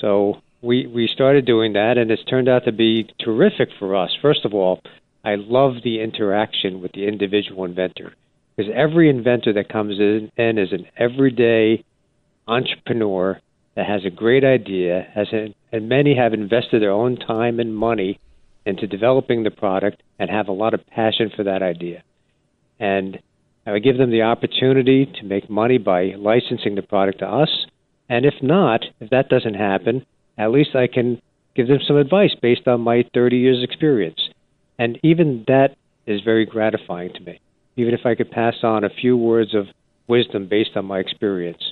So 0.00 0.40
we 0.60 0.86
we 0.86 1.08
started 1.08 1.44
doing 1.44 1.72
that, 1.72 1.98
and 1.98 2.10
it's 2.10 2.24
turned 2.24 2.48
out 2.48 2.64
to 2.64 2.72
be 2.72 3.08
terrific 3.18 3.70
for 3.78 3.96
us. 3.96 4.16
First 4.20 4.44
of 4.44 4.54
all, 4.54 4.80
I 5.24 5.34
love 5.34 5.82
the 5.82 6.00
interaction 6.00 6.80
with 6.80 6.92
the 6.92 7.06
individual 7.06 7.64
inventor 7.64 8.14
because 8.56 8.72
every 8.74 9.08
inventor 9.08 9.52
that 9.54 9.68
comes 9.68 9.98
in, 9.98 10.30
in 10.36 10.58
is 10.58 10.72
an 10.72 10.86
everyday 10.96 11.84
entrepreneur 12.52 13.40
that 13.74 13.86
has 13.86 14.04
a 14.04 14.10
great 14.10 14.44
idea, 14.44 15.06
has 15.14 15.28
a, 15.32 15.54
and 15.72 15.88
many 15.88 16.14
have 16.16 16.34
invested 16.34 16.82
their 16.82 16.90
own 16.90 17.16
time 17.16 17.58
and 17.58 17.74
money 17.74 18.20
into 18.66 18.86
developing 18.86 19.42
the 19.42 19.50
product 19.50 20.02
and 20.18 20.30
have 20.30 20.48
a 20.48 20.52
lot 20.52 20.74
of 20.74 20.86
passion 20.86 21.30
for 21.34 21.44
that 21.44 21.62
idea. 21.62 22.02
And 22.78 23.18
I 23.66 23.72
would 23.72 23.84
give 23.84 23.98
them 23.98 24.10
the 24.10 24.22
opportunity 24.22 25.06
to 25.06 25.24
make 25.24 25.48
money 25.48 25.78
by 25.78 26.14
licensing 26.16 26.74
the 26.74 26.82
product 26.82 27.20
to 27.20 27.26
us. 27.26 27.66
And 28.08 28.26
if 28.26 28.34
not, 28.42 28.84
if 29.00 29.10
that 29.10 29.28
doesn't 29.28 29.54
happen, 29.54 30.04
at 30.36 30.50
least 30.50 30.74
I 30.74 30.86
can 30.86 31.20
give 31.54 31.68
them 31.68 31.78
some 31.86 31.96
advice 31.96 32.34
based 32.40 32.66
on 32.66 32.80
my 32.80 33.04
30 33.14 33.36
years' 33.36 33.62
experience. 33.62 34.20
And 34.78 34.98
even 35.02 35.44
that 35.46 35.76
is 36.06 36.20
very 36.22 36.44
gratifying 36.44 37.12
to 37.14 37.20
me, 37.20 37.40
even 37.76 37.94
if 37.94 38.04
I 38.04 38.14
could 38.14 38.30
pass 38.30 38.56
on 38.62 38.84
a 38.84 38.90
few 38.90 39.16
words 39.16 39.54
of 39.54 39.66
wisdom 40.08 40.46
based 40.48 40.76
on 40.76 40.84
my 40.84 40.98
experience. 40.98 41.62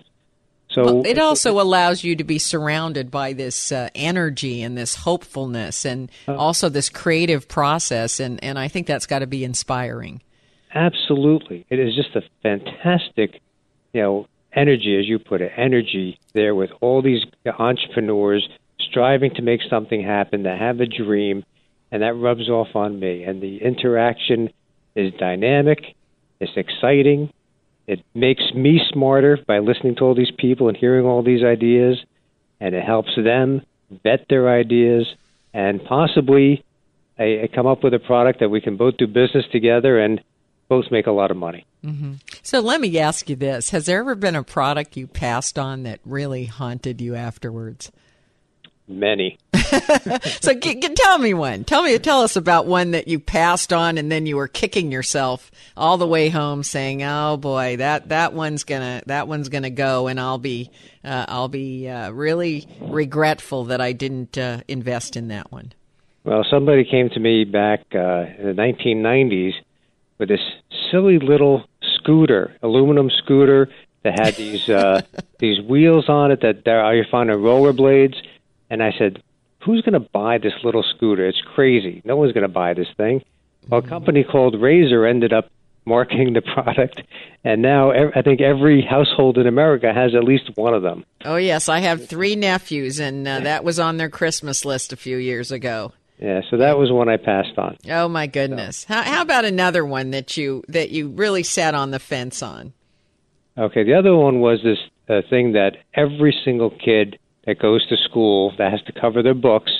So 0.71 0.85
well, 0.85 1.07
it 1.07 1.19
also 1.19 1.61
allows 1.61 2.05
you 2.05 2.15
to 2.17 2.25
be 2.25 2.39
surrounded 2.39 3.11
by 3.11 3.33
this 3.33 3.73
uh, 3.73 3.89
energy 3.95 4.63
and 4.63 4.79
this 4.79 4.95
hopefulness, 4.95 5.85
and 5.85 6.11
uh, 6.29 6.37
also 6.37 6.69
this 6.69 6.89
creative 6.89 7.49
process, 7.49 8.21
and 8.21 8.43
and 8.43 8.59
I 8.59 8.69
think 8.69 8.87
that's 8.87 9.07
got 9.07 9.19
to 9.19 9.27
be 9.27 9.43
inspiring. 9.45 10.23
Absolutely, 10.73 11.67
it 11.71 11.81
is 11.81 11.97
just 11.97 12.15
a 12.15 12.23
fantastic, 12.43 13.41
you 13.93 14.01
know, 14.01 14.27
energy, 14.53 14.97
as 14.97 15.09
you 15.09 15.19
put 15.19 15.41
it, 15.41 15.51
energy 15.57 16.21
there 16.35 16.55
with 16.55 16.71
all 16.81 17.03
these 17.03 17.25
entrepreneurs 17.59 18.49
striving 18.79 19.35
to 19.35 19.43
make 19.43 19.61
something 19.69 20.03
happen, 20.03 20.45
to 20.45 20.57
have 20.57 20.81
a 20.81 20.87
dream, 20.87 21.45
and 21.91 22.03
that 22.03 22.15
rubs 22.15 22.49
off 22.49 22.75
on 22.77 23.01
me. 23.01 23.25
And 23.25 23.43
the 23.43 23.59
interaction 23.59 24.51
is 24.95 25.13
dynamic, 25.15 25.97
it's 26.39 26.53
exciting, 26.57 27.33
it 27.91 28.05
makes 28.15 28.45
me 28.55 28.81
smarter 28.93 29.37
by 29.49 29.59
listening 29.59 29.97
to 29.97 30.05
all 30.05 30.15
these 30.15 30.31
people 30.39 30.69
and 30.69 30.77
hearing 30.77 31.05
all 31.05 31.25
these 31.25 31.43
ideas, 31.43 31.99
and 32.61 32.73
it 32.73 32.85
helps 32.85 33.11
them 33.17 33.63
vet 34.05 34.27
their 34.29 34.49
ideas 34.49 35.13
and 35.53 35.85
possibly 35.85 36.65
uh, 37.19 37.25
come 37.53 37.67
up 37.67 37.83
with 37.83 37.93
a 37.93 37.99
product 37.99 38.39
that 38.39 38.49
we 38.49 38.61
can 38.61 38.77
both 38.77 38.97
do 38.97 39.09
business 39.09 39.45
together 39.51 39.99
and 39.99 40.21
both 40.69 40.85
make 40.93 41.09
a 41.09 41.11
lot 41.11 41.33
of 41.33 41.37
money. 41.37 41.67
Mm-hmm. 41.85 42.13
So 42.45 42.61
let 42.61 42.81
me 42.81 42.97
ask 42.97 43.29
you 43.29 43.35
this: 43.35 43.71
Has 43.71 43.87
there 43.87 43.99
ever 43.99 44.15
been 44.15 44.37
a 44.37 44.45
product 44.45 44.97
you 44.97 45.09
passed 45.09 45.59
on 45.59 45.83
that 45.83 45.99
really 46.05 46.45
haunted 46.45 47.01
you 47.01 47.17
afterwards? 47.17 47.91
Many. 48.87 49.37
so 50.41 50.55
g- 50.55 50.81
g- 50.81 50.95
tell 50.95 51.19
me 51.19 51.35
one. 51.35 51.65
Tell 51.65 51.83
me, 51.83 51.97
tell 51.99 52.23
us 52.23 52.37
about 52.37 52.67
one 52.67 52.93
that 52.93 53.09
you 53.09 53.19
passed 53.19 53.73
on, 53.73 53.99
and 53.99 54.11
then 54.11 54.27
you 54.27 54.37
were 54.37 54.49
kicking 54.49 54.91
yourself 54.91 55.51
all 55.77 55.97
the 55.97 56.07
way 56.07 56.29
home, 56.29 56.63
saying, 56.63 57.03
"Oh 57.03 57.37
boy, 57.37 57.77
that 57.77 58.09
that 58.09 58.33
one's 58.33 58.65
gonna 58.65 59.03
that 59.07 59.29
one's 59.29 59.49
gonna 59.49 59.71
go," 59.71 60.07
and 60.09 60.19
I'll 60.19 60.39
be 60.39 60.71
uh, 61.05 61.27
I'll 61.29 61.49
be 61.49 61.89
uh, 61.89 62.11
really 62.11 62.67
regretful 62.81 63.67
that 63.67 63.81
I 63.81 63.93
didn't 63.93 64.37
uh, 64.37 64.61
invest 64.69 65.17
in 65.17 65.29
that 65.29 65.53
one. 65.53 65.73
Well, 66.25 66.45
somebody 66.51 66.85
came 66.85 67.09
to 67.11 67.21
me 67.21 67.45
back 67.45 67.81
uh, 67.95 68.27
in 68.39 68.47
the 68.47 68.55
1990s 68.57 69.55
with 70.19 70.29
this 70.29 70.41
silly 70.91 71.19
little 71.19 71.65
scooter, 71.81 72.57
aluminum 72.63 73.11
scooter 73.11 73.71
that 74.03 74.19
had 74.19 74.35
these 74.37 74.69
uh, 74.69 75.03
these 75.39 75.61
wheels 75.61 76.09
on 76.09 76.31
it 76.31 76.41
that 76.43 76.67
are 76.69 76.95
you 76.95 77.05
find 77.11 77.31
rollerblades. 77.31 78.17
And 78.69 78.83
I 78.83 78.93
said, 78.97 79.23
"Who's 79.65 79.83
going 79.83 79.95
to 79.95 80.09
buy 80.13 80.39
this 80.39 80.55
little 80.65 80.83
scooter? 80.83 81.27
It's 81.27 81.41
crazy. 81.55 82.03
No 82.05 82.17
one's 82.17 82.33
going 82.33 82.43
to 82.43 82.49
buy 82.49 82.75
this 82.75 82.89
thing." 82.97 83.23
Well, 83.69 83.81
a 83.81 83.83
company 83.83 84.25
called 84.25 84.61
Razor 84.61 85.07
ended 85.07 85.33
up 85.33 85.51
marketing 85.85 86.33
the 86.33 86.43
product, 86.55 87.03
and 87.45 87.63
now 87.63 87.91
I 87.93 88.23
think 88.23 88.41
every 88.41 88.83
household 88.83 89.39
in 89.39 89.47
America 89.47 89.93
has 89.93 90.15
at 90.15 90.25
least 90.25 90.51
one 90.57 90.75
of 90.75 90.83
them. 90.83 91.05
Oh 91.25 91.37
yes, 91.37 91.69
I 91.69 91.81
have 91.81 92.09
three 92.09 92.37
nephews, 92.37 92.99
and 92.99 93.27
uh, 93.27 93.41
that 93.41 93.65
was 93.65 93.79
on 93.79 93.97
their 93.97 94.09
Christmas 94.09 94.65
list 94.65 94.93
a 94.93 94.97
few 94.97 95.17
years 95.17 95.53
ago. 95.53 95.93
Yeah, 96.19 96.43
so 96.51 96.59
that 96.59 96.77
was 96.77 96.93
one 96.93 97.09
I 97.09 97.17
passed 97.17 97.57
on. 97.57 97.79
Oh 97.89 98.09
my 98.09 98.27
goodness! 98.27 98.85
How, 98.85 99.03
how 99.03 99.23
about 99.23 99.45
another 99.45 99.85
one 99.85 100.11
that 100.11 100.37
you 100.37 100.63
that 100.69 100.91
you 100.91 101.09
really 101.09 101.43
sat 101.43 101.75
on 101.75 101.91
the 101.91 101.99
fence 101.99 102.43
on? 102.43 102.73
Okay, 103.57 103.85
the 103.85 103.95
other 103.95 104.15
one 104.15 104.41
was 104.41 104.61
this 104.63 104.79
uh, 105.09 105.23
thing 105.29 105.53
that 105.53 105.79
every 105.95 106.37
single 106.45 106.71
kid 106.71 107.19
that 107.51 107.59
goes 107.59 107.85
to 107.89 107.97
school 107.97 108.55
that 108.59 108.71
has 108.71 108.81
to 108.83 108.93
cover 108.93 109.25
their 109.25 109.35
books 109.35 109.73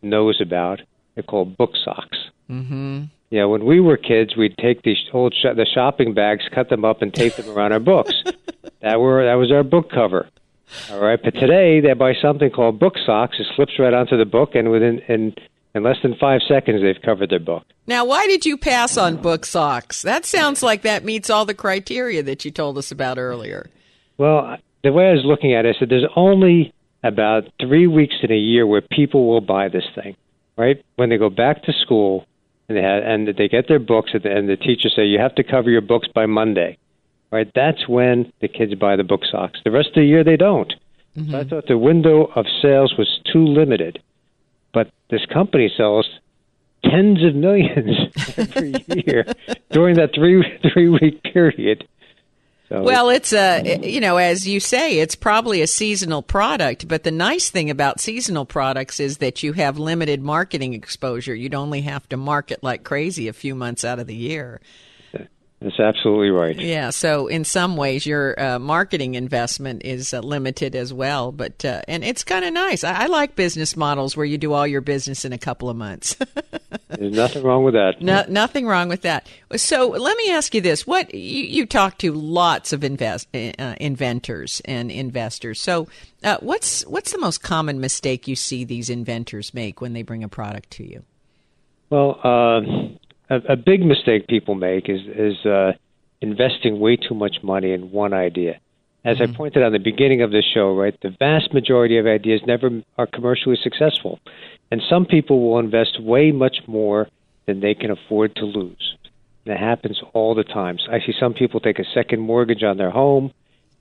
knows 0.00 0.40
about. 0.40 0.80
They're 1.14 1.22
called 1.22 1.54
book 1.58 1.72
socks. 1.84 2.16
Mm-hmm. 2.48 3.04
Yeah, 3.28 3.44
when 3.44 3.66
we 3.66 3.78
were 3.78 3.98
kids, 3.98 4.36
we'd 4.36 4.56
take 4.56 4.82
these 4.82 4.96
old 5.12 5.34
sh- 5.34 5.54
the 5.54 5.66
shopping 5.66 6.14
bags, 6.14 6.44
cut 6.54 6.70
them 6.70 6.82
up, 6.82 7.02
and 7.02 7.12
tape 7.12 7.36
them 7.36 7.50
around 7.50 7.72
our 7.72 7.78
books. 7.78 8.14
that 8.80 8.98
were 9.00 9.22
that 9.26 9.34
was 9.34 9.52
our 9.52 9.62
book 9.62 9.90
cover. 9.90 10.30
All 10.90 11.00
right, 11.00 11.20
but 11.22 11.34
today 11.34 11.80
they 11.80 11.92
buy 11.92 12.14
something 12.14 12.50
called 12.50 12.78
book 12.78 12.94
socks. 13.04 13.36
It 13.38 13.46
slips 13.54 13.78
right 13.78 13.92
onto 13.92 14.16
the 14.16 14.24
book, 14.24 14.54
and 14.54 14.70
within 14.70 15.00
in 15.06 15.34
in 15.74 15.82
less 15.82 15.98
than 16.02 16.16
five 16.18 16.40
seconds, 16.48 16.80
they've 16.80 17.02
covered 17.04 17.28
their 17.28 17.38
book. 17.38 17.64
Now, 17.86 18.06
why 18.06 18.26
did 18.28 18.46
you 18.46 18.56
pass 18.56 18.96
on 18.96 19.18
book 19.18 19.44
socks? 19.44 20.00
That 20.00 20.24
sounds 20.24 20.62
like 20.62 20.82
that 20.82 21.04
meets 21.04 21.28
all 21.28 21.44
the 21.44 21.54
criteria 21.54 22.22
that 22.22 22.46
you 22.46 22.50
told 22.50 22.78
us 22.78 22.90
about 22.90 23.18
earlier. 23.18 23.68
Well, 24.16 24.56
the 24.82 24.92
way 24.92 25.08
I 25.08 25.12
was 25.12 25.24
looking 25.24 25.54
at 25.54 25.66
it, 25.66 25.76
I 25.76 25.78
said 25.78 25.88
there's 25.88 26.08
only 26.16 26.72
about 27.02 27.44
three 27.60 27.86
weeks 27.86 28.16
in 28.22 28.30
a 28.30 28.36
year 28.36 28.66
where 28.66 28.80
people 28.80 29.28
will 29.28 29.40
buy 29.40 29.68
this 29.68 29.86
thing, 29.94 30.16
right? 30.56 30.84
When 30.96 31.08
they 31.08 31.16
go 31.16 31.30
back 31.30 31.62
to 31.64 31.72
school 31.72 32.26
and 32.68 32.76
they 32.76 32.82
have, 32.82 33.02
and 33.02 33.28
they 33.36 33.48
get 33.48 33.68
their 33.68 33.78
books, 33.78 34.10
and 34.12 34.22
the, 34.22 34.30
and 34.30 34.48
the 34.48 34.56
teachers 34.56 34.92
say 34.94 35.04
you 35.04 35.18
have 35.18 35.34
to 35.36 35.42
cover 35.42 35.70
your 35.70 35.80
books 35.80 36.08
by 36.14 36.26
Monday, 36.26 36.78
right? 37.30 37.50
That's 37.54 37.88
when 37.88 38.32
the 38.40 38.48
kids 38.48 38.74
buy 38.74 38.96
the 38.96 39.04
book 39.04 39.22
socks. 39.30 39.60
The 39.64 39.70
rest 39.70 39.88
of 39.88 39.94
the 39.96 40.04
year 40.04 40.24
they 40.24 40.36
don't. 40.36 40.72
Mm-hmm. 41.16 41.30
So 41.32 41.38
I 41.38 41.44
thought 41.44 41.66
the 41.66 41.78
window 41.78 42.30
of 42.36 42.46
sales 42.62 42.94
was 42.96 43.20
too 43.32 43.44
limited, 43.44 44.00
but 44.72 44.90
this 45.10 45.26
company 45.26 45.72
sells 45.76 46.06
tens 46.84 47.24
of 47.24 47.34
millions 47.34 47.96
every 48.36 48.74
year 49.06 49.24
during 49.70 49.96
that 49.96 50.14
three 50.14 50.42
three 50.72 50.88
week 50.88 51.22
period. 51.22 51.86
So 52.70 52.84
Well, 52.84 53.10
it's 53.10 53.32
a, 53.32 53.80
you 53.82 54.00
know, 54.00 54.16
as 54.16 54.46
you 54.46 54.60
say, 54.60 55.00
it's 55.00 55.16
probably 55.16 55.60
a 55.60 55.66
seasonal 55.66 56.22
product, 56.22 56.86
but 56.86 57.02
the 57.02 57.10
nice 57.10 57.50
thing 57.50 57.68
about 57.68 57.98
seasonal 57.98 58.44
products 58.44 59.00
is 59.00 59.18
that 59.18 59.42
you 59.42 59.54
have 59.54 59.76
limited 59.76 60.22
marketing 60.22 60.74
exposure. 60.74 61.34
You'd 61.34 61.54
only 61.54 61.80
have 61.80 62.08
to 62.10 62.16
market 62.16 62.62
like 62.62 62.84
crazy 62.84 63.26
a 63.26 63.32
few 63.32 63.56
months 63.56 63.84
out 63.84 63.98
of 63.98 64.06
the 64.06 64.14
year. 64.14 64.60
That's 65.60 65.78
absolutely 65.78 66.30
right. 66.30 66.58
Yeah, 66.58 66.88
so 66.88 67.26
in 67.26 67.44
some 67.44 67.76
ways, 67.76 68.06
your 68.06 68.40
uh, 68.40 68.58
marketing 68.58 69.14
investment 69.14 69.82
is 69.84 70.14
uh, 70.14 70.20
limited 70.20 70.74
as 70.74 70.90
well. 70.90 71.32
But 71.32 71.62
uh, 71.66 71.82
and 71.86 72.02
it's 72.02 72.24
kind 72.24 72.46
of 72.46 72.54
nice. 72.54 72.82
I, 72.82 73.02
I 73.02 73.06
like 73.06 73.36
business 73.36 73.76
models 73.76 74.16
where 74.16 74.24
you 74.24 74.38
do 74.38 74.54
all 74.54 74.66
your 74.66 74.80
business 74.80 75.26
in 75.26 75.34
a 75.34 75.38
couple 75.38 75.68
of 75.68 75.76
months. 75.76 76.16
There's 76.88 77.14
nothing 77.14 77.42
wrong 77.42 77.62
with 77.62 77.74
that. 77.74 78.00
no, 78.00 78.24
nothing 78.26 78.66
wrong 78.66 78.88
with 78.88 79.02
that. 79.02 79.28
So 79.56 79.88
let 79.88 80.16
me 80.16 80.30
ask 80.30 80.54
you 80.54 80.62
this: 80.62 80.86
What 80.86 81.14
you, 81.14 81.44
you 81.44 81.66
talk 81.66 81.98
to 81.98 82.12
lots 82.12 82.72
of 82.72 82.82
invest, 82.82 83.28
uh, 83.34 83.74
inventors 83.78 84.62
and 84.64 84.90
investors. 84.90 85.60
So 85.60 85.88
uh, 86.24 86.38
what's 86.40 86.86
what's 86.86 87.12
the 87.12 87.18
most 87.18 87.42
common 87.42 87.80
mistake 87.80 88.26
you 88.26 88.34
see 88.34 88.64
these 88.64 88.88
inventors 88.88 89.52
make 89.52 89.82
when 89.82 89.92
they 89.92 90.02
bring 90.02 90.24
a 90.24 90.28
product 90.28 90.70
to 90.72 90.90
you? 90.90 91.04
Well, 91.90 92.18
uh, 92.24 92.60
a, 93.30 93.52
a 93.52 93.56
big 93.56 93.82
mistake 93.82 94.26
people 94.26 94.54
make 94.54 94.88
is 94.88 95.00
is 95.06 95.46
uh, 95.46 95.72
investing 96.20 96.80
way 96.80 96.96
too 96.96 97.14
much 97.14 97.36
money 97.42 97.72
in 97.72 97.90
one 97.90 98.12
idea. 98.12 98.60
As 99.02 99.18
I 99.18 99.34
pointed 99.34 99.62
out 99.62 99.68
in 99.68 99.72
the 99.72 99.78
beginning 99.78 100.20
of 100.20 100.30
the 100.30 100.42
show, 100.42 100.76
right, 100.76 100.94
the 101.00 101.16
vast 101.18 101.54
majority 101.54 101.96
of 101.96 102.06
ideas 102.06 102.42
never 102.46 102.82
are 102.98 103.06
commercially 103.06 103.56
successful, 103.62 104.20
and 104.70 104.82
some 104.90 105.06
people 105.06 105.40
will 105.40 105.58
invest 105.58 106.02
way 106.02 106.32
much 106.32 106.58
more 106.66 107.08
than 107.46 107.60
they 107.60 107.74
can 107.74 107.90
afford 107.90 108.36
to 108.36 108.44
lose. 108.44 108.96
And 109.46 109.54
that 109.54 109.58
happens 109.58 110.02
all 110.12 110.34
the 110.34 110.44
time. 110.44 110.76
So 110.78 110.92
I 110.92 110.98
see 110.98 111.14
some 111.18 111.32
people 111.32 111.60
take 111.60 111.78
a 111.78 111.84
second 111.94 112.20
mortgage 112.20 112.62
on 112.62 112.76
their 112.76 112.90
home, 112.90 113.32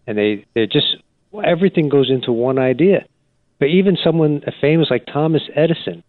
and 0.08 0.18
they 0.18 0.45
they 0.54 0.68
just 0.68 0.95
well, 1.32 1.45
everything 1.45 1.89
goes 1.89 2.10
into 2.10 2.32
one 2.32 2.58
idea. 2.58 3.06
But 3.60 3.68
even 3.68 3.97
someone 4.02 4.41
famous 4.62 4.89
like 4.89 5.06
Thomas 5.06 5.43
Edison, 5.54 6.02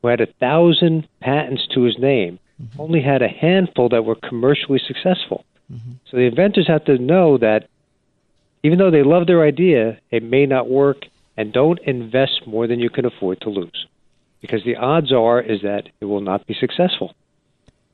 who 0.00 0.08
had 0.08 0.20
a 0.20 0.32
thousand 0.38 1.08
patents 1.20 1.66
to 1.74 1.82
his 1.82 1.98
name, 1.98 2.38
only 2.78 3.02
had 3.02 3.22
a 3.22 3.28
handful 3.28 3.88
that 3.90 4.04
were 4.04 4.16
commercially 4.16 4.80
successful. 4.86 5.44
So 6.10 6.18
the 6.18 6.24
inventors 6.24 6.68
have 6.68 6.84
to 6.84 6.98
know 6.98 7.38
that 7.38 7.68
even 8.62 8.78
though 8.78 8.90
they 8.90 9.02
love 9.02 9.26
their 9.26 9.42
idea, 9.42 9.98
it 10.10 10.22
may 10.22 10.44
not 10.44 10.68
work, 10.68 11.06
and 11.36 11.50
don't 11.52 11.80
invest 11.80 12.46
more 12.46 12.66
than 12.66 12.78
you 12.78 12.90
can 12.90 13.06
afford 13.06 13.40
to 13.40 13.48
lose, 13.48 13.86
because 14.42 14.62
the 14.64 14.76
odds 14.76 15.12
are 15.12 15.40
is 15.40 15.62
that 15.62 15.88
it 16.00 16.04
will 16.04 16.20
not 16.20 16.46
be 16.46 16.54
successful. 16.54 17.14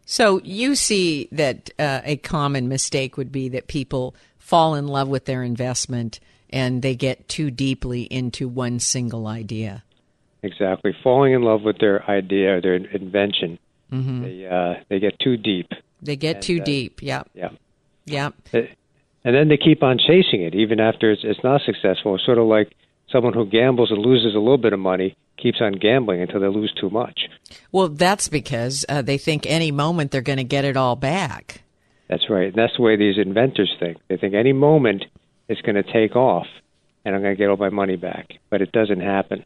So 0.05 0.41
you 0.43 0.75
see 0.75 1.29
that 1.31 1.71
uh, 1.79 2.01
a 2.05 2.17
common 2.17 2.69
mistake 2.69 3.17
would 3.17 3.31
be 3.31 3.49
that 3.51 3.69
people 3.69 4.15
fall 4.39 4.75
in 4.75 4.89
love 4.89 5.07
with 5.07 5.27
their 5.27 5.43
investment 5.43 6.19
and 6.51 6.83
they 6.83 6.97
get 6.97 7.29
too 7.29 7.51
deeply 7.51 8.03
into 8.03 8.49
one 8.49 8.81
single 8.81 9.27
idea. 9.27 9.85
Exactly, 10.43 10.97
falling 11.03 11.33
in 11.35 11.43
love 11.43 11.63
with 11.63 11.79
their 11.79 12.09
idea 12.11 12.57
or 12.57 12.61
their 12.61 12.75
invention, 12.75 13.59
Mhm. 13.93 14.23
they 14.23 14.47
uh, 14.47 14.83
they 14.89 14.99
get 14.99 15.19
too 15.19 15.37
deep. 15.37 15.73
They 16.03 16.17
get 16.17 16.37
And, 16.37 16.45
too 16.45 16.61
uh, 16.61 16.65
deep. 16.65 17.03
Yeah. 17.03 17.23
Yeah. 17.35 17.51
Yeah. 18.05 18.31
and 18.53 19.35
then 19.35 19.49
they 19.49 19.57
keep 19.57 19.83
on 19.83 19.99
chasing 19.99 20.43
it 20.43 20.55
even 20.55 20.81
after 20.81 21.11
it's, 21.11 21.23
it's 21.25 21.43
not 21.45 21.61
successful. 21.63 22.15
It's 22.15 22.25
sort 22.25 22.39
of 22.39 22.47
like 22.47 22.75
someone 23.11 23.33
who 23.33 23.47
gambles 23.47 23.91
and 23.91 24.01
loses 24.01 24.35
a 24.35 24.39
little 24.39 24.59
bit 24.59 24.73
of 24.73 24.79
money 24.79 25.17
keeps 25.37 25.61
on 25.61 25.73
gambling 25.73 26.21
until 26.21 26.41
they 26.41 26.49
lose 26.49 26.73
too 26.81 26.91
much. 26.91 27.29
Well, 27.73 27.89
that's 27.89 28.29
because 28.29 28.85
uh, 28.89 29.03
they 29.03 29.19
think 29.19 29.47
any 29.47 29.71
moment 29.71 30.11
they're 30.11 30.21
going 30.21 30.39
to 30.39 30.45
get 30.45 30.65
it 30.65 30.77
all 30.77 30.97
back. 30.97 31.63
That's 32.09 32.29
right. 32.31 32.49
And 32.49 32.55
that's 32.55 32.77
the 32.77 32.83
way 32.83 32.97
these 32.97 33.19
inventors 33.19 33.75
think. 33.79 33.99
They 34.09 34.17
think 34.17 34.35
any 34.35 34.53
moment 34.53 35.05
it's 35.49 35.61
going 35.61 35.77
to 35.77 35.93
take 35.93 36.17
off 36.17 36.47
and 37.05 37.15
I'm 37.15 37.23
going 37.23 37.35
to 37.35 37.39
get 37.39 37.49
all 37.49 37.57
my 37.57 37.71
money 37.71 37.97
back, 37.97 38.35
but 38.51 38.61
it 38.61 38.73
doesn't 38.73 39.01
happen. 39.01 39.45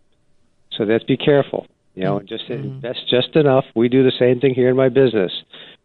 So 0.77 0.85
let's 0.85 1.05
be 1.05 1.17
careful, 1.17 1.67
you 1.95 2.05
know, 2.05 2.19
and 2.19 2.29
just 2.29 2.45
mm-hmm. 2.45 2.65
invest 2.65 3.09
just 3.09 3.37
enough. 3.37 3.65
We 3.75 3.89
do 3.89 4.03
the 4.03 4.13
same 4.19 4.41
thing 4.41 4.55
here 4.55 4.69
in 4.69 4.77
my 4.77 4.89
business. 4.89 5.33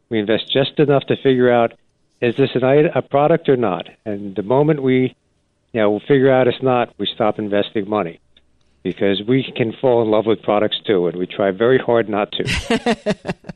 We 0.09 0.19
invest 0.19 0.51
just 0.51 0.79
enough 0.79 1.03
to 1.07 1.15
figure 1.17 1.51
out 1.51 1.73
is 2.21 2.35
this 2.35 2.49
an 2.55 2.63
a 2.95 3.01
product 3.01 3.47
or 3.49 3.57
not. 3.57 3.87
And 4.05 4.35
the 4.35 4.41
moment 4.41 4.81
we, 4.81 5.15
you 5.73 5.81
know, 5.81 5.91
we 5.91 5.99
figure 5.99 6.31
out 6.31 6.47
it's 6.47 6.63
not, 6.63 6.93
we 6.97 7.07
stop 7.13 7.37
investing 7.37 7.87
money 7.87 8.19
because 8.81 9.21
we 9.27 9.51
can 9.55 9.73
fall 9.79 10.01
in 10.01 10.09
love 10.09 10.25
with 10.25 10.41
products 10.41 10.77
too, 10.85 11.07
and 11.07 11.17
we 11.17 11.27
try 11.27 11.51
very 11.51 11.77
hard 11.77 12.09
not 12.09 12.31
to. 12.31 13.35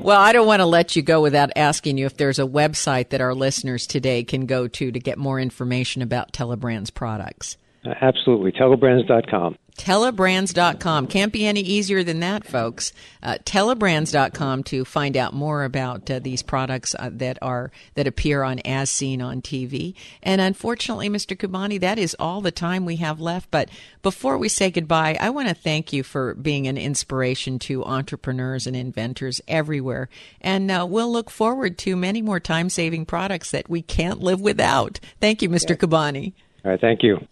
Well, 0.00 0.18
I 0.18 0.32
don't 0.32 0.46
want 0.46 0.60
to 0.60 0.66
let 0.66 0.96
you 0.96 1.02
go 1.02 1.20
without 1.20 1.50
asking 1.54 1.98
you 1.98 2.06
if 2.06 2.16
there's 2.16 2.38
a 2.38 2.44
website 2.44 3.10
that 3.10 3.20
our 3.20 3.34
listeners 3.34 3.86
today 3.86 4.24
can 4.24 4.46
go 4.46 4.66
to 4.68 4.90
to 4.90 4.98
get 4.98 5.18
more 5.18 5.38
information 5.38 6.00
about 6.00 6.32
Telebrand's 6.32 6.90
products. 6.90 7.58
Absolutely, 7.84 8.52
telebrands.com. 8.52 9.58
Telebrands.com. 9.80 11.06
Can't 11.06 11.32
be 11.32 11.46
any 11.46 11.62
easier 11.62 12.04
than 12.04 12.20
that, 12.20 12.44
folks. 12.44 12.92
Uh, 13.22 13.38
telebrands.com 13.44 14.62
to 14.64 14.84
find 14.84 15.16
out 15.16 15.32
more 15.32 15.64
about 15.64 16.10
uh, 16.10 16.18
these 16.18 16.42
products 16.42 16.94
uh, 16.98 17.08
that 17.12 17.38
are 17.40 17.72
that 17.94 18.06
appear 18.06 18.42
on 18.42 18.58
As 18.58 18.90
Seen 18.90 19.22
on 19.22 19.40
TV. 19.40 19.94
And 20.22 20.42
unfortunately, 20.42 21.08
Mr. 21.08 21.34
Khubani, 21.34 21.80
that 21.80 21.98
is 21.98 22.14
all 22.20 22.42
the 22.42 22.50
time 22.50 22.84
we 22.84 22.96
have 22.96 23.20
left. 23.20 23.50
But 23.50 23.70
before 24.02 24.36
we 24.36 24.50
say 24.50 24.70
goodbye, 24.70 25.16
I 25.18 25.30
want 25.30 25.48
to 25.48 25.54
thank 25.54 25.94
you 25.94 26.02
for 26.02 26.34
being 26.34 26.66
an 26.66 26.76
inspiration 26.76 27.58
to 27.60 27.82
entrepreneurs 27.82 28.66
and 28.66 28.76
inventors 28.76 29.40
everywhere. 29.48 30.10
And 30.42 30.70
uh, 30.70 30.86
we'll 30.86 31.10
look 31.10 31.30
forward 31.30 31.78
to 31.78 31.96
many 31.96 32.20
more 32.20 32.38
time-saving 32.38 33.06
products 33.06 33.50
that 33.52 33.70
we 33.70 33.80
can't 33.80 34.20
live 34.20 34.42
without. 34.42 35.00
Thank 35.22 35.40
you, 35.40 35.48
Mr. 35.48 35.74
Khubani. 35.74 36.34
All 36.66 36.72
right, 36.72 36.80
thank 36.80 37.02
you. 37.02 37.26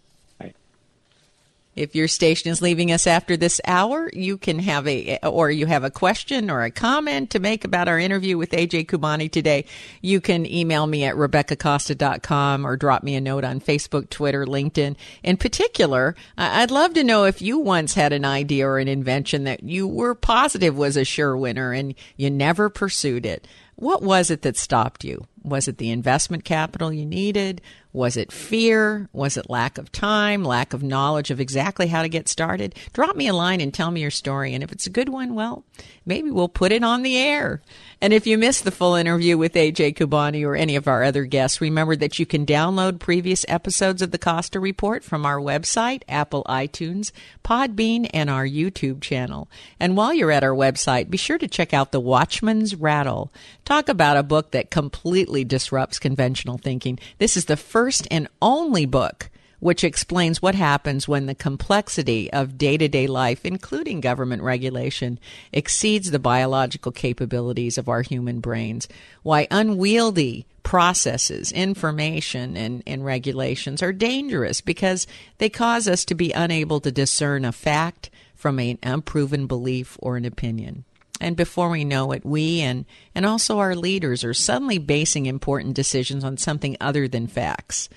If 1.79 1.95
your 1.95 2.09
station 2.09 2.51
is 2.51 2.61
leaving 2.61 2.91
us 2.91 3.07
after 3.07 3.37
this 3.37 3.61
hour, 3.65 4.09
you 4.11 4.37
can 4.37 4.59
have 4.59 4.85
a, 4.85 5.17
or 5.23 5.49
you 5.49 5.65
have 5.65 5.85
a 5.85 5.89
question 5.89 6.51
or 6.51 6.61
a 6.63 6.71
comment 6.71 7.29
to 7.29 7.39
make 7.39 7.63
about 7.63 7.87
our 7.87 7.97
interview 7.97 8.37
with 8.37 8.51
AJ 8.51 8.87
Khubani 8.87 9.31
today. 9.31 9.63
You 10.01 10.19
can 10.19 10.45
email 10.45 10.85
me 10.87 11.05
at 11.05 11.15
RebeccaCosta.com 11.15 12.67
or 12.67 12.75
drop 12.75 13.01
me 13.01 13.15
a 13.15 13.21
note 13.21 13.45
on 13.45 13.61
Facebook, 13.61 14.09
Twitter, 14.09 14.45
LinkedIn. 14.45 14.97
In 15.23 15.37
particular, 15.37 16.15
I'd 16.37 16.69
love 16.69 16.95
to 16.95 17.03
know 17.05 17.23
if 17.23 17.41
you 17.41 17.59
once 17.59 17.93
had 17.93 18.11
an 18.11 18.25
idea 18.25 18.67
or 18.67 18.77
an 18.77 18.89
invention 18.89 19.45
that 19.45 19.63
you 19.63 19.87
were 19.87 20.15
positive 20.15 20.77
was 20.77 20.97
a 20.97 21.05
sure 21.05 21.37
winner 21.37 21.71
and 21.71 21.95
you 22.17 22.29
never 22.29 22.69
pursued 22.69 23.25
it. 23.25 23.47
What 23.79 24.03
was 24.03 24.29
it 24.29 24.41
that 24.41 24.57
stopped 24.57 25.05
you? 25.05 25.25
Was 25.41 25.69
it 25.69 25.77
the 25.77 25.91
investment 25.91 26.43
capital 26.43 26.91
you 26.91 27.05
needed? 27.05 27.61
Was 27.91 28.17
it 28.17 28.31
fear? 28.31 29.09
Was 29.13 29.35
it 29.35 29.49
lack 29.49 29.79
of 29.79 29.91
time, 29.91 30.43
lack 30.43 30.73
of 30.73 30.83
knowledge 30.83 31.31
of 31.31 31.39
exactly 31.39 31.87
how 31.87 32.03
to 32.03 32.09
get 32.09 32.27
started? 32.27 32.75
Drop 32.93 33.15
me 33.15 33.27
a 33.27 33.33
line 33.33 33.61
and 33.61 33.73
tell 33.73 33.89
me 33.89 34.01
your 34.01 34.11
story. 34.11 34.53
And 34.53 34.63
if 34.63 34.71
it's 34.71 34.85
a 34.85 34.91
good 34.91 35.09
one, 35.09 35.33
well, 35.33 35.65
maybe 36.05 36.29
we'll 36.29 36.49
put 36.49 36.71
it 36.71 36.83
on 36.83 37.01
the 37.01 37.17
air. 37.17 37.63
And 37.99 38.13
if 38.13 38.27
you 38.27 38.37
missed 38.37 38.63
the 38.63 38.71
full 38.71 38.93
interview 38.93 39.39
with 39.39 39.53
AJ 39.53 39.95
Khubani 39.95 40.45
or 40.45 40.55
any 40.55 40.75
of 40.75 40.87
our 40.87 41.03
other 41.03 41.25
guests, 41.25 41.61
remember 41.61 41.95
that 41.95 42.19
you 42.19 42.27
can 42.27 42.45
download 42.45 42.99
previous 42.99 43.43
episodes 43.47 44.03
of 44.03 44.11
the 44.11 44.19
Costa 44.19 44.59
Report 44.59 45.03
from 45.03 45.25
our 45.25 45.39
website, 45.39 46.03
Apple 46.07 46.43
iTunes, 46.47 47.11
Podbean, 47.43 48.07
and 48.13 48.29
our 48.29 48.45
YouTube 48.45 49.01
channel. 49.01 49.49
And 49.79 49.97
while 49.97 50.13
you're 50.13 50.31
at 50.31 50.43
our 50.43 50.55
website, 50.55 51.09
be 51.09 51.17
sure 51.17 51.39
to 51.39 51.47
check 51.47 51.73
out 51.73 51.91
The 51.91 51.99
Watchman's 51.99 52.75
Rattle. 52.75 53.33
Talk 53.65 53.89
about 53.89 54.15
a 54.15 54.23
book 54.23 54.51
that 54.51 54.69
completely 54.69 55.43
disrupts 55.43 55.97
conventional 55.97 56.59
thinking. 56.59 56.99
This 57.17 57.35
is 57.35 57.45
the 57.45 57.57
first 57.57 57.78
and 58.11 58.27
only 58.41 58.85
book 58.85 59.29
which 59.59 59.83
explains 59.83 60.41
what 60.41 60.55
happens 60.55 61.07
when 61.07 61.25
the 61.25 61.35
complexity 61.35 62.31
of 62.31 62.57
day 62.57 62.77
to 62.77 62.87
day 62.87 63.07
life, 63.07 63.45
including 63.45 63.99
government 64.01 64.41
regulation, 64.41 65.19
exceeds 65.51 66.11
the 66.11 66.19
biological 66.19 66.91
capabilities 66.91 67.77
of 67.77 67.89
our 67.89 68.01
human 68.01 68.39
brains. 68.39 68.87
Why 69.21 69.47
unwieldy 69.51 70.45
processes, 70.63 71.51
information, 71.51 72.55
and, 72.55 72.83
and 72.85 73.03
regulations 73.03 73.81
are 73.81 73.91
dangerous 73.93 74.61
because 74.61 75.07
they 75.39 75.49
cause 75.49 75.87
us 75.87 76.05
to 76.05 76.15
be 76.15 76.31
unable 76.31 76.79
to 76.79 76.91
discern 76.91 77.43
a 77.43 77.51
fact 77.51 78.09
from 78.35 78.59
an 78.59 78.77
unproven 78.83 79.47
belief 79.47 79.97
or 79.99 80.15
an 80.15 80.25
opinion. 80.25 80.85
And 81.19 81.35
before 81.35 81.69
we 81.69 81.83
know 81.83 82.11
it, 82.11 82.25
we 82.25 82.61
and, 82.61 82.85
and 83.13 83.25
also 83.25 83.59
our 83.59 83.75
leaders 83.75 84.23
are 84.23 84.33
suddenly 84.33 84.77
basing 84.77 85.25
important 85.25 85.75
decisions 85.75 86.23
on 86.23 86.37
something 86.37 86.77
other 86.79 87.07
than 87.07 87.27
facts. 87.27 87.89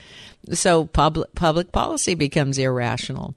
So 0.53 0.87
public, 0.87 1.35
public 1.35 1.71
policy 1.71 2.15
becomes 2.15 2.59
irrational. 2.59 3.35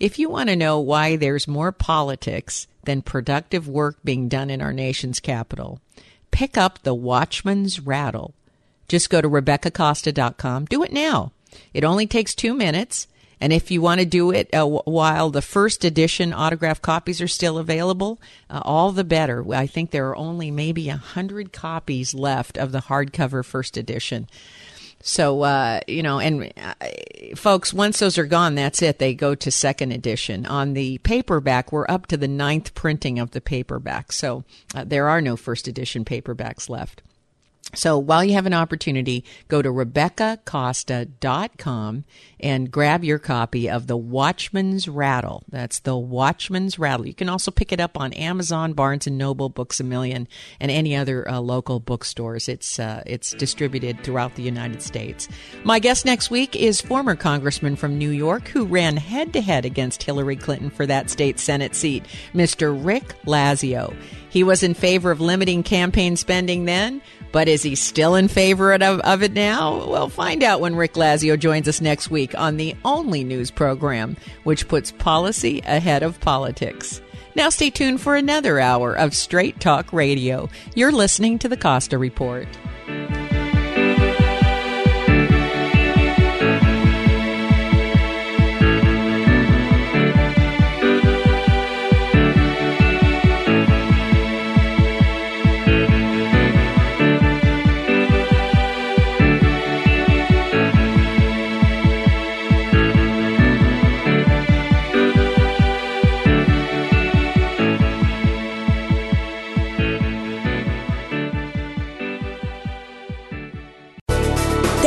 If 0.00 0.18
you 0.18 0.28
want 0.28 0.48
to 0.48 0.56
know 0.56 0.80
why 0.80 1.16
there's 1.16 1.46
more 1.46 1.72
politics 1.72 2.66
than 2.84 3.02
productive 3.02 3.68
work 3.68 3.98
being 4.02 4.28
done 4.28 4.50
in 4.50 4.60
our 4.60 4.72
nation's 4.72 5.20
capital, 5.20 5.80
pick 6.30 6.56
up 6.56 6.82
the 6.82 6.94
Watchman's 6.94 7.78
Rattle. 7.78 8.34
Just 8.88 9.10
go 9.10 9.20
to 9.20 9.28
RebeccaCosta.com. 9.28 10.64
Do 10.64 10.82
it 10.82 10.92
now. 10.92 11.32
It 11.72 11.84
only 11.84 12.06
takes 12.06 12.34
two 12.34 12.54
minutes. 12.54 13.06
And 13.40 13.52
if 13.52 13.70
you 13.70 13.80
want 13.80 14.00
to 14.00 14.06
do 14.06 14.30
it 14.30 14.54
uh, 14.54 14.66
while 14.66 15.30
the 15.30 15.42
first 15.42 15.84
edition 15.84 16.32
autograph 16.32 16.82
copies 16.82 17.20
are 17.20 17.28
still 17.28 17.58
available, 17.58 18.20
uh, 18.50 18.60
all 18.64 18.92
the 18.92 19.04
better. 19.04 19.44
I 19.54 19.66
think 19.66 19.90
there 19.90 20.08
are 20.08 20.16
only 20.16 20.50
maybe 20.50 20.88
a 20.88 20.96
hundred 20.96 21.52
copies 21.52 22.14
left 22.14 22.58
of 22.58 22.72
the 22.72 22.80
hardcover 22.80 23.44
first 23.44 23.76
edition. 23.76 24.28
So, 25.02 25.42
uh, 25.42 25.80
you 25.88 26.02
know, 26.02 26.18
and 26.18 26.52
uh, 26.58 26.74
folks, 27.34 27.72
once 27.72 27.98
those 27.98 28.18
are 28.18 28.26
gone, 28.26 28.54
that's 28.54 28.82
it. 28.82 28.98
They 28.98 29.14
go 29.14 29.34
to 29.34 29.50
second 29.50 29.92
edition. 29.92 30.44
On 30.44 30.74
the 30.74 30.98
paperback, 30.98 31.72
we're 31.72 31.86
up 31.88 32.06
to 32.08 32.18
the 32.18 32.28
ninth 32.28 32.74
printing 32.74 33.18
of 33.18 33.30
the 33.30 33.40
paperback. 33.40 34.12
So 34.12 34.44
uh, 34.74 34.84
there 34.84 35.08
are 35.08 35.22
no 35.22 35.36
first 35.36 35.66
edition 35.66 36.04
paperbacks 36.04 36.68
left. 36.68 37.02
So 37.72 37.96
while 37.98 38.24
you 38.24 38.32
have 38.32 38.46
an 38.46 38.54
opportunity, 38.54 39.24
go 39.46 39.62
to 39.62 39.68
RebeccaCosta.com 39.68 42.04
and 42.40 42.70
grab 42.70 43.04
your 43.04 43.20
copy 43.20 43.70
of 43.70 43.86
The 43.86 43.96
Watchman's 43.96 44.88
Rattle. 44.88 45.44
That's 45.48 45.78
The 45.78 45.96
Watchman's 45.96 46.80
Rattle. 46.80 47.06
You 47.06 47.14
can 47.14 47.28
also 47.28 47.52
pick 47.52 47.70
it 47.70 47.78
up 47.78 47.96
on 47.98 48.12
Amazon, 48.14 48.72
Barnes 48.72 49.06
& 49.06 49.08
Noble, 49.10 49.50
Books 49.50 49.78
A 49.78 49.84
Million, 49.84 50.26
and 50.58 50.72
any 50.72 50.96
other 50.96 51.30
uh, 51.30 51.38
local 51.38 51.78
bookstores. 51.78 52.48
It's, 52.48 52.80
uh, 52.80 53.04
it's 53.06 53.30
distributed 53.30 54.02
throughout 54.02 54.34
the 54.34 54.42
United 54.42 54.82
States. 54.82 55.28
My 55.62 55.78
guest 55.78 56.04
next 56.04 56.28
week 56.28 56.56
is 56.56 56.80
former 56.80 57.14
Congressman 57.14 57.76
from 57.76 57.98
New 57.98 58.10
York 58.10 58.48
who 58.48 58.64
ran 58.64 58.96
head-to-head 58.96 59.64
against 59.64 60.02
Hillary 60.02 60.36
Clinton 60.36 60.70
for 60.70 60.86
that 60.86 61.08
state 61.08 61.38
Senate 61.38 61.76
seat, 61.76 62.04
Mr. 62.34 62.76
Rick 62.84 63.14
Lazio. 63.26 63.94
He 64.30 64.42
was 64.44 64.62
in 64.62 64.74
favor 64.74 65.10
of 65.10 65.20
limiting 65.20 65.64
campaign 65.64 66.16
spending 66.16 66.64
then, 66.64 67.02
but 67.32 67.48
is 67.48 67.62
he 67.62 67.74
still 67.74 68.14
in 68.14 68.28
favor 68.28 68.72
of, 68.72 68.82
of 68.82 69.22
it 69.22 69.32
now? 69.32 69.86
We'll 69.86 70.08
find 70.08 70.42
out 70.42 70.60
when 70.60 70.76
Rick 70.76 70.94
Lazio 70.94 71.38
joins 71.38 71.68
us 71.68 71.80
next 71.80 72.10
week 72.10 72.38
on 72.38 72.56
the 72.56 72.74
only 72.84 73.24
news 73.24 73.50
program 73.50 74.16
which 74.44 74.68
puts 74.68 74.92
policy 74.92 75.60
ahead 75.66 76.02
of 76.02 76.20
politics. 76.20 77.00
Now 77.34 77.48
stay 77.48 77.70
tuned 77.70 78.00
for 78.00 78.16
another 78.16 78.58
hour 78.58 78.94
of 78.94 79.14
Straight 79.14 79.60
Talk 79.60 79.92
Radio. 79.92 80.48
You're 80.74 80.92
listening 80.92 81.38
to 81.40 81.48
the 81.48 81.56
Costa 81.56 81.96
Report. 81.98 82.48